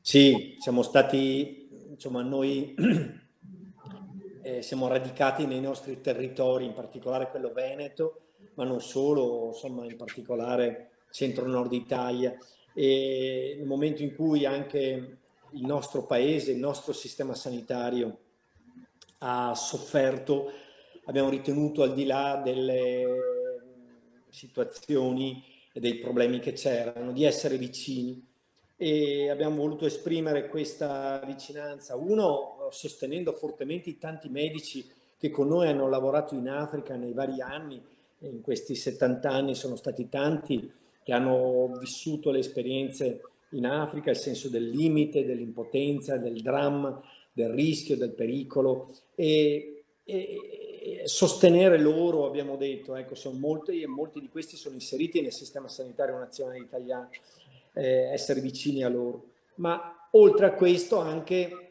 Sì, 0.00 0.56
siamo 0.58 0.82
stati, 0.82 1.68
insomma, 1.90 2.22
noi 2.22 2.74
eh, 4.42 4.62
siamo 4.62 4.88
radicati 4.88 5.44
nei 5.44 5.60
nostri 5.60 6.00
territori, 6.00 6.64
in 6.64 6.72
particolare 6.72 7.28
quello 7.28 7.52
veneto, 7.52 8.29
ma 8.54 8.64
non 8.64 8.80
solo, 8.80 9.48
insomma, 9.48 9.84
in 9.84 9.96
particolare 9.96 10.90
centro-nord 11.10 11.72
Italia. 11.72 12.36
E 12.74 13.54
nel 13.58 13.66
momento 13.66 14.02
in 14.02 14.14
cui 14.14 14.44
anche 14.46 15.18
il 15.52 15.64
nostro 15.64 16.04
paese, 16.04 16.52
il 16.52 16.58
nostro 16.58 16.92
sistema 16.92 17.34
sanitario 17.34 18.18
ha 19.18 19.54
sofferto, 19.54 20.52
abbiamo 21.04 21.28
ritenuto 21.28 21.82
al 21.82 21.92
di 21.92 22.06
là 22.06 22.40
delle 22.42 23.04
situazioni 24.28 25.42
e 25.72 25.80
dei 25.80 25.96
problemi 25.96 26.38
che 26.38 26.52
c'erano, 26.52 27.12
di 27.12 27.24
essere 27.24 27.56
vicini 27.58 28.26
e 28.76 29.28
abbiamo 29.28 29.56
voluto 29.56 29.84
esprimere 29.84 30.48
questa 30.48 31.20
vicinanza, 31.26 31.96
uno 31.96 32.68
sostenendo 32.70 33.32
fortemente 33.32 33.90
i 33.90 33.98
tanti 33.98 34.28
medici 34.30 34.90
che 35.18 35.28
con 35.30 35.48
noi 35.48 35.68
hanno 35.68 35.86
lavorato 35.86 36.34
in 36.34 36.48
Africa 36.48 36.96
nei 36.96 37.12
vari 37.12 37.42
anni, 37.42 37.84
in 38.20 38.40
questi 38.40 38.74
70 38.74 39.30
anni 39.30 39.54
sono 39.54 39.76
stati 39.76 40.08
tanti 40.08 40.70
che 41.02 41.12
hanno 41.12 41.76
vissuto 41.78 42.30
le 42.30 42.40
esperienze 42.40 43.22
in 43.50 43.66
Africa, 43.66 44.10
il 44.10 44.16
senso 44.16 44.48
del 44.48 44.68
limite, 44.68 45.24
dell'impotenza, 45.24 46.18
del 46.18 46.40
dramma, 46.40 47.02
del 47.32 47.50
rischio, 47.50 47.96
del 47.96 48.12
pericolo 48.12 48.94
e, 49.14 49.84
e, 50.04 51.02
sostenere 51.04 51.78
loro, 51.78 52.26
abbiamo 52.26 52.56
detto, 52.56 52.94
ecco, 52.94 53.14
sono 53.14 53.38
molti 53.38 53.80
e 53.80 53.86
molti 53.86 54.20
di 54.20 54.28
questi 54.28 54.56
sono 54.56 54.74
inseriti 54.74 55.20
nel 55.20 55.32
sistema 55.32 55.68
sanitario 55.68 56.18
nazionale 56.18 56.58
italiano, 56.58 57.10
eh, 57.72 58.12
essere 58.12 58.40
vicini 58.40 58.82
a 58.82 58.88
loro. 58.88 59.24
Ma 59.56 60.08
oltre 60.12 60.46
a 60.46 60.54
questo 60.54 60.98
anche 60.98 61.70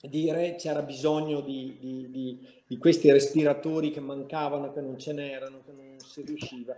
dire 0.00 0.54
c'era 0.56 0.82
bisogno 0.82 1.40
di, 1.40 1.76
di, 1.80 2.10
di, 2.10 2.46
di 2.66 2.78
questi 2.78 3.10
respiratori 3.10 3.90
che 3.90 4.00
mancavano, 4.00 4.72
che 4.72 4.80
non 4.80 4.98
ce 4.98 5.12
n'erano, 5.12 5.62
che 5.64 5.72
non 5.72 5.87
si 6.08 6.22
riusciva 6.22 6.76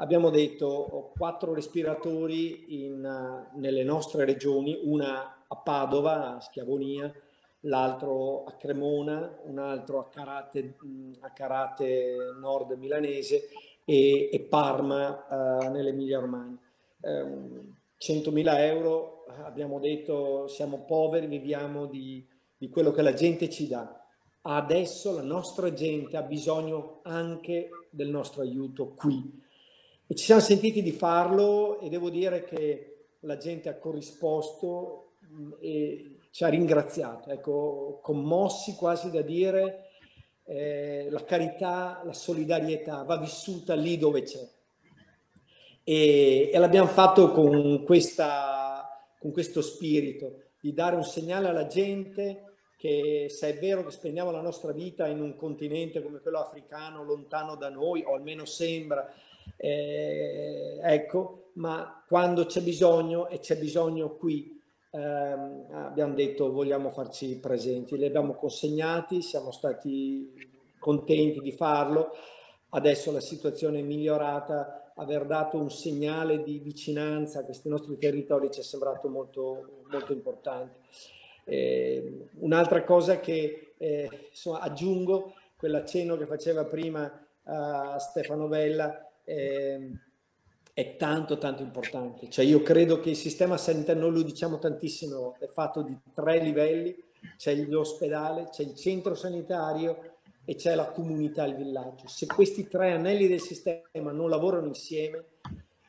abbiamo 0.00 0.30
detto 0.30 1.12
quattro 1.16 1.54
respiratori 1.54 2.84
in, 2.84 3.46
nelle 3.54 3.84
nostre 3.84 4.24
regioni, 4.24 4.80
una 4.82 5.44
a 5.46 5.56
Padova, 5.56 6.36
a 6.36 6.40
Schiavonia, 6.40 7.12
l'altro 7.64 8.44
a 8.44 8.52
Cremona, 8.52 9.38
un 9.44 9.58
altro 9.58 9.98
a 10.00 10.08
Carate, 10.08 10.76
a 11.20 11.30
Carate 11.30 12.16
nord 12.40 12.72
milanese 12.72 13.48
e, 13.84 14.30
e 14.32 14.40
Parma 14.40 15.26
uh, 15.28 15.70
nell'Emilia 15.70 16.20
Romagna. 16.20 16.58
Um, 17.02 17.76
100.000 18.00 18.58
euro, 18.60 19.24
abbiamo 19.44 19.78
detto 19.78 20.46
siamo 20.48 20.84
poveri, 20.84 21.26
viviamo 21.26 21.84
di, 21.84 22.26
di 22.56 22.70
quello 22.70 22.92
che 22.92 23.02
la 23.02 23.12
gente 23.12 23.50
ci 23.50 23.68
dà. 23.68 23.99
Adesso 24.42 25.14
la 25.14 25.22
nostra 25.22 25.72
gente 25.72 26.16
ha 26.16 26.22
bisogno 26.22 27.00
anche 27.02 27.68
del 27.90 28.08
nostro 28.08 28.40
aiuto 28.40 28.94
qui 28.94 29.38
e 30.06 30.14
ci 30.14 30.24
siamo 30.24 30.40
sentiti 30.40 30.82
di 30.82 30.92
farlo 30.92 31.78
e 31.78 31.90
devo 31.90 32.08
dire 32.08 32.44
che 32.44 33.08
la 33.20 33.36
gente 33.36 33.68
ha 33.68 33.76
corrisposto 33.76 35.12
mm, 35.30 35.52
e 35.60 36.10
ci 36.30 36.44
ha 36.44 36.48
ringraziato, 36.48 37.28
ecco, 37.30 37.98
commossi 38.02 38.76
quasi 38.76 39.10
da 39.10 39.20
dire 39.20 39.88
eh, 40.44 41.08
la 41.10 41.22
carità, 41.24 42.00
la 42.04 42.12
solidarietà 42.14 43.02
va 43.02 43.18
vissuta 43.18 43.74
lì 43.74 43.98
dove 43.98 44.22
c'è. 44.22 44.48
E, 45.84 46.50
e 46.52 46.58
l'abbiamo 46.58 46.88
fatto 46.88 47.30
con, 47.30 47.82
questa, 47.84 49.06
con 49.18 49.32
questo 49.32 49.60
spirito 49.60 50.44
di 50.60 50.72
dare 50.72 50.96
un 50.96 51.04
segnale 51.04 51.48
alla 51.48 51.66
gente 51.66 52.49
che 52.80 53.26
se 53.28 53.48
è 53.50 53.58
vero 53.58 53.84
che 53.84 53.90
spendiamo 53.90 54.30
la 54.30 54.40
nostra 54.40 54.72
vita 54.72 55.06
in 55.06 55.20
un 55.20 55.36
continente 55.36 56.02
come 56.02 56.20
quello 56.20 56.38
africano, 56.38 57.04
lontano 57.04 57.54
da 57.54 57.68
noi, 57.68 58.02
o 58.06 58.14
almeno 58.14 58.46
sembra, 58.46 59.06
eh, 59.58 60.78
ecco, 60.82 61.50
ma 61.54 62.02
quando 62.08 62.46
c'è 62.46 62.62
bisogno 62.62 63.28
e 63.28 63.38
c'è 63.38 63.58
bisogno 63.58 64.16
qui, 64.16 64.58
ehm, 64.92 65.66
abbiamo 65.72 66.14
detto 66.14 66.50
vogliamo 66.50 66.88
farci 66.88 67.36
presenti, 67.36 67.98
li 67.98 68.06
abbiamo 68.06 68.32
consegnati, 68.32 69.20
siamo 69.20 69.50
stati 69.50 70.32
contenti 70.78 71.40
di 71.40 71.52
farlo, 71.52 72.12
adesso 72.70 73.12
la 73.12 73.20
situazione 73.20 73.80
è 73.80 73.82
migliorata, 73.82 74.92
aver 74.94 75.26
dato 75.26 75.58
un 75.58 75.70
segnale 75.70 76.42
di 76.42 76.58
vicinanza 76.60 77.40
a 77.40 77.44
questi 77.44 77.68
nostri 77.68 77.98
territori 77.98 78.50
ci 78.50 78.60
è 78.60 78.62
sembrato 78.62 79.10
molto, 79.10 79.82
molto 79.90 80.14
importante. 80.14 80.78
Eh, 81.44 82.28
un'altra 82.40 82.84
cosa 82.84 83.20
che 83.20 83.72
eh, 83.76 84.08
insomma, 84.28 84.60
aggiungo, 84.60 85.34
quell'accenno 85.56 86.16
che 86.16 86.26
faceva 86.26 86.64
prima 86.64 87.04
uh, 87.42 87.98
Stefano 87.98 88.48
Vella, 88.48 89.10
eh, 89.24 89.90
è 90.72 90.96
tanto 90.96 91.38
tanto 91.38 91.62
importante. 91.62 92.28
Cioè 92.30 92.44
io 92.44 92.62
credo 92.62 93.00
che 93.00 93.10
il 93.10 93.16
sistema 93.16 93.56
sanitario, 93.56 94.02
noi 94.02 94.12
lo 94.12 94.22
diciamo 94.22 94.58
tantissimo, 94.58 95.36
è 95.38 95.46
fatto 95.46 95.82
di 95.82 95.96
tre 96.14 96.38
livelli, 96.38 96.96
c'è 97.36 97.54
l'ospedale, 97.54 98.48
c'è 98.50 98.62
il 98.62 98.74
centro 98.74 99.14
sanitario 99.14 100.14
e 100.44 100.54
c'è 100.54 100.74
la 100.74 100.86
comunità, 100.86 101.44
il 101.44 101.56
villaggio. 101.56 102.08
Se 102.08 102.26
questi 102.26 102.66
tre 102.66 102.92
anelli 102.92 103.28
del 103.28 103.40
sistema 103.40 104.12
non 104.12 104.30
lavorano 104.30 104.66
insieme, 104.66 105.24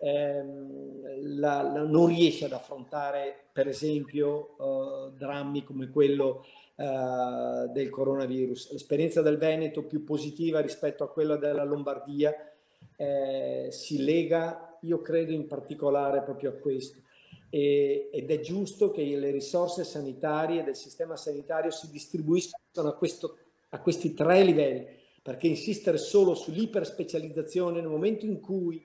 ehm, 0.02 1.38
la, 1.38 1.62
la, 1.62 1.84
non 1.84 2.08
riesce 2.08 2.46
ad 2.46 2.54
affrontare 2.54 3.46
per 3.52 3.68
esempio 3.68 4.56
uh, 4.58 5.12
drammi 5.12 5.64
come 5.64 5.90
quello 5.90 6.46
uh, 6.76 7.72
del 7.72 7.90
coronavirus. 7.90 8.72
L'esperienza 8.72 9.22
del 9.22 9.38
Veneto 9.38 9.84
più 9.84 10.04
positiva 10.04 10.60
rispetto 10.60 11.04
a 11.04 11.10
quella 11.10 11.36
della 11.36 11.64
Lombardia 11.64 12.34
eh, 12.96 13.68
si 13.72 14.04
lega, 14.04 14.78
io 14.82 15.02
credo 15.02 15.32
in 15.32 15.48
particolare 15.48 16.22
proprio 16.22 16.52
a 16.52 16.54
questo. 16.54 17.00
E, 17.50 18.10
ed 18.12 18.30
è 18.30 18.40
giusto 18.40 18.92
che 18.92 19.04
le 19.04 19.32
risorse 19.32 19.84
sanitarie 19.84 20.64
del 20.64 20.76
sistema 20.76 21.16
sanitario 21.16 21.72
si 21.72 21.90
distribuiscano 21.90 22.88
a, 22.88 22.96
questo, 22.96 23.38
a 23.70 23.82
questi 23.82 24.14
tre 24.14 24.44
livelli, 24.44 24.86
perché 25.22 25.48
insistere 25.48 25.98
solo 25.98 26.34
sull'iperspecializzazione 26.34 27.80
nel 27.80 27.90
momento 27.90 28.26
in 28.26 28.40
cui, 28.40 28.84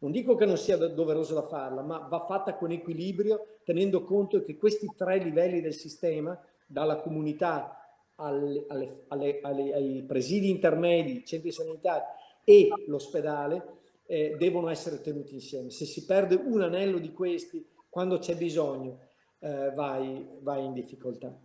non 0.00 0.12
dico 0.12 0.34
che 0.36 0.44
non 0.44 0.56
sia 0.56 0.76
doveroso 0.76 1.34
da 1.34 1.42
farla, 1.42 1.82
ma 1.82 1.98
va 1.98 2.24
fatta 2.24 2.54
con 2.54 2.70
equilibrio, 2.70 3.58
tenendo 3.64 4.04
conto 4.04 4.40
che 4.42 4.56
questi 4.56 4.86
tre 4.96 5.18
livelli 5.18 5.60
del 5.60 5.74
sistema, 5.74 6.38
dalla 6.66 6.96
comunità 6.96 7.78
alle, 8.16 8.64
alle, 8.68 9.04
alle, 9.08 9.40
ai 9.72 10.04
presidi 10.06 10.50
intermedi, 10.50 11.24
centri 11.24 11.50
sanitari, 11.50 12.04
e 12.44 12.68
l'ospedale 12.86 13.76
eh, 14.06 14.36
devono 14.38 14.68
essere 14.68 15.00
tenuti 15.00 15.34
insieme. 15.34 15.70
Se 15.70 15.84
si 15.84 16.04
perde 16.04 16.34
un 16.34 16.62
anello 16.62 16.98
di 16.98 17.12
questi, 17.12 17.66
quando 17.88 18.18
c'è 18.18 18.36
bisogno, 18.36 19.00
eh, 19.40 19.70
vai, 19.74 20.26
vai 20.40 20.64
in 20.64 20.72
difficoltà. 20.72 21.36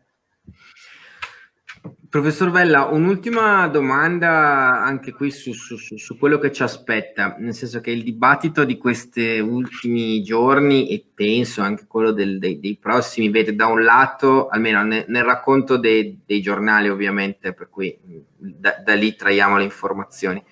Professor 2.13 2.51
Vella, 2.51 2.83
un'ultima 2.83 3.67
domanda 3.69 4.83
anche 4.83 5.13
qui 5.13 5.31
su, 5.31 5.51
su, 5.53 5.77
su, 5.77 6.17
quello 6.19 6.37
che 6.37 6.51
ci 6.51 6.61
aspetta, 6.61 7.37
nel 7.39 7.55
senso 7.55 7.81
che 7.81 7.89
il 7.89 8.03
dibattito 8.03 8.65
di 8.65 8.77
questi 8.77 9.39
ultimi 9.39 10.21
giorni 10.21 10.89
e 10.89 11.03
penso 11.11 11.63
anche 11.63 11.85
quello 11.87 12.11
del, 12.11 12.37
dei, 12.37 12.59
dei, 12.59 12.77
prossimi 12.77 13.29
vede 13.29 13.55
da 13.55 13.65
un 13.65 13.81
lato, 13.81 14.47
almeno 14.47 14.83
nel, 14.83 15.05
nel 15.07 15.23
racconto 15.23 15.77
dei, 15.77 16.19
dei, 16.23 16.39
giornali 16.39 16.87
ovviamente, 16.87 17.51
per 17.51 17.69
cui 17.71 17.97
da, 18.37 18.79
da 18.85 18.93
lì 18.93 19.15
traiamo 19.15 19.57
le 19.57 19.63
informazioni, 19.63 20.43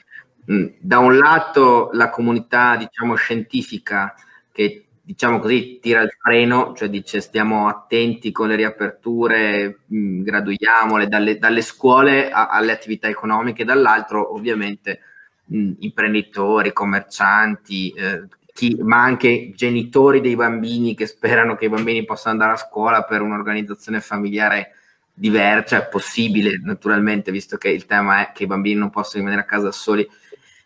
Mm, 0.51 0.65
da 0.79 0.97
un 0.97 1.17
lato 1.17 1.91
la 1.93 2.09
comunità 2.09 2.75
diciamo 2.75 3.13
scientifica 3.13 4.15
che 4.51 4.87
diciamo 5.03 5.39
così 5.39 5.79
tira 5.81 6.01
il 6.01 6.15
freno, 6.21 6.73
cioè 6.75 6.89
dice 6.89 7.21
stiamo 7.21 7.67
attenti 7.67 8.31
con 8.31 8.47
le 8.47 8.55
riaperture, 8.55 9.79
mm, 9.93 10.23
graduiamole 10.23 11.07
dalle, 11.07 11.37
dalle 11.37 11.61
scuole 11.61 12.31
a, 12.31 12.47
alle 12.47 12.71
attività 12.71 13.07
economiche, 13.07 13.65
dall'altro 13.65 14.33
ovviamente 14.33 14.99
mh, 15.45 15.57
mm, 15.57 15.71
imprenditori, 15.79 16.73
commercianti, 16.73 17.89
eh, 17.91 18.27
chi, 18.53 18.77
ma 18.81 19.01
anche 19.03 19.51
genitori 19.55 20.21
dei 20.21 20.35
bambini 20.35 20.95
che 20.95 21.05
sperano 21.05 21.55
che 21.55 21.65
i 21.65 21.69
bambini 21.69 22.05
possano 22.05 22.33
andare 22.33 22.53
a 22.53 22.63
scuola 22.63 23.03
per 23.03 23.21
un'organizzazione 23.21 24.01
familiare 24.01 24.75
diversa, 25.13 25.77
cioè 25.77 25.87
possibile 25.89 26.59
naturalmente, 26.63 27.31
visto 27.31 27.57
che 27.57 27.69
il 27.69 27.85
tema 27.85 28.27
è 28.27 28.31
che 28.33 28.43
i 28.43 28.47
bambini 28.47 28.79
non 28.79 28.89
possono 28.89 29.23
rimanere 29.23 29.41
a 29.41 29.49
casa 29.49 29.71
soli. 29.71 30.07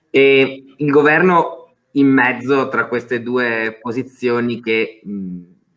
E 0.10 0.66
il 0.78 0.90
governo 0.90 1.64
in 1.96 2.08
mezzo 2.08 2.70
tra 2.70 2.88
queste 2.88 3.22
due 3.22 3.78
posizioni 3.82 4.62
che, 4.62 5.02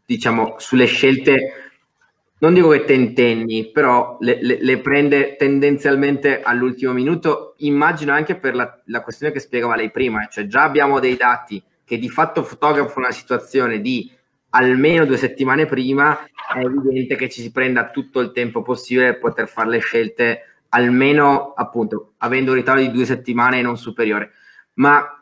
diciamo, 0.05 0.55
sulle 0.59 0.87
scelte 0.87 1.69
non 2.41 2.55
dico 2.55 2.69
che 2.69 2.85
tentenni, 2.85 3.71
però 3.73 4.17
le, 4.21 4.39
le, 4.41 4.59
le, 4.61 4.79
prende 4.79 5.35
tendenzialmente 5.37 6.41
all'ultimo 6.41 6.93
minuto. 6.93 7.55
Immagino 7.59 8.13
anche 8.13 8.37
per 8.37 8.55
la, 8.55 8.81
la, 8.87 9.03
questione 9.03 9.33
che 9.33 9.41
spiegava 9.41 9.75
lei 9.75 9.91
prima, 9.91 10.27
cioè 10.31 10.47
già 10.47 10.63
abbiamo 10.63 11.01
dei 11.01 11.17
dati 11.17 11.61
che 11.85 11.99
di 11.99 12.09
fatto 12.09 12.45
fotografano 12.45 13.07
una 13.07 13.11
situazione 13.11 13.81
di 13.81 14.09
almeno 14.51 15.05
due 15.05 15.17
settimane 15.17 15.67
prima, 15.67 16.17
è 16.55 16.61
evidente 16.61 17.17
che 17.17 17.29
ci 17.29 17.41
si 17.43 17.51
prenda 17.51 17.91
tutto 17.91 18.21
il 18.21 18.31
tempo 18.31 18.63
possibile 18.63 19.13
per 19.13 19.19
poter 19.19 19.49
fare 19.49 19.71
le 19.71 19.79
scelte, 19.81 20.43
almeno 20.69 21.55
appunto 21.55 22.13
avendo 22.19 22.53
un 22.53 22.59
ritardo 22.59 22.83
di 22.83 22.93
due 22.93 23.05
settimane 23.05 23.59
e 23.59 23.63
non 23.63 23.77
superiore. 23.77 24.31
Ma 24.75 25.18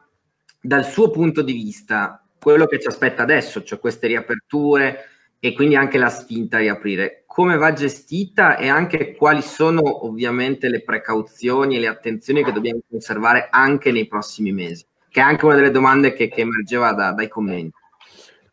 dal 0.67 0.85
suo 0.85 1.11
punto 1.11 1.43
di 1.43 1.53
vista, 1.53 2.25
quello 2.39 2.67
che 2.67 2.81
ci 2.81 2.89
aspetta 2.89 3.23
adesso, 3.23 3.63
cioè 3.63 3.79
queste 3.79 4.07
riaperture, 4.07 5.11
e 5.39 5.53
quindi 5.53 5.77
anche 5.77 5.99
la 5.99 6.09
spinta 6.09 6.57
a 6.57 6.61
riaprire. 6.61 7.25
Come 7.27 7.57
va 7.57 7.73
gestita 7.73 8.57
e 8.57 8.69
anche 8.69 9.15
quali 9.15 9.43
sono 9.43 10.07
ovviamente 10.07 10.69
le 10.69 10.83
precauzioni 10.83 11.77
e 11.77 11.81
le 11.81 11.87
attenzioni 11.87 12.43
che 12.43 12.53
dobbiamo 12.53 12.81
conservare 12.89 13.49
anche 13.51 13.93
nei 13.93 14.07
prossimi 14.07 14.53
mesi? 14.53 14.85
Che 15.09 15.21
è 15.21 15.23
anche 15.23 15.45
una 15.45 15.55
delle 15.55 15.71
domande 15.71 16.15
che, 16.15 16.29
che 16.29 16.41
emergeva 16.41 16.93
da, 16.93 17.13
dai 17.13 17.29
commenti. 17.29 17.77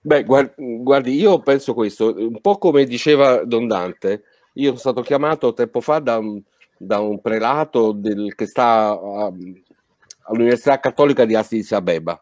Beh, 0.01 0.23
guardi, 0.23 1.15
io 1.15 1.39
penso 1.39 1.73
questo, 1.73 2.13
un 2.15 2.41
po' 2.41 2.57
come 2.57 2.83
diceva 2.83 3.45
Don 3.45 3.67
Dante, 3.67 4.23
io 4.55 4.67
sono 4.67 4.79
stato 4.79 5.01
chiamato 5.01 5.53
tempo 5.53 5.79
fa 5.79 5.99
da 5.99 6.17
un, 6.17 6.41
da 6.77 6.99
un 6.99 7.21
prelato 7.21 7.93
del, 7.93 8.35
che 8.35 8.45
sta 8.45 8.89
a, 8.89 9.31
all'Università 10.23 10.79
Cattolica 10.79 11.25
di 11.25 11.35
Addis 11.35 11.71
Abeba. 11.71 12.21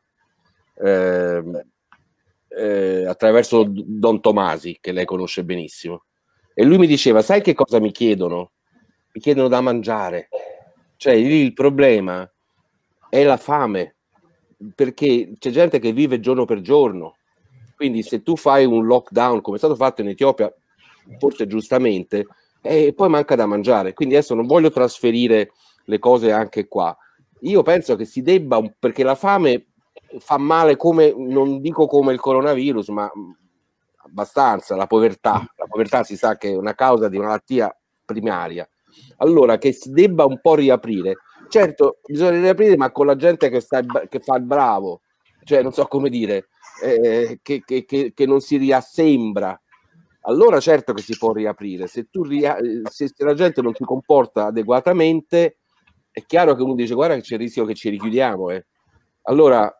Eh, 0.75 1.65
eh, 2.53 3.05
attraverso 3.05 3.65
Don 3.67 4.19
Tomasi, 4.19 4.77
che 4.81 4.91
lei 4.91 5.05
conosce 5.05 5.43
benissimo. 5.43 6.05
E 6.53 6.63
lui 6.63 6.77
mi 6.77 6.87
diceva: 6.87 7.21
Sai 7.21 7.41
che 7.41 7.53
cosa 7.53 7.79
mi 7.79 7.91
chiedono? 7.91 8.51
Mi 9.13 9.21
chiedono 9.21 9.47
da 9.47 9.61
mangiare. 9.61 10.29
Cioè, 10.97 11.15
lì 11.15 11.41
il 11.41 11.53
problema 11.53 12.29
è 13.09 13.23
la 13.23 13.37
fame, 13.37 13.95
perché 14.75 15.33
c'è 15.39 15.49
gente 15.49 15.79
che 15.79 15.93
vive 15.93 16.19
giorno 16.19 16.45
per 16.45 16.61
giorno. 16.61 17.15
Quindi, 17.75 18.03
se 18.03 18.21
tu 18.21 18.35
fai 18.35 18.65
un 18.65 18.85
lockdown 18.85 19.41
come 19.41 19.55
è 19.55 19.59
stato 19.59 19.75
fatto 19.75 20.01
in 20.01 20.09
Etiopia, 20.09 20.53
forse 21.17 21.47
giustamente, 21.47 22.27
e 22.61 22.87
eh, 22.87 22.93
poi 22.93 23.09
manca 23.09 23.35
da 23.35 23.45
mangiare. 23.45 23.93
Quindi 23.93 24.15
adesso 24.15 24.35
non 24.35 24.45
voglio 24.45 24.69
trasferire 24.69 25.51
le 25.85 25.99
cose 25.99 26.31
anche 26.31 26.67
qua. 26.67 26.95
Io 27.41 27.63
penso 27.63 27.95
che 27.95 28.05
si 28.05 28.21
debba, 28.21 28.61
perché 28.77 29.03
la 29.03 29.15
fame 29.15 29.67
fa 30.19 30.37
male 30.37 30.75
come, 30.75 31.13
non 31.15 31.59
dico 31.61 31.87
come 31.87 32.13
il 32.13 32.19
coronavirus, 32.19 32.89
ma 32.89 33.11
abbastanza, 34.03 34.75
la 34.75 34.87
povertà. 34.87 35.43
La 35.55 35.65
povertà 35.67 36.03
si 36.03 36.15
sa 36.17 36.37
che 36.37 36.49
è 36.49 36.55
una 36.55 36.75
causa 36.75 37.09
di 37.09 37.17
malattia 37.17 37.75
primaria. 38.05 38.67
Allora, 39.17 39.57
che 39.57 39.71
si 39.71 39.91
debba 39.91 40.25
un 40.25 40.39
po' 40.41 40.55
riaprire. 40.55 41.17
Certo, 41.47 41.99
bisogna 42.05 42.39
riaprire, 42.39 42.77
ma 42.77 42.91
con 42.91 43.05
la 43.05 43.15
gente 43.15 43.49
che, 43.49 43.59
sta, 43.59 43.81
che 43.81 44.19
fa 44.19 44.37
il 44.37 44.43
bravo, 44.43 45.01
cioè 45.43 45.61
non 45.61 45.73
so 45.73 45.85
come 45.85 46.09
dire, 46.09 46.47
eh, 46.83 47.39
che, 47.41 47.61
che, 47.65 47.85
che, 47.85 48.25
non 48.25 48.39
si 48.39 48.57
riassembra. 48.57 49.59
Allora 50.21 50.59
certo 50.59 50.93
che 50.93 51.01
si 51.01 51.17
può 51.17 51.33
riaprire. 51.33 51.87
Se, 51.87 52.07
tu 52.09 52.23
ria- 52.23 52.57
se, 52.89 53.11
se 53.13 53.23
la 53.23 53.33
gente 53.33 53.61
non 53.61 53.73
si 53.73 53.83
comporta 53.83 54.45
adeguatamente, 54.45 55.57
è 56.11 56.25
chiaro 56.25 56.55
che 56.55 56.61
uno 56.61 56.75
dice 56.75 56.93
guarda 56.93 57.15
che 57.15 57.21
c'è 57.21 57.35
il 57.35 57.41
rischio 57.41 57.65
che 57.65 57.73
ci 57.73 57.89
richiudiamo. 57.89 58.49
Eh. 58.51 58.65
Allora 59.23 59.73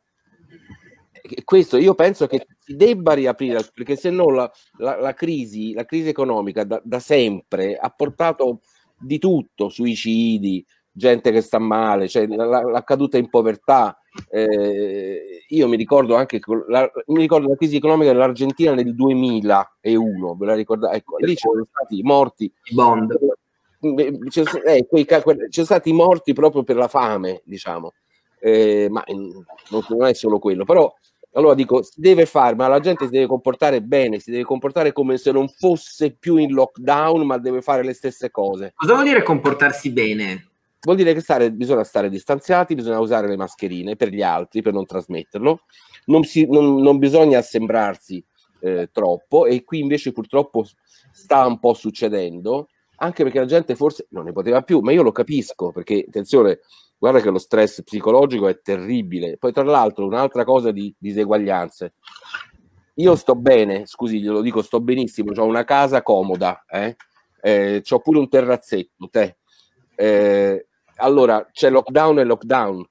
questo 1.44 1.78
io 1.78 1.94
penso 1.94 2.28
che 2.28 2.46
si 2.60 2.76
debba 2.76 3.14
riaprire 3.14 3.64
perché 3.74 3.96
se 3.96 4.10
no 4.10 4.30
la, 4.32 4.52
la, 4.78 5.00
la, 5.00 5.14
crisi, 5.14 5.74
la 5.74 5.86
crisi 5.86 6.10
economica 6.10 6.64
da, 6.64 6.82
da, 6.84 7.00
sempre 7.00 7.76
ha 7.76 7.90
portato 7.90 8.62
di 8.98 9.20
tutto, 9.20 9.70
suicidi, 9.70 10.66
gente 10.92 11.32
che 11.32 11.42
sta 11.42 11.60
male, 11.60 12.08
cioè 12.08 12.28
la, 12.28 12.46
la 12.64 12.84
caduta 12.84 13.18
in 13.18 13.30
povertà. 13.30 13.96
Eh, 14.30 15.46
io 15.48 15.68
mi 15.68 15.78
ricordo 15.78 16.16
anche 16.16 16.42
la, 16.68 16.90
mi 17.08 17.22
ricordo 17.22 17.48
la 17.48 17.56
crisi 17.56 17.78
economica 17.78 18.12
dell'Argentina 18.12 18.74
nel 18.74 18.94
2001, 18.94 20.36
ve 20.36 20.46
la 20.46 20.56
ricordate? 20.56 20.98
Ecco, 20.98 21.18
lì 21.18 21.36
c'erano 21.36 21.68
stati 21.72 22.02
morti. 22.02 22.52
Bond. 22.74 23.18
Eh, 23.82 24.86
quei, 24.88 25.06
c'erano 25.06 25.50
stati 25.50 25.92
morti 25.92 26.34
proprio 26.34 26.64
per 26.64 26.76
la 26.76 26.88
fame, 26.88 27.42
diciamo. 27.44 27.94
Eh, 28.40 28.88
ma 28.90 29.04
non, 29.08 29.86
non 29.90 30.08
è 30.08 30.14
solo 30.14 30.40
quello, 30.40 30.66
però 30.66 30.92
allora 31.34 31.54
dico, 31.54 31.82
si 31.82 32.02
deve 32.02 32.26
fare, 32.26 32.56
ma 32.56 32.68
la 32.68 32.80
gente 32.80 33.06
si 33.06 33.12
deve 33.12 33.28
comportare 33.28 33.82
bene, 33.82 34.20
si 34.20 34.32
deve 34.32 34.44
comportare 34.44 34.92
come 34.92 35.18
se 35.18 35.32
non 35.32 35.48
fosse 35.48 36.12
più 36.12 36.36
in 36.36 36.52
lockdown, 36.52 37.26
ma 37.26 37.38
deve 37.38 37.62
fare 37.62 37.84
le 37.84 37.94
stesse 37.94 38.30
cose. 38.32 38.74
Cosa 38.76 38.94
vuol 38.94 39.06
dire 39.06 39.24
comportarsi 39.24 39.92
bene? 39.92 40.50
Vuol 40.82 40.98
dire 40.98 41.14
che 41.14 41.22
stare, 41.22 41.52
bisogna 41.52 41.84
stare 41.84 42.10
distanziati, 42.10 42.76
bisogna 42.76 43.00
usare 43.00 43.28
le 43.28 43.38
mascherine 43.38 43.96
per 43.96 44.10
gli 44.10 44.22
altri, 44.22 44.62
per 44.62 44.74
non 44.74 44.86
trasmetterlo, 44.86 45.62
non, 46.06 46.24
si, 46.24 46.48
non, 46.50 46.82
non 46.82 46.98
bisogna 46.98 47.38
assembrarsi 47.38 48.24
eh, 48.62 48.90
troppo 48.92 49.46
e 49.46 49.64
qui 49.64 49.80
invece 49.80 50.12
purtroppo 50.12 50.66
sta 51.12 51.46
un 51.46 51.60
po' 51.60 51.74
succedendo, 51.76 52.68
anche 53.02 53.24
perché 53.24 53.39
la 53.39 53.45
gente 53.45 53.76
forse 53.76 54.08
non 54.12 54.26
ne 54.26 54.32
poteva 54.32 54.62
più, 54.62 54.80
ma 54.80 54.91
io 54.91 55.02
lo 55.02 55.12
capisco, 55.12 55.72
perché 55.72 56.06
attenzione, 56.08 56.60
guarda 56.97 57.20
che 57.20 57.32
lo 57.32 57.39
stress 57.39 57.82
psicologico 57.84 58.47
è 58.47 58.62
terribile. 58.62 59.38
Poi, 59.38 59.52
tra 59.52 59.64
l'altro, 59.64 60.06
un'altra 60.06 60.43
cosa 60.43 60.72
di 60.72 60.93
diseguaglianze. 60.97 61.93
Io 62.95 63.16
sto 63.16 63.36
bene, 63.36 63.88
scusi, 63.88 64.20
glielo 64.20 64.41
dico, 64.41 64.62
sto 64.62 64.80
benissimo, 64.80 65.32
ho 65.36 65.45
una 65.45 65.64
casa 65.64 66.04
comoda, 66.04 66.64
eh? 66.70 66.95
Eh, 67.41 67.82
ho 67.89 67.99
pure 67.99 68.20
un 68.20 68.30
terrazzetto, 68.30 69.10
te. 69.10 69.38
Eh, 69.95 70.68
allora, 70.97 71.47
c'è 71.52 71.72
lockdown 71.72 72.20
e 72.20 72.24
lockdown, 72.24 72.88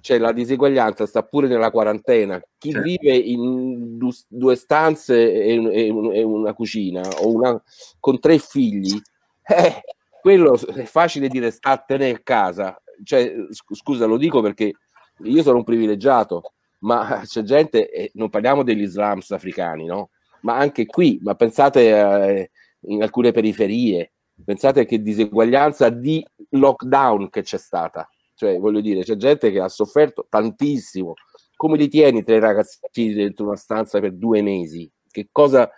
c'è 0.00 0.18
la 0.18 0.32
diseguaglianza, 0.32 1.06
sta 1.06 1.22
pure 1.22 1.48
nella 1.48 1.70
quarantena. 1.70 2.38
Chi 2.58 2.72
certo. 2.72 2.86
vive 2.86 3.16
in 3.16 3.96
du- 3.96 4.12
due 4.28 4.54
stanze 4.54 5.32
e, 5.32 5.54
e, 5.54 5.86
e, 5.86 6.22
una 6.22 6.52
cucina 6.52 7.00
o 7.22 7.32
una, 7.32 7.62
con 7.98 8.20
tre 8.20 8.36
figli, 8.36 9.00
eh, 9.48 9.82
quello 10.20 10.54
è 10.54 10.84
facile 10.84 11.28
dire 11.28 11.50
statene 11.50 12.10
a 12.10 12.20
casa, 12.22 12.80
cioè, 13.02 13.32
scusa, 13.50 14.06
lo 14.06 14.16
dico 14.16 14.40
perché 14.40 14.72
io 15.18 15.42
sono 15.42 15.58
un 15.58 15.64
privilegiato, 15.64 16.54
ma 16.80 17.22
c'è 17.24 17.42
gente, 17.42 17.90
e 17.90 18.10
non 18.14 18.30
parliamo 18.30 18.62
degli 18.62 18.86
slums 18.86 19.30
africani, 19.30 19.84
no? 19.84 20.10
Ma 20.42 20.56
anche 20.56 20.86
qui, 20.86 21.18
ma 21.22 21.34
pensate 21.34 21.88
eh, 21.88 22.50
in 22.88 23.02
alcune 23.02 23.32
periferie, 23.32 24.12
pensate 24.44 24.84
che 24.84 25.00
diseguaglianza 25.00 25.88
di 25.88 26.24
lockdown 26.50 27.30
che 27.30 27.42
c'è 27.42 27.58
stata. 27.58 28.08
Cioè, 28.34 28.58
voglio 28.58 28.80
dire, 28.80 29.02
c'è 29.02 29.16
gente 29.16 29.50
che 29.50 29.60
ha 29.60 29.68
sofferto 29.68 30.26
tantissimo. 30.28 31.14
Come 31.56 31.78
li 31.78 31.88
tieni 31.88 32.22
tre 32.22 32.38
ragazzini 32.38 33.14
dentro 33.14 33.46
una 33.46 33.56
stanza 33.56 33.98
per 33.98 34.12
due 34.12 34.42
mesi? 34.42 34.88
Che 35.10 35.28
cosa, 35.32 35.68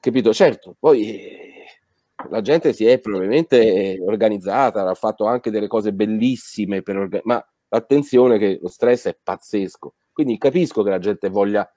capito? 0.00 0.34
Certo, 0.34 0.74
poi 0.78 1.49
la 2.28 2.40
gente 2.40 2.72
si 2.72 2.86
è 2.86 3.00
probabilmente 3.00 3.98
organizzata, 4.04 4.88
ha 4.88 4.94
fatto 4.94 5.26
anche 5.26 5.50
delle 5.50 5.66
cose 5.66 5.92
bellissime, 5.92 6.82
per 6.82 6.96
orga- 6.96 7.20
ma 7.24 7.44
attenzione 7.68 8.38
che 8.38 8.58
lo 8.60 8.68
stress 8.68 9.06
è 9.06 9.18
pazzesco. 9.22 9.94
Quindi 10.12 10.38
capisco 10.38 10.82
che 10.82 10.90
la 10.90 10.98
gente 10.98 11.28
voglia 11.28 11.68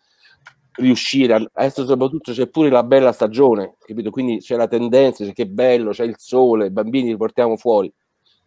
riuscire, 0.75 1.49
adesso 1.53 1.85
soprattutto 1.85 2.31
c'è 2.31 2.47
pure 2.47 2.69
la 2.69 2.83
bella 2.83 3.11
stagione, 3.11 3.75
capito? 3.79 4.09
Quindi 4.09 4.39
c'è 4.39 4.55
la 4.55 4.67
tendenza, 4.67 5.23
c'è 5.23 5.33
che 5.33 5.47
bello, 5.47 5.91
c'è 5.91 6.03
il 6.03 6.15
sole, 6.17 6.67
i 6.67 6.71
bambini 6.71 7.09
li 7.09 7.17
portiamo 7.17 7.55
fuori. 7.57 7.93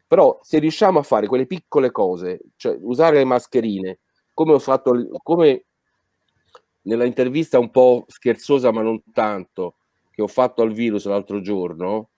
Però 0.07 0.39
se 0.43 0.59
riusciamo 0.59 0.99
a 0.99 1.03
fare 1.03 1.27
quelle 1.27 1.47
piccole 1.47 1.91
cose, 1.91 2.41
cioè 2.57 2.77
usare 2.81 3.19
le 3.19 3.25
mascherine, 3.25 4.01
come 4.35 4.53
ho 4.53 4.59
fatto, 4.59 4.93
come 5.23 5.65
nella 6.83 7.05
intervista 7.05 7.59
un 7.59 7.71
po' 7.71 8.05
scherzosa 8.09 8.71
ma 8.71 8.83
non 8.83 9.03
tanto, 9.13 9.77
che 10.17 10.23
ho 10.23 10.27
fatto 10.27 10.63
al 10.63 10.73
virus 10.73 11.05
l'altro 11.05 11.43
giorno, 11.43 12.09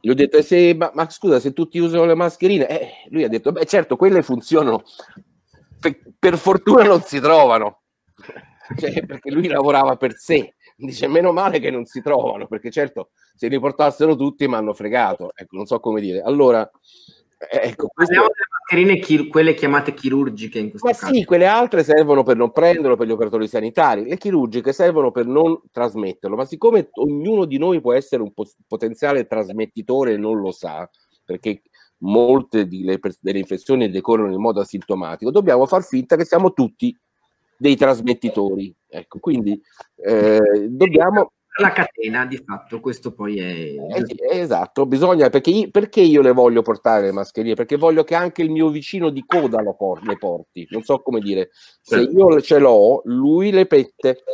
gli 0.00 0.08
ho 0.10 0.14
detto, 0.14 0.42
se, 0.42 0.74
ma, 0.74 0.90
ma, 0.92 1.08
scusa, 1.08 1.38
se 1.38 1.52
tutti 1.52 1.78
usano 1.78 2.04
le 2.04 2.16
mascherine, 2.16 2.66
eh, 2.66 2.90
lui 3.10 3.22
ha 3.22 3.28
detto, 3.28 3.52
beh 3.52 3.64
certo, 3.66 3.94
quelle 3.94 4.20
funzionano, 4.22 4.82
per, 5.78 5.96
per 6.18 6.36
fortuna 6.36 6.82
non 6.82 7.02
si 7.02 7.20
trovano, 7.20 7.82
cioè, 8.76 9.06
perché 9.06 9.30
lui 9.30 9.46
lavorava 9.46 9.96
per 9.96 10.14
sé, 10.14 10.56
dice, 10.74 11.06
meno 11.06 11.30
male 11.30 11.60
che 11.60 11.70
non 11.70 11.84
si 11.84 12.02
trovano, 12.02 12.48
perché 12.48 12.68
certo, 12.72 13.10
se 13.36 13.46
li 13.46 13.60
portassero 13.60 14.16
tutti 14.16 14.48
mi 14.48 14.54
hanno 14.54 14.72
fregato, 14.72 15.30
ecco, 15.36 15.54
non 15.54 15.66
so 15.66 15.78
come 15.78 16.00
dire. 16.00 16.20
Allora, 16.20 16.68
eh, 16.68 17.23
ecco, 17.50 17.90
Parliamo 17.94 18.26
delle 18.26 18.86
mascherine, 18.96 19.28
quelle 19.28 19.54
chiamate 19.54 19.94
chirurgiche 19.94 20.58
in 20.58 20.70
questo 20.70 20.86
Ma 20.86 20.94
caso. 20.94 21.12
sì, 21.12 21.24
quelle 21.24 21.46
altre 21.46 21.82
servono 21.82 22.22
per 22.22 22.36
non 22.36 22.52
prenderlo 22.52 22.96
per 22.96 23.06
gli 23.06 23.12
operatori 23.12 23.48
sanitari, 23.48 24.04
le 24.04 24.16
chirurgiche 24.16 24.72
servono 24.72 25.10
per 25.10 25.26
non 25.26 25.60
trasmetterlo, 25.70 26.36
ma 26.36 26.44
siccome 26.44 26.88
ognuno 26.92 27.44
di 27.44 27.58
noi 27.58 27.80
può 27.80 27.92
essere 27.92 28.22
un 28.22 28.32
po- 28.32 28.50
potenziale 28.66 29.26
trasmettitore 29.26 30.12
e 30.12 30.16
non 30.16 30.40
lo 30.40 30.52
sa, 30.52 30.88
perché 31.24 31.62
molte 31.98 32.66
delle, 32.66 32.98
delle 33.20 33.38
infezioni 33.38 33.90
decorrono 33.90 34.32
in 34.32 34.40
modo 34.40 34.60
asintomatico, 34.60 35.30
dobbiamo 35.30 35.66
far 35.66 35.82
finta 35.82 36.16
che 36.16 36.24
siamo 36.24 36.52
tutti 36.52 36.96
dei 37.56 37.76
trasmettitori. 37.76 38.74
Ecco, 38.88 39.18
quindi 39.18 39.60
eh, 39.96 40.66
dobbiamo 40.68 41.32
la 41.60 41.70
catena 41.70 42.26
di 42.26 42.42
fatto, 42.44 42.80
questo 42.80 43.12
poi 43.12 43.38
è... 43.38 43.96
Eh 43.96 44.06
sì, 44.06 44.16
esatto, 44.28 44.86
bisogna, 44.86 45.30
perché 45.30 45.50
io, 45.50 45.70
perché 45.70 46.00
io, 46.00 46.20
le 46.20 46.32
voglio 46.32 46.62
portare 46.62 47.06
le 47.06 47.12
mascherine? 47.12 47.54
Perché 47.54 47.76
voglio 47.76 48.02
che 48.02 48.14
anche 48.14 48.42
il 48.42 48.50
mio 48.50 48.70
vicino 48.70 49.10
di 49.10 49.24
coda 49.24 49.62
por- 49.74 50.04
le 50.04 50.18
porti, 50.18 50.66
non 50.70 50.82
so 50.82 51.00
come 51.00 51.20
dire, 51.20 51.50
se 51.80 52.00
io 52.00 52.40
ce 52.40 52.58
l'ho, 52.58 53.02
lui 53.04 53.52
le 53.52 53.66
pette, 53.66 54.24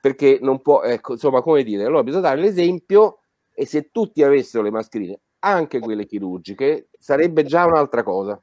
perché 0.00 0.38
non 0.40 0.62
può, 0.62 0.82
ecco, 0.82 1.14
insomma, 1.14 1.42
come 1.42 1.64
dire, 1.64 1.84
allora 1.84 2.04
bisogna 2.04 2.28
dare 2.28 2.40
l'esempio 2.40 3.22
e 3.52 3.66
se 3.66 3.90
tutti 3.90 4.22
avessero 4.22 4.62
le 4.62 4.70
mascherine, 4.70 5.20
anche 5.40 5.80
quelle 5.80 6.06
chirurgiche, 6.06 6.90
sarebbe 6.96 7.44
già 7.44 7.64
un'altra 7.64 8.04
cosa. 8.04 8.40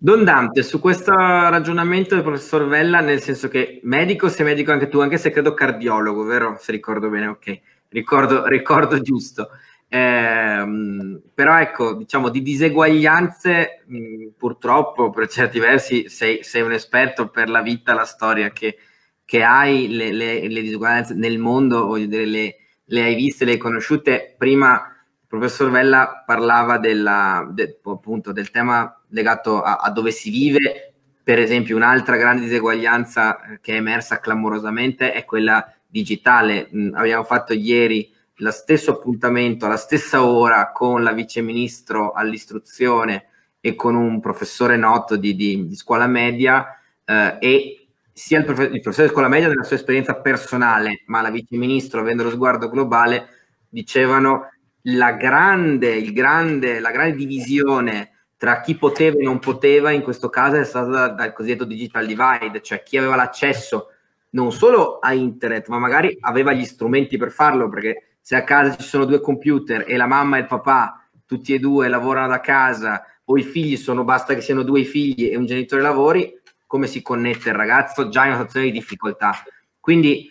Don 0.00 0.22
Dante, 0.22 0.62
su 0.62 0.78
questo 0.78 1.12
ragionamento 1.12 2.14
del 2.14 2.22
professor 2.22 2.68
Vella, 2.68 3.00
nel 3.00 3.20
senso 3.20 3.48
che 3.48 3.80
medico, 3.82 4.28
sei 4.28 4.44
medico 4.44 4.70
anche 4.70 4.86
tu, 4.86 5.00
anche 5.00 5.18
se 5.18 5.32
credo 5.32 5.54
cardiologo, 5.54 6.22
vero? 6.22 6.56
Se 6.60 6.70
ricordo 6.70 7.08
bene, 7.08 7.26
ok, 7.26 7.60
ricordo, 7.88 8.46
ricordo 8.46 9.00
giusto. 9.00 9.48
Eh, 9.88 11.20
però 11.34 11.58
ecco, 11.58 11.94
diciamo 11.94 12.28
di 12.28 12.42
diseguaglianze, 12.42 13.82
mh, 13.86 14.26
purtroppo 14.36 15.10
per 15.10 15.26
certi 15.26 15.58
versi 15.58 16.08
sei, 16.08 16.44
sei, 16.44 16.62
un 16.62 16.72
esperto 16.72 17.28
per 17.28 17.48
la 17.48 17.62
vita, 17.62 17.92
la 17.92 18.04
storia 18.04 18.50
che, 18.50 18.78
che 19.24 19.42
hai, 19.42 19.88
le, 19.88 20.12
le, 20.12 20.46
le, 20.46 20.60
diseguaglianze 20.60 21.14
nel 21.14 21.38
mondo, 21.38 21.96
le, 21.96 22.56
le 22.84 23.02
hai 23.02 23.16
viste, 23.16 23.44
le 23.44 23.52
hai 23.52 23.58
conosciute. 23.58 24.36
Prima 24.38 24.74
il 25.20 25.26
professor 25.26 25.70
Vella 25.70 26.22
parlava 26.24 26.78
della, 26.78 27.48
de, 27.50 27.80
appunto, 27.82 28.30
del 28.30 28.52
tema 28.52 28.92
legato 29.08 29.62
a, 29.62 29.76
a, 29.76 29.90
dove 29.90 30.10
si 30.10 30.30
vive. 30.30 30.92
Per 31.22 31.38
esempio, 31.38 31.76
un'altra 31.76 32.16
grande 32.16 32.42
diseguaglianza 32.42 33.40
eh, 33.40 33.60
che 33.60 33.74
è 33.74 33.76
emersa 33.76 34.20
clamorosamente 34.20 35.12
è 35.12 35.24
quella 35.24 35.72
digitale. 35.86 36.68
Mm, 36.74 36.94
abbiamo 36.94 37.24
fatto 37.24 37.52
ieri 37.52 38.12
lo 38.40 38.50
stesso 38.50 38.92
appuntamento 38.92 39.66
alla 39.66 39.76
stessa 39.76 40.24
ora 40.24 40.70
con 40.72 41.02
la 41.02 41.12
viceministro 41.12 42.12
all'istruzione 42.12 43.26
e 43.60 43.74
con 43.74 43.96
un 43.96 44.20
professore 44.20 44.76
noto 44.76 45.16
di, 45.16 45.34
di, 45.34 45.66
di 45.66 45.74
scuola 45.74 46.06
media 46.06 46.78
eh, 47.04 47.36
e 47.40 47.88
sia 48.12 48.38
il, 48.38 48.44
prof- 48.44 48.70
il, 48.72 48.80
professore 48.80 49.06
di 49.06 49.12
scuola 49.12 49.28
media 49.28 49.48
nella 49.48 49.64
sua 49.64 49.76
esperienza 49.76 50.14
personale, 50.16 51.02
ma 51.06 51.20
la 51.20 51.30
viceministro 51.30 52.00
avendo 52.00 52.22
lo 52.22 52.30
sguardo 52.30 52.68
globale, 52.68 53.28
dicevano 53.68 54.50
la 54.82 55.12
grande, 55.12 56.12
grande, 56.12 56.80
la 56.80 56.90
grande 56.90 57.16
divisione 57.16 58.17
tra 58.38 58.60
chi 58.60 58.76
poteva 58.76 59.18
e 59.18 59.24
non 59.24 59.40
poteva 59.40 59.90
in 59.90 60.02
questo 60.02 60.28
caso 60.28 60.56
è 60.56 60.64
stata 60.64 61.08
dal 61.08 61.32
cosiddetto 61.32 61.64
digital 61.64 62.06
divide, 62.06 62.62
cioè 62.62 62.84
chi 62.84 62.96
aveva 62.96 63.16
l'accesso 63.16 63.88
non 64.30 64.52
solo 64.52 65.00
a 65.00 65.12
internet, 65.12 65.66
ma 65.66 65.78
magari 65.78 66.16
aveva 66.20 66.52
gli 66.52 66.64
strumenti 66.64 67.16
per 67.16 67.32
farlo, 67.32 67.68
perché 67.68 68.16
se 68.20 68.36
a 68.36 68.44
casa 68.44 68.76
ci 68.76 68.86
sono 68.86 69.06
due 69.06 69.20
computer 69.20 69.84
e 69.88 69.96
la 69.96 70.06
mamma 70.06 70.36
e 70.36 70.40
il 70.40 70.46
papà, 70.46 71.04
tutti 71.26 71.52
e 71.52 71.58
due 71.58 71.88
lavorano 71.88 72.28
da 72.28 72.38
casa, 72.38 73.04
o 73.24 73.36
i 73.36 73.42
figli 73.42 73.76
sono, 73.76 74.04
basta 74.04 74.34
che 74.34 74.40
siano 74.40 74.62
due 74.62 74.84
figli 74.84 75.30
e 75.32 75.36
un 75.36 75.44
genitore 75.44 75.82
lavori, 75.82 76.40
come 76.64 76.86
si 76.86 77.02
connette 77.02 77.48
il 77.48 77.56
ragazzo 77.56 78.08
già 78.08 78.22
in 78.22 78.28
una 78.28 78.36
situazione 78.36 78.66
di 78.66 78.72
difficoltà. 78.72 79.32
Quindi, 79.80 80.30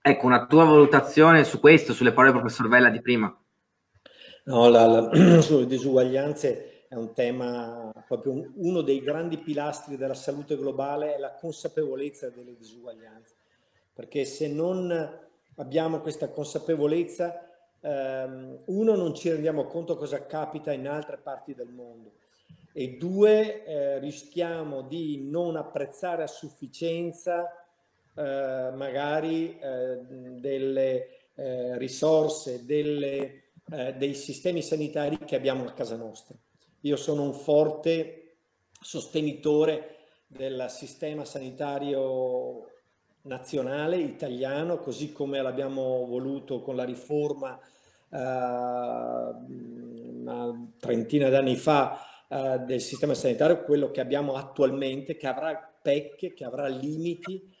ecco, 0.00 0.26
una 0.26 0.46
tua 0.46 0.64
valutazione 0.64 1.42
su 1.42 1.58
questo, 1.58 1.92
sulle 1.92 2.12
parole 2.12 2.32
del 2.32 2.40
professor 2.40 2.68
Vella 2.68 2.90
di 2.90 3.00
prima. 3.00 3.36
No, 4.44 4.68
la, 4.68 4.86
la, 4.86 5.40
sulle 5.42 5.66
disuguaglianze 5.66 6.75
è 6.88 6.94
un 6.94 7.12
tema, 7.12 7.92
proprio 8.06 8.50
uno 8.54 8.80
dei 8.82 9.00
grandi 9.00 9.38
pilastri 9.38 9.96
della 9.96 10.14
salute 10.14 10.56
globale 10.56 11.14
è 11.14 11.18
la 11.18 11.32
consapevolezza 11.32 12.30
delle 12.30 12.56
disuguaglianze, 12.56 13.34
perché 13.92 14.24
se 14.24 14.48
non 14.48 15.18
abbiamo 15.56 16.00
questa 16.00 16.28
consapevolezza, 16.28 17.48
ehm, 17.80 18.62
uno 18.66 18.94
non 18.94 19.14
ci 19.14 19.30
rendiamo 19.30 19.66
conto 19.66 19.96
cosa 19.96 20.26
capita 20.26 20.72
in 20.72 20.86
altre 20.86 21.16
parti 21.16 21.54
del 21.54 21.68
mondo 21.68 22.12
e 22.78 22.98
due 22.98 23.64
eh, 23.64 23.98
rischiamo 24.00 24.82
di 24.82 25.26
non 25.30 25.56
apprezzare 25.56 26.22
a 26.22 26.26
sufficienza 26.26 27.50
eh, 28.14 28.70
magari 28.74 29.58
eh, 29.58 29.98
delle 30.38 31.08
eh, 31.34 31.78
risorse, 31.78 32.66
delle, 32.66 33.44
eh, 33.70 33.94
dei 33.94 34.12
sistemi 34.12 34.60
sanitari 34.60 35.16
che 35.24 35.36
abbiamo 35.36 35.64
a 35.64 35.72
casa 35.72 35.96
nostra. 35.96 36.36
Io 36.86 36.96
sono 36.96 37.22
un 37.24 37.32
forte 37.34 38.36
sostenitore 38.80 39.96
del 40.28 40.66
sistema 40.68 41.24
sanitario 41.24 42.70
nazionale 43.22 43.96
italiano, 43.96 44.78
così 44.78 45.10
come 45.10 45.42
l'abbiamo 45.42 46.06
voluto 46.06 46.60
con 46.62 46.76
la 46.76 46.84
riforma 46.84 47.58
eh, 47.58 48.18
una 50.12 50.70
trentina 50.78 51.28
d'anni 51.28 51.56
fa 51.56 51.98
eh, 52.28 52.60
del 52.60 52.80
sistema 52.80 53.14
sanitario, 53.14 53.64
quello 53.64 53.90
che 53.90 54.00
abbiamo 54.00 54.36
attualmente, 54.36 55.16
che 55.16 55.26
avrà 55.26 55.56
pecche, 55.82 56.34
che 56.34 56.44
avrà 56.44 56.68
limiti, 56.68 57.52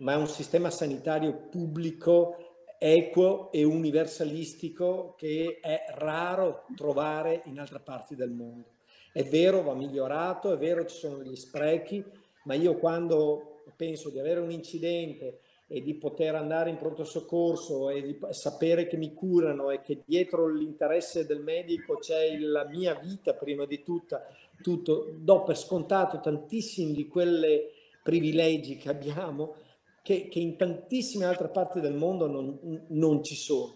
ma 0.00 0.12
è 0.12 0.16
un 0.16 0.28
sistema 0.28 0.68
sanitario 0.68 1.48
pubblico 1.48 2.66
equo 2.78 3.50
e 3.50 3.64
universalistico 3.64 5.14
che 5.16 5.58
è 5.62 5.86
raro 5.94 6.66
trovare 6.76 7.40
in 7.46 7.58
altre 7.58 7.80
parti 7.80 8.14
del 8.14 8.30
mondo. 8.30 8.73
È 9.14 9.22
vero, 9.22 9.62
va 9.62 9.74
migliorato, 9.74 10.52
è 10.52 10.56
vero, 10.56 10.84
ci 10.86 10.96
sono 10.96 11.18
degli 11.18 11.36
sprechi, 11.36 12.04
ma 12.46 12.54
io 12.54 12.76
quando 12.78 13.62
penso 13.76 14.10
di 14.10 14.18
avere 14.18 14.40
un 14.40 14.50
incidente 14.50 15.38
e 15.68 15.82
di 15.82 15.94
poter 15.94 16.34
andare 16.34 16.70
in 16.70 16.78
pronto 16.78 17.04
soccorso 17.04 17.90
e 17.90 18.02
di 18.02 18.18
sapere 18.30 18.88
che 18.88 18.96
mi 18.96 19.14
curano 19.14 19.70
e 19.70 19.82
che 19.82 20.02
dietro 20.04 20.48
l'interesse 20.48 21.26
del 21.26 21.42
medico 21.42 21.98
c'è 21.98 22.36
la 22.38 22.66
mia 22.66 22.94
vita 22.96 23.34
prima 23.34 23.66
di 23.66 23.84
tutta, 23.84 24.26
tutto, 24.60 25.14
do 25.16 25.44
per 25.44 25.56
scontato 25.56 26.18
tantissimi 26.18 26.92
di 26.92 27.06
quelle 27.06 27.70
privilegi 28.02 28.76
che 28.78 28.88
abbiamo 28.88 29.54
che, 30.02 30.26
che 30.26 30.40
in 30.40 30.56
tantissime 30.56 31.24
altre 31.24 31.50
parti 31.50 31.78
del 31.78 31.94
mondo 31.94 32.26
non, 32.26 32.86
non 32.88 33.22
ci 33.22 33.36
sono. 33.36 33.74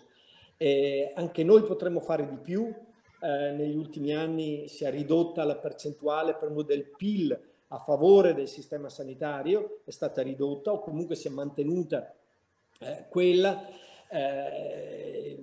Eh, 0.56 1.12
anche 1.14 1.44
noi 1.44 1.62
potremmo 1.62 2.00
fare 2.00 2.28
di 2.28 2.38
più, 2.38 2.74
eh, 3.20 3.52
negli 3.52 3.76
ultimi 3.76 4.14
anni 4.14 4.68
si 4.68 4.84
è 4.84 4.90
ridotta 4.90 5.44
la 5.44 5.56
percentuale 5.56 6.36
del 6.64 6.84
PIL 6.84 7.38
a 7.68 7.78
favore 7.78 8.32
del 8.34 8.48
sistema 8.48 8.88
sanitario, 8.88 9.80
è 9.84 9.90
stata 9.90 10.22
ridotta 10.22 10.72
o 10.72 10.80
comunque 10.80 11.16
si 11.16 11.28
è 11.28 11.30
mantenuta 11.30 12.14
eh, 12.80 13.06
quella. 13.08 13.66
Eh, 14.10 15.38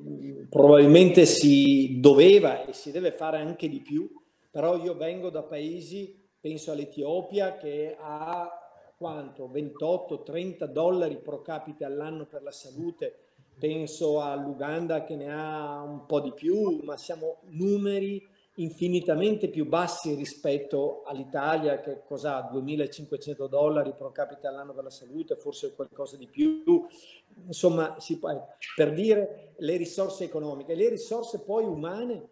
probabilmente 0.49 1.25
si 1.25 1.99
doveva 1.99 2.65
e 2.65 2.73
si 2.73 2.91
deve 2.91 3.11
fare 3.11 3.37
anche 3.37 3.69
di 3.69 3.79
più, 3.79 4.09
però 4.49 4.77
io 4.77 4.95
vengo 4.95 5.29
da 5.29 5.43
paesi, 5.43 6.17
penso 6.39 6.71
all'Etiopia 6.71 7.57
che 7.57 7.95
ha 7.99 8.65
quanto 8.97 9.49
28-30 9.49 10.65
dollari 10.65 11.17
pro 11.17 11.41
capite 11.41 11.83
all'anno 11.83 12.25
per 12.25 12.41
la 12.41 12.51
salute 12.51 13.24
penso 13.57 14.21
all'Uganda 14.21 15.03
che 15.03 15.15
ne 15.15 15.31
ha 15.31 15.81
un 15.81 16.05
po' 16.05 16.19
di 16.19 16.33
più, 16.33 16.79
ma 16.83 16.97
siamo 16.97 17.39
numeri 17.49 18.33
infinitamente 18.55 19.49
più 19.49 19.65
bassi 19.65 20.13
rispetto 20.13 21.03
all'Italia 21.05 21.81
che 21.81 22.03
cosa 22.05 22.37
ha 22.37 22.49
2500 22.49 23.47
dollari 23.47 23.93
pro 23.97 24.11
capite 24.11 24.47
all'anno 24.47 24.73
per 24.73 24.83
la 24.83 24.89
salute, 24.89 25.35
forse 25.35 25.73
qualcosa 25.73 26.15
di 26.15 26.27
più. 26.27 26.85
Insomma, 27.47 27.99
si 27.99 28.17
può, 28.17 28.47
per 28.75 28.93
dire 28.93 29.53
le 29.57 29.75
risorse 29.75 30.23
economiche, 30.23 30.75
le 30.75 30.89
risorse 30.89 31.39
poi 31.39 31.65
umane, 31.65 32.29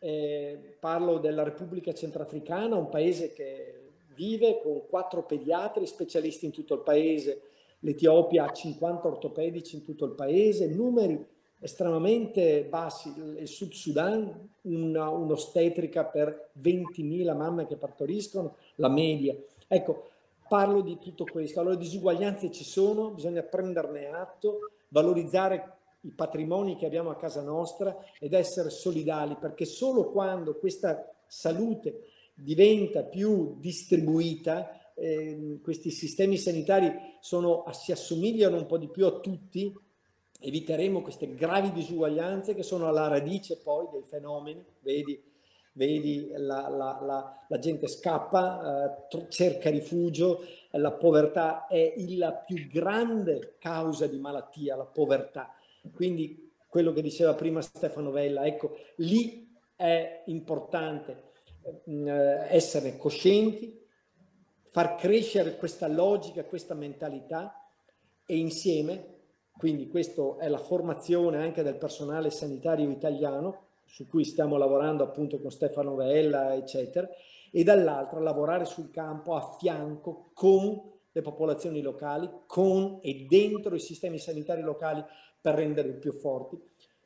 eh, 0.00 0.76
parlo 0.78 1.18
della 1.18 1.42
Repubblica 1.42 1.92
Centrafricana, 1.92 2.76
un 2.76 2.88
paese 2.88 3.32
che 3.32 3.74
vive 4.14 4.60
con 4.60 4.86
quattro 4.86 5.24
pediatri 5.24 5.86
specialisti 5.86 6.44
in 6.44 6.52
tutto 6.52 6.74
il 6.74 6.80
paese, 6.80 7.42
l'Etiopia 7.80 8.46
ha 8.46 8.52
50 8.52 9.06
ortopedici 9.06 9.76
in 9.76 9.84
tutto 9.84 10.04
il 10.04 10.12
paese, 10.12 10.68
numeri 10.68 11.24
estremamente 11.60 12.64
bassi, 12.64 13.12
il 13.16 13.48
Sud 13.48 13.72
Sudan 13.72 14.48
un'ostetrica 14.62 16.04
per 16.04 16.50
20.000 16.60 17.36
mamme 17.36 17.66
che 17.66 17.76
partoriscono, 17.76 18.56
la 18.76 18.88
media. 18.88 19.34
Ecco, 19.66 20.10
parlo 20.48 20.80
di 20.80 20.98
tutto 20.98 21.24
questo. 21.24 21.60
Allora, 21.60 21.76
disuguaglianze 21.76 22.50
ci 22.50 22.64
sono, 22.64 23.10
bisogna 23.10 23.42
prenderne 23.42 24.08
atto, 24.08 24.70
valorizzare 24.88 25.72
i 26.02 26.10
patrimoni 26.10 26.76
che 26.76 26.86
abbiamo 26.86 27.10
a 27.10 27.16
casa 27.16 27.42
nostra 27.42 27.96
ed 28.18 28.32
essere 28.32 28.70
solidali, 28.70 29.36
perché 29.38 29.64
solo 29.64 30.08
quando 30.10 30.56
questa 30.56 31.12
salute 31.26 32.04
diventa 32.34 33.02
più 33.02 33.56
distribuita, 33.58 34.70
eh, 34.98 35.58
questi 35.62 35.90
sistemi 35.90 36.36
sanitari 36.36 36.92
sono, 37.20 37.64
si 37.72 37.92
assomigliano 37.92 38.56
un 38.56 38.66
po' 38.66 38.78
di 38.78 38.88
più 38.88 39.06
a 39.06 39.20
tutti, 39.20 39.72
eviteremo 40.40 41.02
queste 41.02 41.34
gravi 41.34 41.72
disuguaglianze 41.72 42.54
che 42.54 42.62
sono 42.62 42.88
alla 42.88 43.08
radice 43.08 43.58
poi 43.58 43.88
dei 43.90 44.02
fenomeni, 44.02 44.64
vedi, 44.80 45.20
vedi 45.72 46.28
la, 46.36 46.68
la, 46.68 46.98
la, 47.02 47.44
la 47.48 47.58
gente 47.58 47.88
scappa, 47.88 48.98
eh, 49.08 49.28
cerca 49.28 49.70
rifugio, 49.70 50.44
la 50.72 50.92
povertà 50.92 51.66
è 51.66 51.94
la 52.16 52.32
più 52.32 52.66
grande 52.66 53.56
causa 53.58 54.06
di 54.06 54.18
malattia, 54.18 54.76
la 54.76 54.84
povertà. 54.86 55.54
Quindi 55.92 56.52
quello 56.68 56.92
che 56.92 57.02
diceva 57.02 57.34
prima 57.34 57.62
Stefano 57.62 58.10
Vella, 58.10 58.44
ecco, 58.44 58.76
lì 58.96 59.48
è 59.74 60.22
importante 60.26 61.30
eh, 61.86 62.46
essere 62.50 62.96
coscienti, 62.96 63.77
far 64.70 64.96
crescere 64.96 65.56
questa 65.56 65.88
logica, 65.88 66.44
questa 66.44 66.74
mentalità 66.74 67.68
e 68.24 68.36
insieme, 68.36 69.16
quindi 69.56 69.88
questa 69.88 70.36
è 70.38 70.48
la 70.48 70.58
formazione 70.58 71.38
anche 71.38 71.62
del 71.62 71.76
personale 71.76 72.30
sanitario 72.30 72.90
italiano, 72.90 73.66
su 73.84 74.06
cui 74.06 74.24
stiamo 74.24 74.56
lavorando 74.56 75.02
appunto 75.02 75.40
con 75.40 75.50
Stefano 75.50 75.94
Vella, 75.94 76.54
eccetera, 76.54 77.08
e 77.50 77.64
dall'altra 77.64 78.20
lavorare 78.20 78.66
sul 78.66 78.90
campo 78.90 79.34
a 79.34 79.56
fianco 79.58 80.30
con 80.34 80.80
le 81.10 81.22
popolazioni 81.22 81.80
locali, 81.80 82.30
con 82.46 82.98
e 83.00 83.26
dentro 83.28 83.74
i 83.74 83.80
sistemi 83.80 84.18
sanitari 84.18 84.60
locali 84.60 85.02
per 85.40 85.54
renderli 85.54 85.94
più 85.94 86.12
forti. 86.12 86.60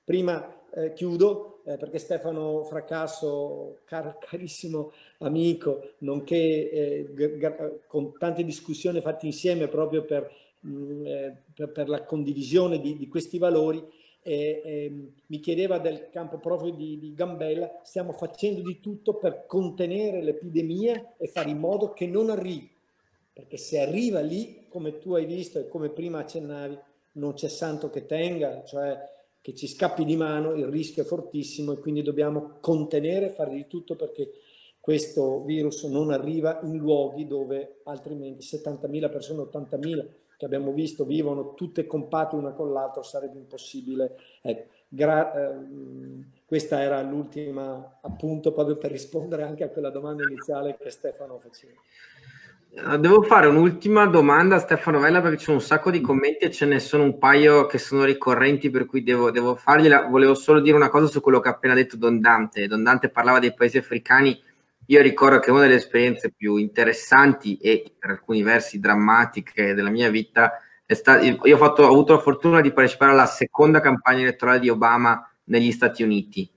Prima 0.05 0.62
eh, 0.74 0.92
chiudo 0.94 1.61
eh, 1.64 1.76
perché 1.76 1.98
Stefano 1.98 2.64
Fracasso, 2.64 3.80
car 3.84 4.18
carissimo 4.20 4.92
amico, 5.18 5.92
nonché 5.98 6.70
eh, 6.70 7.80
con 7.86 8.12
tante 8.18 8.44
discussioni 8.44 9.00
fatte 9.00 9.26
insieme 9.26 9.68
proprio 9.68 10.05
per, 10.05 10.30
mh, 10.61 10.70
mm, 10.70 11.07
eh, 11.07 11.42
per, 11.55 11.70
per 11.70 11.88
la 11.88 12.05
condivisione 12.05 12.80
di, 12.80 12.96
di 12.96 13.09
questi 13.09 13.38
valori, 13.38 13.84
e, 14.24 14.62
e, 14.64 15.11
mi 15.26 15.40
chiedeva 15.40 15.78
del 15.78 16.09
campo 16.09 16.38
proprio 16.38 16.72
di, 16.72 16.98
di, 16.98 17.12
Gambella, 17.12 17.80
stiamo 17.82 18.12
facendo 18.12 18.61
di 18.62 18.78
tutto 18.78 19.14
per 19.14 19.46
contenere 19.46 20.22
l'epidemia 20.22 21.14
e 21.16 21.26
fare 21.26 21.50
in 21.50 21.59
modo 21.59 21.92
che 21.92 22.07
non 22.07 22.30
arrivi, 22.30 22.70
perché 23.32 23.57
se 23.57 23.80
arriva 23.80 24.20
lì, 24.20 24.66
come 24.68 24.98
tu 24.98 25.14
hai 25.14 25.26
visto 25.26 25.59
e 25.59 25.68
come 25.68 25.90
prima 25.90 26.20
accennavi, 26.20 26.78
non 27.14 27.34
c'è 27.34 27.48
santo 27.48 27.90
che 27.90 28.07
tenga, 28.07 28.62
cioè 28.64 28.96
che 29.43 29.55
ci 29.55 29.66
scappi 29.66 30.05
di 30.05 30.16
mano, 30.16 30.55
il 30.55 30.66
rischio 30.66 31.03
è 31.03 31.07
fortissimo 31.07 31.72
e 31.72 31.78
quindi 31.78 32.03
dobbiamo 32.03 32.59
contenere, 32.61 33.30
fare 33.30 33.53
di 33.53 33.66
tutto 33.66 33.97
perché 33.97 34.30
questo 34.80 35.43
virus 35.43 35.82
non 35.84 36.11
arriva 36.11 36.61
in 36.62 36.76
luoghi 36.76 37.26
dove 37.26 37.80
altrimenti 37.84 38.45
70.000 38.45 39.11
persone, 39.11 39.43
80.000 39.43 40.07
che 40.36 40.45
abbiamo 40.45 40.72
visto 40.72 41.05
vivono 41.05 41.55
tutte 41.55 41.86
compatte 41.86 42.34
una 42.34 42.53
con 42.53 42.72
l'altra, 42.72 43.03
sarebbe 43.03 43.38
impossibile. 43.38 44.16
Gra- 44.88 45.32
ehm, 45.32 46.30
questa 46.45 46.82
era 46.82 47.01
l'ultima 47.03 47.99
appunto 48.01 48.53
proprio 48.53 48.76
per 48.76 48.90
rispondere 48.90 49.43
anche 49.43 49.64
a 49.64 49.68
quella 49.68 49.90
domanda 49.90 50.24
iniziale 50.24 50.76
che 50.76 50.90
Stefano 50.90 51.38
faceva. 51.38 51.74
Eh, 52.74 52.98
devo 52.98 53.22
fare 53.22 53.46
un'ultima 53.48 54.06
domanda 54.06 54.56
a 54.56 54.58
Stefano 54.58 54.98
Vella 54.98 55.20
perché 55.20 55.42
sono 55.42 55.58
un 55.58 55.62
sacco 55.62 55.90
di 55.90 56.00
commenti 56.00 56.46
e 56.46 56.50
ce 56.50 56.64
ne 56.64 56.78
sono 56.78 57.02
un 57.02 57.18
paio 57.18 57.66
che 57.66 57.76
sono 57.76 58.04
ricorrenti 58.04 58.70
per 58.70 58.86
cui 58.86 59.02
devo, 59.02 59.30
devo 59.30 59.54
fargliela. 59.56 60.06
Volevo 60.06 60.34
solo 60.34 60.60
dire 60.60 60.76
una 60.76 60.88
cosa 60.88 61.06
su 61.06 61.20
quello 61.20 61.40
che 61.40 61.48
ha 61.48 61.52
appena 61.52 61.74
detto 61.74 61.96
Don 61.96 62.20
Dante. 62.20 62.66
Don 62.66 62.82
Dante 62.82 63.10
parlava 63.10 63.38
dei 63.38 63.54
paesi 63.54 63.76
africani 63.76 64.40
io 64.86 65.00
ricordo 65.00 65.38
che 65.38 65.50
una 65.50 65.60
delle 65.60 65.76
esperienze 65.76 66.32
più 66.32 66.56
interessanti 66.56 67.56
e 67.56 67.94
per 67.98 68.10
alcuni 68.10 68.42
versi 68.42 68.80
drammatiche 68.80 69.74
della 69.74 69.90
mia 69.90 70.10
vita 70.10 70.60
è 70.84 70.94
stata. 70.94 71.22
Io 71.22 71.54
ho, 71.54 71.56
fatto, 71.56 71.82
ho 71.84 71.90
avuto 71.90 72.14
la 72.14 72.18
fortuna 72.20 72.60
di 72.60 72.72
partecipare 72.72 73.12
alla 73.12 73.26
seconda 73.26 73.80
campagna 73.80 74.22
elettorale 74.22 74.58
di 74.58 74.68
Obama 74.68 75.26
negli 75.44 75.70
Stati 75.72 76.02
Uniti 76.02 76.50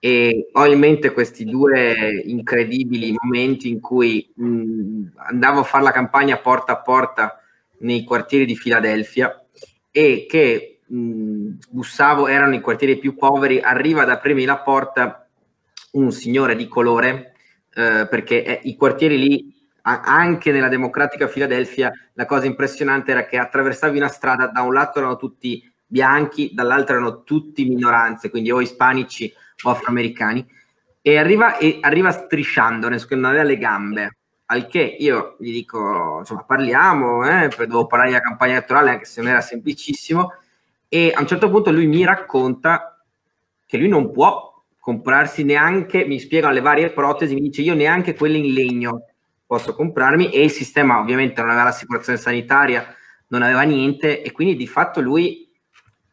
e 0.00 0.48
ho 0.52 0.66
in 0.66 0.78
mente 0.78 1.12
questi 1.12 1.44
due 1.44 2.22
incredibili 2.24 3.16
momenti 3.20 3.68
in 3.68 3.80
cui 3.80 4.30
mh, 4.32 5.06
andavo 5.16 5.60
a 5.60 5.64
fare 5.64 5.84
la 5.84 5.90
campagna 5.90 6.38
porta 6.38 6.72
a 6.72 6.80
porta 6.80 7.40
nei 7.78 8.04
quartieri 8.04 8.46
di 8.46 8.56
Filadelfia 8.56 9.44
e 9.90 10.26
che 10.28 10.80
mh, 10.86 11.50
bussavo, 11.70 12.28
erano 12.28 12.54
i 12.54 12.60
quartieri 12.60 12.98
più 12.98 13.16
poveri, 13.16 13.60
arriva 13.60 14.02
ad 14.02 14.10
aprirmi 14.10 14.44
la 14.44 14.58
porta 14.58 15.28
un 15.92 16.12
signore 16.12 16.54
di 16.54 16.68
colore 16.68 17.32
eh, 17.74 18.06
perché 18.08 18.44
eh, 18.44 18.60
i 18.64 18.76
quartieri 18.76 19.18
lì, 19.18 19.54
a, 19.82 20.02
anche 20.02 20.52
nella 20.52 20.68
democratica 20.68 21.26
Filadelfia, 21.26 21.92
la 22.12 22.26
cosa 22.26 22.46
impressionante 22.46 23.10
era 23.10 23.24
che 23.24 23.38
attraversavi 23.38 23.96
una 23.96 24.08
strada, 24.08 24.46
da 24.46 24.62
un 24.62 24.74
lato 24.74 24.98
erano 24.98 25.16
tutti 25.16 25.62
bianchi, 25.86 26.50
dall'altro 26.52 26.96
erano 26.96 27.22
tutti 27.22 27.64
minoranze, 27.64 28.30
quindi 28.30 28.50
o 28.50 28.60
ispanici 28.60 29.32
o 29.62 29.70
afroamericani, 29.70 30.46
e 31.00 31.16
arriva, 31.16 31.58
e 31.58 31.78
arriva 31.80 32.10
strisciando, 32.10 32.88
non 32.88 33.24
aveva 33.24 33.42
le 33.42 33.58
gambe, 33.58 34.16
al 34.46 34.66
che 34.66 34.80
io 34.80 35.36
gli 35.38 35.52
dico, 35.52 36.18
insomma, 36.20 36.42
parliamo, 36.42 37.24
eh, 37.26 37.48
devo 37.58 37.86
parlare 37.86 38.10
della 38.10 38.22
campagna 38.22 38.52
elettorale, 38.52 38.90
anche 38.90 39.04
se 39.04 39.20
non 39.20 39.30
era 39.30 39.40
semplicissimo, 39.40 40.32
e 40.88 41.12
a 41.14 41.20
un 41.20 41.26
certo 41.26 41.50
punto 41.50 41.70
lui 41.70 41.86
mi 41.86 42.04
racconta 42.04 43.02
che 43.66 43.76
lui 43.76 43.88
non 43.88 44.10
può 44.10 44.48
comprarsi 44.80 45.44
neanche, 45.44 46.06
mi 46.06 46.18
spiegano 46.18 46.54
le 46.54 46.60
varie 46.60 46.90
protesi, 46.90 47.34
mi 47.34 47.42
dice 47.42 47.60
io 47.60 47.74
neanche 47.74 48.14
quelle 48.14 48.38
in 48.38 48.54
legno 48.54 49.04
posso 49.46 49.74
comprarmi. 49.74 50.30
E 50.30 50.42
il 50.42 50.50
sistema 50.50 50.98
ovviamente 50.98 51.42
non 51.42 51.50
aveva 51.50 51.66
l'assicurazione 51.66 52.18
sanitaria, 52.18 52.94
non 53.28 53.42
aveva 53.42 53.62
niente 53.62 54.22
e 54.22 54.32
quindi 54.32 54.56
di 54.56 54.66
fatto 54.66 55.02
lui, 55.02 55.52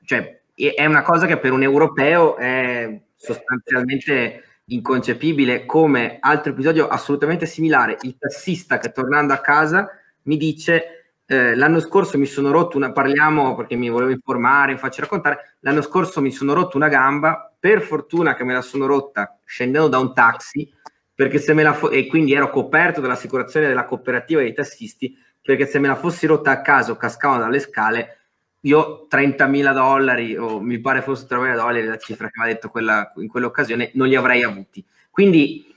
cioè 0.03 0.41
è 0.53 0.85
una 0.85 1.03
cosa 1.03 1.25
che 1.25 1.37
per 1.37 1.53
un 1.53 1.63
europeo 1.63 2.35
è 2.35 3.01
sostanzialmente 3.15 4.43
inconcepibile 4.65 5.65
come 5.65 6.17
altro 6.19 6.51
episodio 6.51 6.87
assolutamente 6.87 7.45
similare, 7.45 7.97
il 8.01 8.17
tassista 8.17 8.77
che 8.77 8.91
tornando 8.91 9.33
a 9.33 9.39
casa 9.39 9.89
mi 10.23 10.37
dice 10.37 10.95
eh, 11.27 11.55
l'anno 11.55 11.79
scorso 11.79 12.17
mi 12.17 12.25
sono 12.25 12.51
rotto 12.51 12.77
una, 12.77 12.91
parliamo 12.91 13.55
perché 13.55 13.75
mi 13.75 13.89
volevo 13.89 14.11
informare, 14.11 14.77
faccio 14.77 15.01
raccontare, 15.01 15.57
l'anno 15.61 15.81
scorso 15.81 16.21
mi 16.21 16.31
sono 16.31 16.53
rotto 16.53 16.77
una 16.77 16.87
gamba, 16.87 17.51
per 17.59 17.81
fortuna 17.81 18.35
che 18.35 18.43
me 18.43 18.53
la 18.53 18.61
sono 18.61 18.85
rotta 18.85 19.39
scendendo 19.43 19.87
da 19.87 19.97
un 19.97 20.13
taxi, 20.13 20.71
perché 21.13 21.39
se 21.39 21.53
me 21.53 21.63
la 21.63 21.73
fo- 21.73 21.89
e 21.89 22.05
quindi 22.07 22.33
ero 22.33 22.49
coperto 22.49 23.01
dall'assicurazione 23.01 23.67
della 23.67 23.85
cooperativa 23.85 24.41
dei 24.41 24.53
tassisti, 24.53 25.17
perché 25.41 25.65
se 25.65 25.79
me 25.79 25.87
la 25.87 25.95
fossi 25.95 26.27
rotta 26.27 26.51
a 26.51 26.61
caso 26.61 26.95
cascavo 26.95 27.37
dalle 27.37 27.59
scale, 27.59 28.24
io 28.65 29.07
30.000 29.09 29.73
dollari, 29.73 30.35
o 30.35 30.59
mi 30.59 30.79
pare 30.79 31.01
fosse 31.01 31.25
30.000 31.27 31.55
dollari 31.55 31.85
la 31.85 31.97
cifra 31.97 32.29
che 32.29 32.39
mi 32.39 32.45
ha 32.45 32.53
detto 32.53 32.69
quella, 32.69 33.11
in 33.17 33.27
quell'occasione, 33.27 33.91
non 33.93 34.07
li 34.07 34.15
avrei 34.15 34.43
avuti. 34.43 34.83
Quindi 35.09 35.73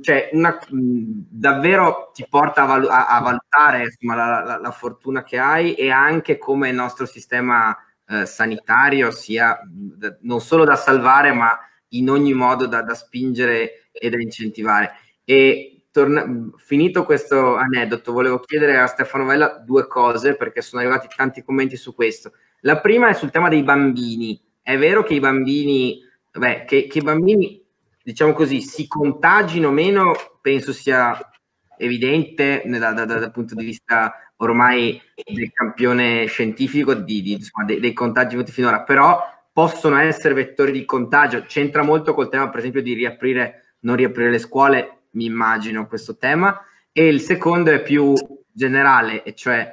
cioè, 0.00 0.28
una, 0.32 0.58
davvero 0.68 2.10
ti 2.12 2.26
porta 2.28 2.64
a, 2.64 2.66
valu- 2.66 2.90
a 2.90 3.18
valutare 3.22 3.84
insomma, 3.84 4.14
la, 4.14 4.44
la, 4.44 4.58
la, 4.58 4.70
fortuna 4.72 5.22
che 5.22 5.38
hai 5.38 5.74
e 5.74 5.90
anche 5.90 6.36
come 6.36 6.68
il 6.68 6.74
nostro 6.74 7.06
sistema 7.06 7.74
eh, 8.06 8.26
sanitario 8.26 9.10
sia 9.10 9.58
d- 9.64 10.18
non 10.20 10.40
solo 10.40 10.64
da 10.64 10.76
salvare, 10.76 11.32
ma 11.32 11.58
in 11.90 12.10
ogni 12.10 12.34
modo 12.34 12.66
da, 12.66 12.82
da 12.82 12.94
spingere 12.94 13.88
e 13.90 14.10
da 14.10 14.20
incentivare. 14.20 14.92
E 15.24 15.79
torna- 15.90 16.50
finito 16.56 17.04
questo 17.04 17.56
aneddoto, 17.56 18.12
volevo 18.12 18.38
chiedere 18.40 18.78
a 18.78 18.86
Stefano 18.86 19.24
Vella 19.24 19.62
due 19.64 19.86
cose 19.86 20.36
perché 20.36 20.62
sono 20.62 20.82
arrivati 20.82 21.08
tanti 21.14 21.42
commenti 21.42 21.76
su 21.76 21.94
questo. 21.94 22.32
La 22.60 22.80
prima 22.80 23.08
è 23.08 23.14
sul 23.14 23.30
tema 23.30 23.48
dei 23.48 23.62
bambini. 23.62 24.40
È 24.62 24.76
vero 24.76 25.02
che 25.02 25.14
i 25.14 25.20
bambini, 25.20 26.00
beh, 26.30 26.64
che, 26.66 26.86
che 26.86 26.98
i 26.98 27.02
bambini 27.02 27.60
diciamo 28.02 28.32
così, 28.32 28.60
si 28.60 28.86
contagino 28.86 29.70
meno, 29.70 30.12
penso 30.40 30.72
sia 30.72 31.18
evidente 31.76 32.62
da, 32.66 32.92
da, 32.92 33.04
dal 33.04 33.30
punto 33.30 33.54
di 33.54 33.64
vista 33.64 34.14
ormai 34.36 35.00
del 35.14 35.50
campione 35.52 36.26
scientifico 36.26 36.94
di, 36.94 37.22
di, 37.22 37.32
insomma, 37.32 37.66
dei, 37.66 37.80
dei, 37.80 37.92
contagi 37.92 38.34
avuti 38.34 38.52
finora, 38.52 38.82
però 38.82 39.20
possono 39.52 39.98
essere 39.98 40.34
vettori 40.34 40.72
di 40.72 40.84
contagio. 40.84 41.42
C'entra 41.46 41.82
molto 41.82 42.14
col 42.14 42.28
tema, 42.28 42.48
per 42.48 42.60
esempio, 42.60 42.82
di 42.82 42.94
riaprire, 42.94 43.74
non 43.80 43.96
riaprire 43.96 44.30
le 44.30 44.38
scuole, 44.38 44.99
mi 45.12 45.24
immagino 45.24 45.86
questo 45.86 46.16
tema. 46.16 46.60
E 46.92 47.06
il 47.06 47.20
secondo 47.20 47.70
è 47.70 47.82
più 47.82 48.14
generale, 48.52 49.22
e 49.22 49.34
cioè 49.34 49.72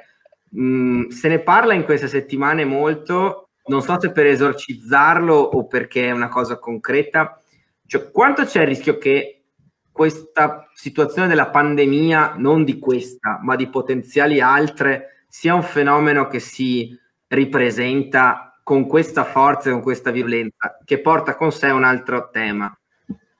mh, 0.50 1.08
se 1.08 1.28
ne 1.28 1.40
parla 1.40 1.74
in 1.74 1.84
queste 1.84 2.08
settimane 2.08 2.64
molto, 2.64 3.50
non 3.66 3.82
so 3.82 3.98
se 4.00 4.12
per 4.12 4.26
esorcizzarlo 4.26 5.34
o 5.34 5.66
perché 5.66 6.06
è 6.06 6.10
una 6.10 6.28
cosa 6.28 6.58
concreta, 6.58 7.42
cioè, 7.86 8.10
quanto 8.10 8.44
c'è 8.44 8.60
il 8.60 8.66
rischio 8.66 8.98
che 8.98 9.44
questa 9.90 10.68
situazione 10.74 11.26
della 11.26 11.48
pandemia, 11.48 12.34
non 12.36 12.62
di 12.62 12.78
questa, 12.78 13.40
ma 13.42 13.56
di 13.56 13.68
potenziali 13.68 14.40
altre, 14.40 15.24
sia 15.26 15.54
un 15.54 15.62
fenomeno 15.62 16.28
che 16.28 16.38
si 16.38 16.96
ripresenta 17.28 18.60
con 18.62 18.86
questa 18.86 19.24
forza 19.24 19.70
e 19.70 19.72
con 19.72 19.80
questa 19.80 20.10
violenza, 20.10 20.78
che 20.84 21.00
porta 21.00 21.34
con 21.34 21.50
sé 21.50 21.70
un 21.70 21.84
altro 21.84 22.28
tema. 22.30 22.70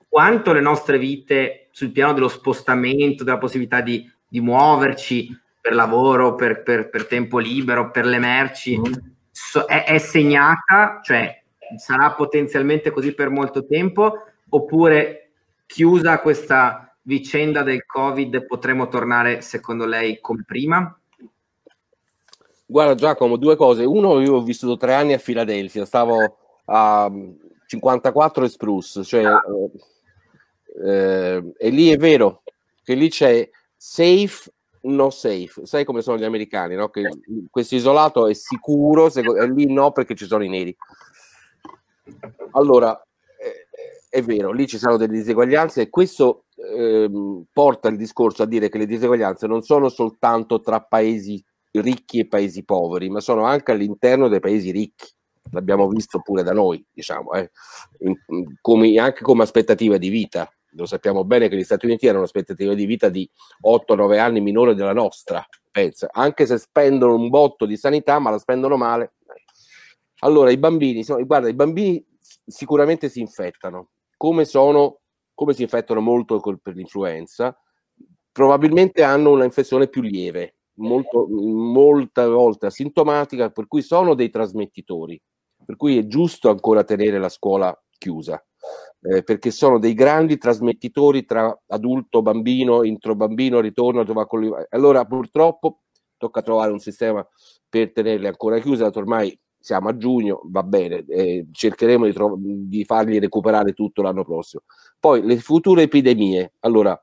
Quanto 0.09 0.51
le 0.53 0.59
nostre 0.59 0.97
vite 0.97 1.67
sul 1.71 1.91
piano 1.91 2.13
dello 2.13 2.27
spostamento, 2.27 3.23
della 3.23 3.37
possibilità 3.37 3.79
di, 3.79 4.11
di 4.27 4.41
muoverci 4.41 5.29
per 5.61 5.75
lavoro, 5.75 6.33
per, 6.35 6.63
per, 6.63 6.89
per, 6.89 7.05
tempo 7.05 7.37
libero, 7.37 7.91
per 7.91 8.05
le 8.05 8.17
merci, 8.17 8.77
mm. 8.77 8.83
so, 9.29 9.65
è, 9.65 9.85
è 9.85 9.99
segnata, 9.99 10.99
cioè 11.03 11.41
sarà 11.77 12.11
potenzialmente 12.13 12.89
così 12.89 13.13
per 13.13 13.29
molto 13.29 13.65
tempo, 13.65 14.23
oppure 14.49 15.31
chiusa 15.67 16.19
questa 16.19 16.91
vicenda 17.03 17.61
del 17.61 17.85
Covid 17.85 18.45
potremo 18.45 18.87
tornare 18.87 19.41
secondo 19.41 19.85
lei 19.85 20.19
come 20.19 20.43
prima? 20.45 20.99
Guarda 22.65 22.95
Giacomo, 22.95 23.37
due 23.37 23.55
cose. 23.55 23.83
Uno, 23.83 24.19
io 24.19 24.35
ho 24.35 24.43
vissuto 24.43 24.77
tre 24.77 24.93
anni 24.93 25.13
a 25.13 25.17
Filadelfia, 25.17 25.85
stavo 25.85 26.37
a 26.65 27.11
54 27.65 28.45
e 28.45 28.49
Spruce, 28.49 29.03
cioè, 29.03 29.23
ah. 29.23 29.41
Eh, 30.85 31.51
e 31.57 31.69
lì 31.69 31.89
è 31.89 31.97
vero 31.97 32.43
che 32.83 32.95
lì 32.95 33.09
c'è 33.09 33.49
safe, 33.75 34.51
no 34.81 35.09
safe. 35.09 35.65
Sai 35.65 35.85
come 35.85 36.01
sono 36.01 36.17
gli 36.17 36.23
americani, 36.23 36.75
no? 36.75 36.89
Che 36.89 37.07
questo 37.49 37.75
isolato 37.75 38.27
è 38.27 38.33
sicuro, 38.33 39.13
e 39.13 39.51
lì 39.51 39.71
no 39.71 39.91
perché 39.91 40.15
ci 40.15 40.25
sono 40.25 40.43
i 40.43 40.49
neri. 40.49 40.75
Allora, 42.51 42.99
eh, 43.39 43.67
è 44.09 44.21
vero, 44.23 44.51
lì 44.51 44.67
ci 44.67 44.77
sono 44.77 44.97
delle 44.97 45.13
diseguaglianze 45.13 45.81
e 45.81 45.89
questo 45.89 46.45
eh, 46.55 47.09
porta 47.51 47.89
il 47.89 47.97
discorso 47.97 48.43
a 48.43 48.47
dire 48.47 48.69
che 48.69 48.77
le 48.77 48.85
diseguaglianze 48.85 49.47
non 49.47 49.61
sono 49.61 49.89
soltanto 49.89 50.61
tra 50.61 50.81
paesi 50.81 51.43
ricchi 51.71 52.19
e 52.19 52.27
paesi 52.27 52.63
poveri, 52.63 53.09
ma 53.09 53.19
sono 53.19 53.43
anche 53.43 53.71
all'interno 53.71 54.27
dei 54.27 54.39
paesi 54.39 54.71
ricchi. 54.71 55.07
L'abbiamo 55.51 55.87
visto 55.87 56.19
pure 56.19 56.43
da 56.43 56.53
noi, 56.53 56.83
diciamo, 56.91 57.33
eh, 57.33 57.51
in, 57.99 58.15
come, 58.61 58.97
anche 58.99 59.21
come 59.21 59.43
aspettativa 59.43 59.97
di 59.97 60.09
vita. 60.09 60.51
Lo 60.73 60.85
sappiamo 60.85 61.23
bene 61.23 61.47
che 61.47 61.55
gli 61.55 61.63
Stati 61.63 61.85
Uniti 61.85 62.07
hanno 62.07 62.19
un'aspettativa 62.19 62.73
di 62.73 62.85
vita 62.85 63.09
di 63.09 63.29
8-9 63.65 64.19
anni 64.19 64.39
minore 64.41 64.75
della 64.75 64.93
nostra, 64.93 65.45
pensa, 65.71 66.09
anche 66.11 66.45
se 66.45 66.57
spendono 66.57 67.15
un 67.15 67.29
botto 67.29 67.65
di 67.65 67.75
sanità, 67.75 68.19
ma 68.19 68.29
la 68.29 68.37
spendono 68.37 68.77
male. 68.77 69.13
Allora, 70.19 70.51
i 70.51 70.57
bambini, 70.57 71.03
guarda, 71.25 71.47
i 71.47 71.53
bambini 71.53 72.05
sicuramente 72.45 73.09
si 73.09 73.19
infettano, 73.19 73.91
come, 74.17 74.45
sono, 74.45 74.99
come 75.33 75.53
si 75.53 75.63
infettano 75.63 76.01
molto 76.01 76.39
per 76.61 76.75
l'influenza, 76.75 77.57
probabilmente 78.31 79.01
hanno 79.03 79.31
una 79.31 79.45
infezione 79.45 79.87
più 79.87 80.01
lieve, 80.01 80.57
molto, 80.75 81.25
molte 81.27 82.25
volte 82.25 82.67
asintomatica, 82.67 83.49
per 83.49 83.67
cui 83.67 83.81
sono 83.81 84.13
dei 84.13 84.29
trasmettitori, 84.29 85.19
per 85.65 85.75
cui 85.77 85.97
è 85.97 86.05
giusto 86.05 86.49
ancora 86.49 86.83
tenere 86.83 87.17
la 87.17 87.29
scuola 87.29 87.77
chiusa, 87.97 88.43
eh, 89.01 89.23
perché 89.23 89.51
sono 89.51 89.79
dei 89.79 89.93
grandi 89.93 90.37
trasmettitori 90.37 91.25
tra 91.25 91.57
adulto, 91.67 92.21
bambino, 92.21 92.83
intro 92.83 93.15
bambino, 93.15 93.59
ritorno, 93.59 94.05
allora 94.69 95.05
purtroppo 95.05 95.81
tocca 96.17 96.41
trovare 96.41 96.71
un 96.71 96.79
sistema 96.79 97.25
per 97.67 97.91
tenerle 97.93 98.27
ancora 98.27 98.59
chiuse, 98.59 98.83
ormai 98.83 99.37
siamo 99.57 99.89
a 99.89 99.97
giugno, 99.97 100.41
va 100.45 100.63
bene, 100.63 101.05
eh, 101.07 101.47
cercheremo 101.51 102.05
di, 102.05 102.13
tro- 102.13 102.37
di 102.37 102.83
fargli 102.85 103.19
recuperare 103.19 103.73
tutto 103.73 104.01
l'anno 104.01 104.23
prossimo. 104.23 104.63
Poi 104.99 105.21
le 105.25 105.37
future 105.37 105.83
epidemie, 105.83 106.53
allora 106.59 107.01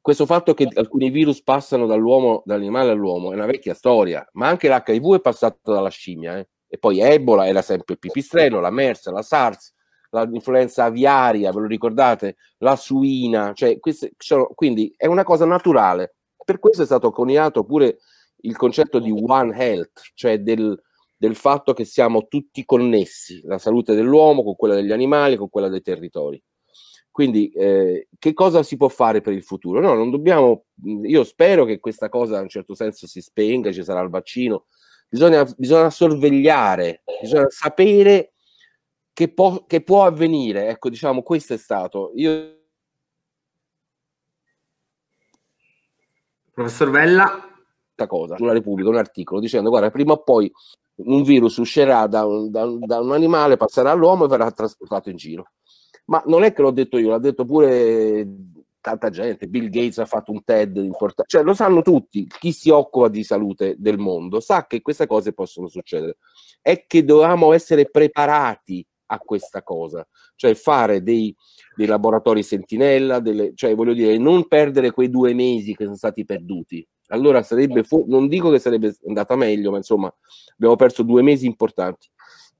questo 0.00 0.24
fatto 0.24 0.54
che 0.54 0.68
alcuni 0.74 1.10
virus 1.10 1.42
passano 1.42 1.86
dall'uomo, 1.86 2.42
dall'animale 2.44 2.90
all'uomo 2.90 3.32
è 3.32 3.34
una 3.34 3.46
vecchia 3.46 3.74
storia, 3.74 4.26
ma 4.32 4.48
anche 4.48 4.68
l'HIV 4.68 5.16
è 5.16 5.20
passato 5.20 5.72
dalla 5.72 5.90
scimmia, 5.90 6.38
eh? 6.38 6.48
e 6.66 6.78
poi 6.78 7.00
Ebola 7.00 7.46
era 7.46 7.62
sempre 7.62 7.94
il 7.94 8.00
pipistrello, 8.00 8.60
la 8.60 8.70
MERS, 8.70 9.08
la 9.10 9.22
SARS, 9.22 9.74
l'influenza 10.10 10.84
aviaria, 10.84 11.52
ve 11.52 11.60
lo 11.60 11.66
ricordate? 11.66 12.36
La 12.58 12.76
suina, 12.76 13.52
cioè, 13.54 13.78
queste 13.78 14.12
sono, 14.18 14.50
quindi 14.54 14.92
è 14.96 15.06
una 15.06 15.24
cosa 15.24 15.44
naturale. 15.44 16.16
Per 16.44 16.58
questo 16.58 16.82
è 16.82 16.86
stato 16.86 17.10
coniato 17.10 17.64
pure 17.64 17.98
il 18.42 18.56
concetto 18.56 18.98
di 18.98 19.12
One 19.12 19.56
Health, 19.56 20.00
cioè 20.14 20.38
del, 20.40 20.80
del 21.16 21.34
fatto 21.34 21.72
che 21.72 21.84
siamo 21.84 22.26
tutti 22.26 22.64
connessi, 22.64 23.40
la 23.44 23.58
salute 23.58 23.94
dell'uomo 23.94 24.42
con 24.42 24.56
quella 24.56 24.74
degli 24.74 24.92
animali, 24.92 25.36
con 25.36 25.48
quella 25.48 25.68
dei 25.68 25.82
territori. 25.82 26.42
Quindi, 27.10 27.50
eh, 27.50 28.08
che 28.18 28.32
cosa 28.32 28.62
si 28.62 28.76
può 28.76 28.88
fare 28.88 29.20
per 29.20 29.32
il 29.32 29.42
futuro? 29.42 29.80
No, 29.80 29.94
non 29.94 30.10
dobbiamo. 30.10 30.66
Io 31.02 31.24
spero 31.24 31.64
che 31.64 31.80
questa 31.80 32.08
cosa 32.08 32.36
in 32.36 32.42
un 32.42 32.48
certo 32.48 32.74
senso 32.74 33.06
si 33.06 33.20
spenga, 33.20 33.72
ci 33.72 33.82
sarà 33.82 34.00
il 34.00 34.08
vaccino. 34.08 34.66
Bisogna, 35.08 35.44
bisogna 35.56 35.90
sorvegliare, 35.90 37.02
bisogna 37.20 37.46
sapere 37.48 38.34
che, 39.20 39.28
po- 39.28 39.64
che 39.66 39.82
può 39.82 40.06
avvenire. 40.06 40.68
Ecco, 40.68 40.88
diciamo, 40.88 41.22
questo 41.22 41.52
è 41.52 41.58
stato. 41.58 42.12
Io... 42.14 42.58
Professor 46.52 46.88
Vella. 46.88 47.44
Cosa, 48.06 48.38
sulla 48.38 48.54
Repubblica, 48.54 48.88
un 48.88 48.96
articolo 48.96 49.40
dicendo: 49.40 49.68
guarda, 49.68 49.90
prima 49.90 50.14
o 50.14 50.22
poi 50.22 50.50
un 51.02 51.22
virus 51.22 51.58
uscirà 51.58 52.06
da 52.06 52.24
un, 52.24 52.50
da, 52.50 52.64
da 52.78 53.00
un 53.00 53.12
animale, 53.12 53.58
passerà 53.58 53.90
all'uomo 53.90 54.24
e 54.24 54.28
verrà 54.28 54.50
trasportato 54.50 55.10
in 55.10 55.16
giro 55.16 55.50
ma 56.06 56.22
non 56.26 56.42
è 56.42 56.54
che 56.54 56.62
l'ho 56.62 56.70
detto 56.70 56.96
io, 56.96 57.10
l'ha 57.10 57.18
detto 57.18 57.44
pure 57.44 58.26
tanta 58.80 59.10
gente. 59.10 59.46
Bill 59.46 59.68
Gates 59.68 59.98
ha 59.98 60.06
fatto 60.06 60.32
un 60.32 60.42
TED 60.42 60.76
importante, 60.76 61.30
cioè 61.30 61.42
lo 61.42 61.54
sanno 61.54 61.82
tutti. 61.82 62.26
Chi 62.26 62.52
si 62.52 62.70
occupa 62.70 63.08
di 63.08 63.22
salute 63.22 63.76
del 63.78 63.98
mondo 63.98 64.40
sa 64.40 64.66
che 64.66 64.80
queste 64.80 65.06
cose 65.06 65.34
possono 65.34 65.68
succedere. 65.68 66.16
È 66.60 66.86
che 66.86 67.04
dovevamo 67.04 67.52
essere 67.52 67.88
preparati 67.90 68.84
a 69.12 69.18
questa 69.18 69.62
cosa, 69.62 70.06
cioè 70.36 70.54
fare 70.54 71.02
dei, 71.02 71.34
dei 71.74 71.86
laboratori 71.86 72.42
sentinella, 72.42 73.18
delle, 73.18 73.52
cioè 73.54 73.74
voglio 73.74 73.92
dire, 73.92 74.16
non 74.18 74.46
perdere 74.46 74.92
quei 74.92 75.10
due 75.10 75.34
mesi 75.34 75.74
che 75.74 75.84
sono 75.84 75.96
stati 75.96 76.24
perduti. 76.24 76.86
Allora 77.08 77.42
sarebbe, 77.42 77.82
fu- 77.82 78.04
non 78.06 78.28
dico 78.28 78.50
che 78.50 78.60
sarebbe 78.60 78.94
andata 79.06 79.34
meglio, 79.34 79.72
ma 79.72 79.78
insomma 79.78 80.12
abbiamo 80.54 80.76
perso 80.76 81.02
due 81.02 81.22
mesi 81.22 81.46
importanti. 81.46 82.08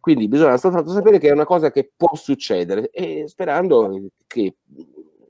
Quindi 0.01 0.27
bisogna 0.29 0.57
soltanto 0.57 0.91
sapere 0.91 1.19
che 1.19 1.29
è 1.29 1.33
una 1.33 1.45
cosa 1.45 1.71
che 1.71 1.93
può 1.95 2.15
succedere 2.17 2.91
e 2.91 3.29
sperando 3.29 4.09
che 4.27 4.57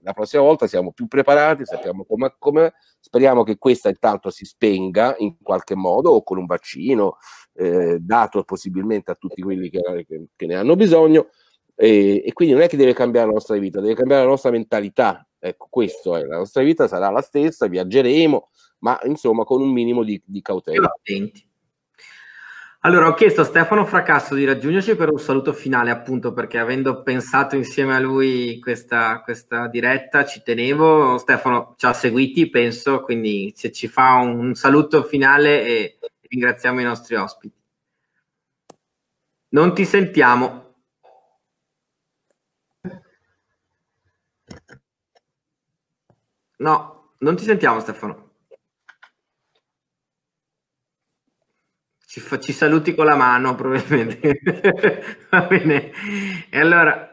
la 0.03 0.13
prossima 0.13 0.43
volta 0.43 0.67
siamo 0.67 0.93
più 0.93 1.07
preparati, 1.07 1.67
sappiamo 1.67 2.05
come, 2.05 2.35
come 2.39 2.73
speriamo 2.99 3.43
che 3.43 3.59
questa 3.59 3.89
intanto 3.89 4.31
si 4.31 4.45
spenga 4.45 5.15
in 5.19 5.37
qualche 5.43 5.75
modo 5.75 6.11
o 6.11 6.23
con 6.23 6.39
un 6.39 6.47
vaccino 6.47 7.17
eh, 7.61 7.99
dato 8.01 8.43
possibilmente 8.43 9.11
a 9.11 9.15
tutti 9.15 9.43
quelli 9.43 9.69
che, 9.69 9.81
che, 10.09 10.25
che 10.35 10.47
ne 10.47 10.55
hanno 10.55 10.77
bisogno 10.77 11.29
e, 11.75 12.23
e, 12.25 12.33
quindi 12.33 12.55
non 12.55 12.63
è 12.63 12.69
che 12.69 12.79
deve 12.79 12.95
cambiare 12.95 13.27
la 13.27 13.35
nostra 13.35 13.57
vita, 13.59 13.81
deve 13.81 13.95
cambiare 13.95 14.23
la 14.23 14.31
nostra 14.31 14.51
mentalità. 14.51 15.27
Ecco, 15.39 15.67
questo 15.69 16.17
è, 16.17 16.25
la 16.25 16.39
nostra 16.39 16.63
vita 16.63 16.89
sarà 16.89 17.11
la 17.11 17.21
stessa, 17.21 17.67
viaggeremo, 17.67 18.49
ma 18.81 18.99
insomma 19.05 19.45
con 19.45 19.61
un 19.61 19.73
minimo 19.73 20.05
di, 20.05 20.21
di 20.25 20.41
cautela. 20.41 20.91
Allora, 22.83 23.09
ho 23.09 23.15
chiesto 23.15 23.43
a 23.43 23.45
Stefano 23.45 23.85
Fracasso 23.85 24.35
di 24.35 24.47
raggiungerci 24.47 24.97
per 24.97 25.11
un 25.11 25.19
saluto 25.19 25.53
finale, 25.53 25.91
appunto 25.91 26.33
perché 26.33 26.57
avendo 26.57 27.03
pensato 27.03 27.57
insieme 27.57 27.95
a 27.95 27.99
lui 27.99 28.59
questa, 28.59 29.21
questa 29.23 29.67
diretta, 29.67 30.25
ci 30.25 30.43
tenevo. 30.43 31.19
Stefano 31.19 31.75
ci 31.77 31.85
ha 31.85 31.93
seguiti, 31.93 32.49
penso, 32.49 33.03
quindi 33.03 33.53
se 33.55 33.71
ci 33.71 33.87
fa 33.87 34.15
un, 34.15 34.39
un 34.39 34.55
saluto 34.55 35.03
finale 35.03 35.67
e 35.67 35.99
ringraziamo 36.31 36.81
i 36.81 36.85
nostri 36.85 37.15
ospiti. 37.17 37.55
Non 39.51 39.75
ti 39.75 39.85
sentiamo. 39.85 40.75
No, 46.59 47.15
non 47.19 47.37
ti 47.37 47.45
sentiamo 47.45 47.81
Stefano. 47.81 48.31
ci, 52.11 52.19
fa, 52.19 52.41
ci 52.41 52.53
saluti 52.53 52.93
con 52.93 53.05
la 53.05 53.15
mano 53.15 53.55
probabilmente. 53.57 54.41
Va 55.31 55.43
bene. 55.43 55.93
E 56.51 56.59
allora 56.59 57.09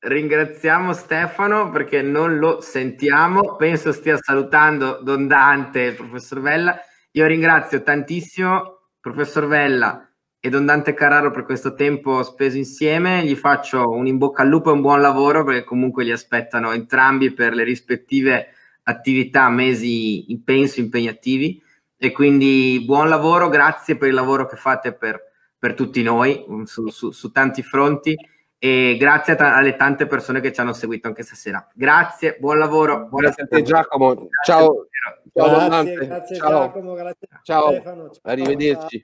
ringraziamo 0.00 0.94
Stefano 0.94 1.68
perché 1.70 2.00
non 2.00 2.38
lo 2.38 2.62
sentiamo. 2.62 3.56
Penso 3.56 3.92
stia 3.92 4.16
salutando 4.16 5.00
Don 5.02 5.26
Dante 5.26 5.80
il 5.82 5.94
professor 5.94 6.40
Vella. 6.40 6.80
Io 7.18 7.26
ringrazio 7.26 7.82
tantissimo 7.82 8.78
professor 9.00 9.48
Vella 9.48 10.08
e 10.38 10.48
Don 10.50 10.64
Dante 10.64 10.94
Carraro 10.94 11.32
per 11.32 11.42
questo 11.42 11.74
tempo 11.74 12.22
speso 12.22 12.56
insieme. 12.56 13.24
Gli 13.24 13.34
faccio 13.34 13.90
un 13.90 14.06
in 14.06 14.18
bocca 14.18 14.42
al 14.42 14.48
lupo 14.48 14.70
e 14.70 14.74
un 14.74 14.82
buon 14.82 15.00
lavoro 15.00 15.42
perché 15.42 15.64
comunque 15.64 16.04
li 16.04 16.12
aspettano 16.12 16.70
entrambi 16.70 17.32
per 17.32 17.54
le 17.54 17.64
rispettive 17.64 18.50
attività, 18.84 19.48
mesi 19.48 20.26
penso 20.44 20.78
impegnativi 20.78 21.60
e 21.96 22.12
quindi 22.12 22.84
buon 22.86 23.08
lavoro, 23.08 23.48
grazie 23.48 23.96
per 23.96 24.10
il 24.10 24.14
lavoro 24.14 24.46
che 24.46 24.54
fate 24.54 24.92
per, 24.92 25.20
per 25.58 25.74
tutti 25.74 26.04
noi 26.04 26.44
su, 26.66 26.86
su, 26.86 27.10
su, 27.10 27.32
tanti 27.32 27.64
fronti 27.64 28.16
e 28.58 28.96
grazie 28.98 29.36
t- 29.36 29.40
alle 29.40 29.76
tante 29.76 30.06
persone 30.06 30.40
che 30.40 30.52
ci 30.52 30.60
hanno 30.60 30.72
seguito 30.72 31.06
anche 31.08 31.22
stasera. 31.22 31.66
Grazie, 31.74 32.36
buon 32.38 32.58
lavoro. 32.58 33.08
Grazie 33.10 33.44
a 33.44 33.46
te 33.46 33.62
Giacomo, 33.62 34.28
ciao. 34.44 34.88
Grazie, 35.32 35.32
ciao, 35.32 35.68
grazie, 35.68 36.06
grazie 36.06 36.36
ciao. 36.36 36.50
Giacomo, 36.50 36.94
grazie 36.94 37.28
ciao. 37.42 37.70
Stefano. 37.70 38.10
Ciao. 38.10 38.32
Arrivederci. 38.32 39.00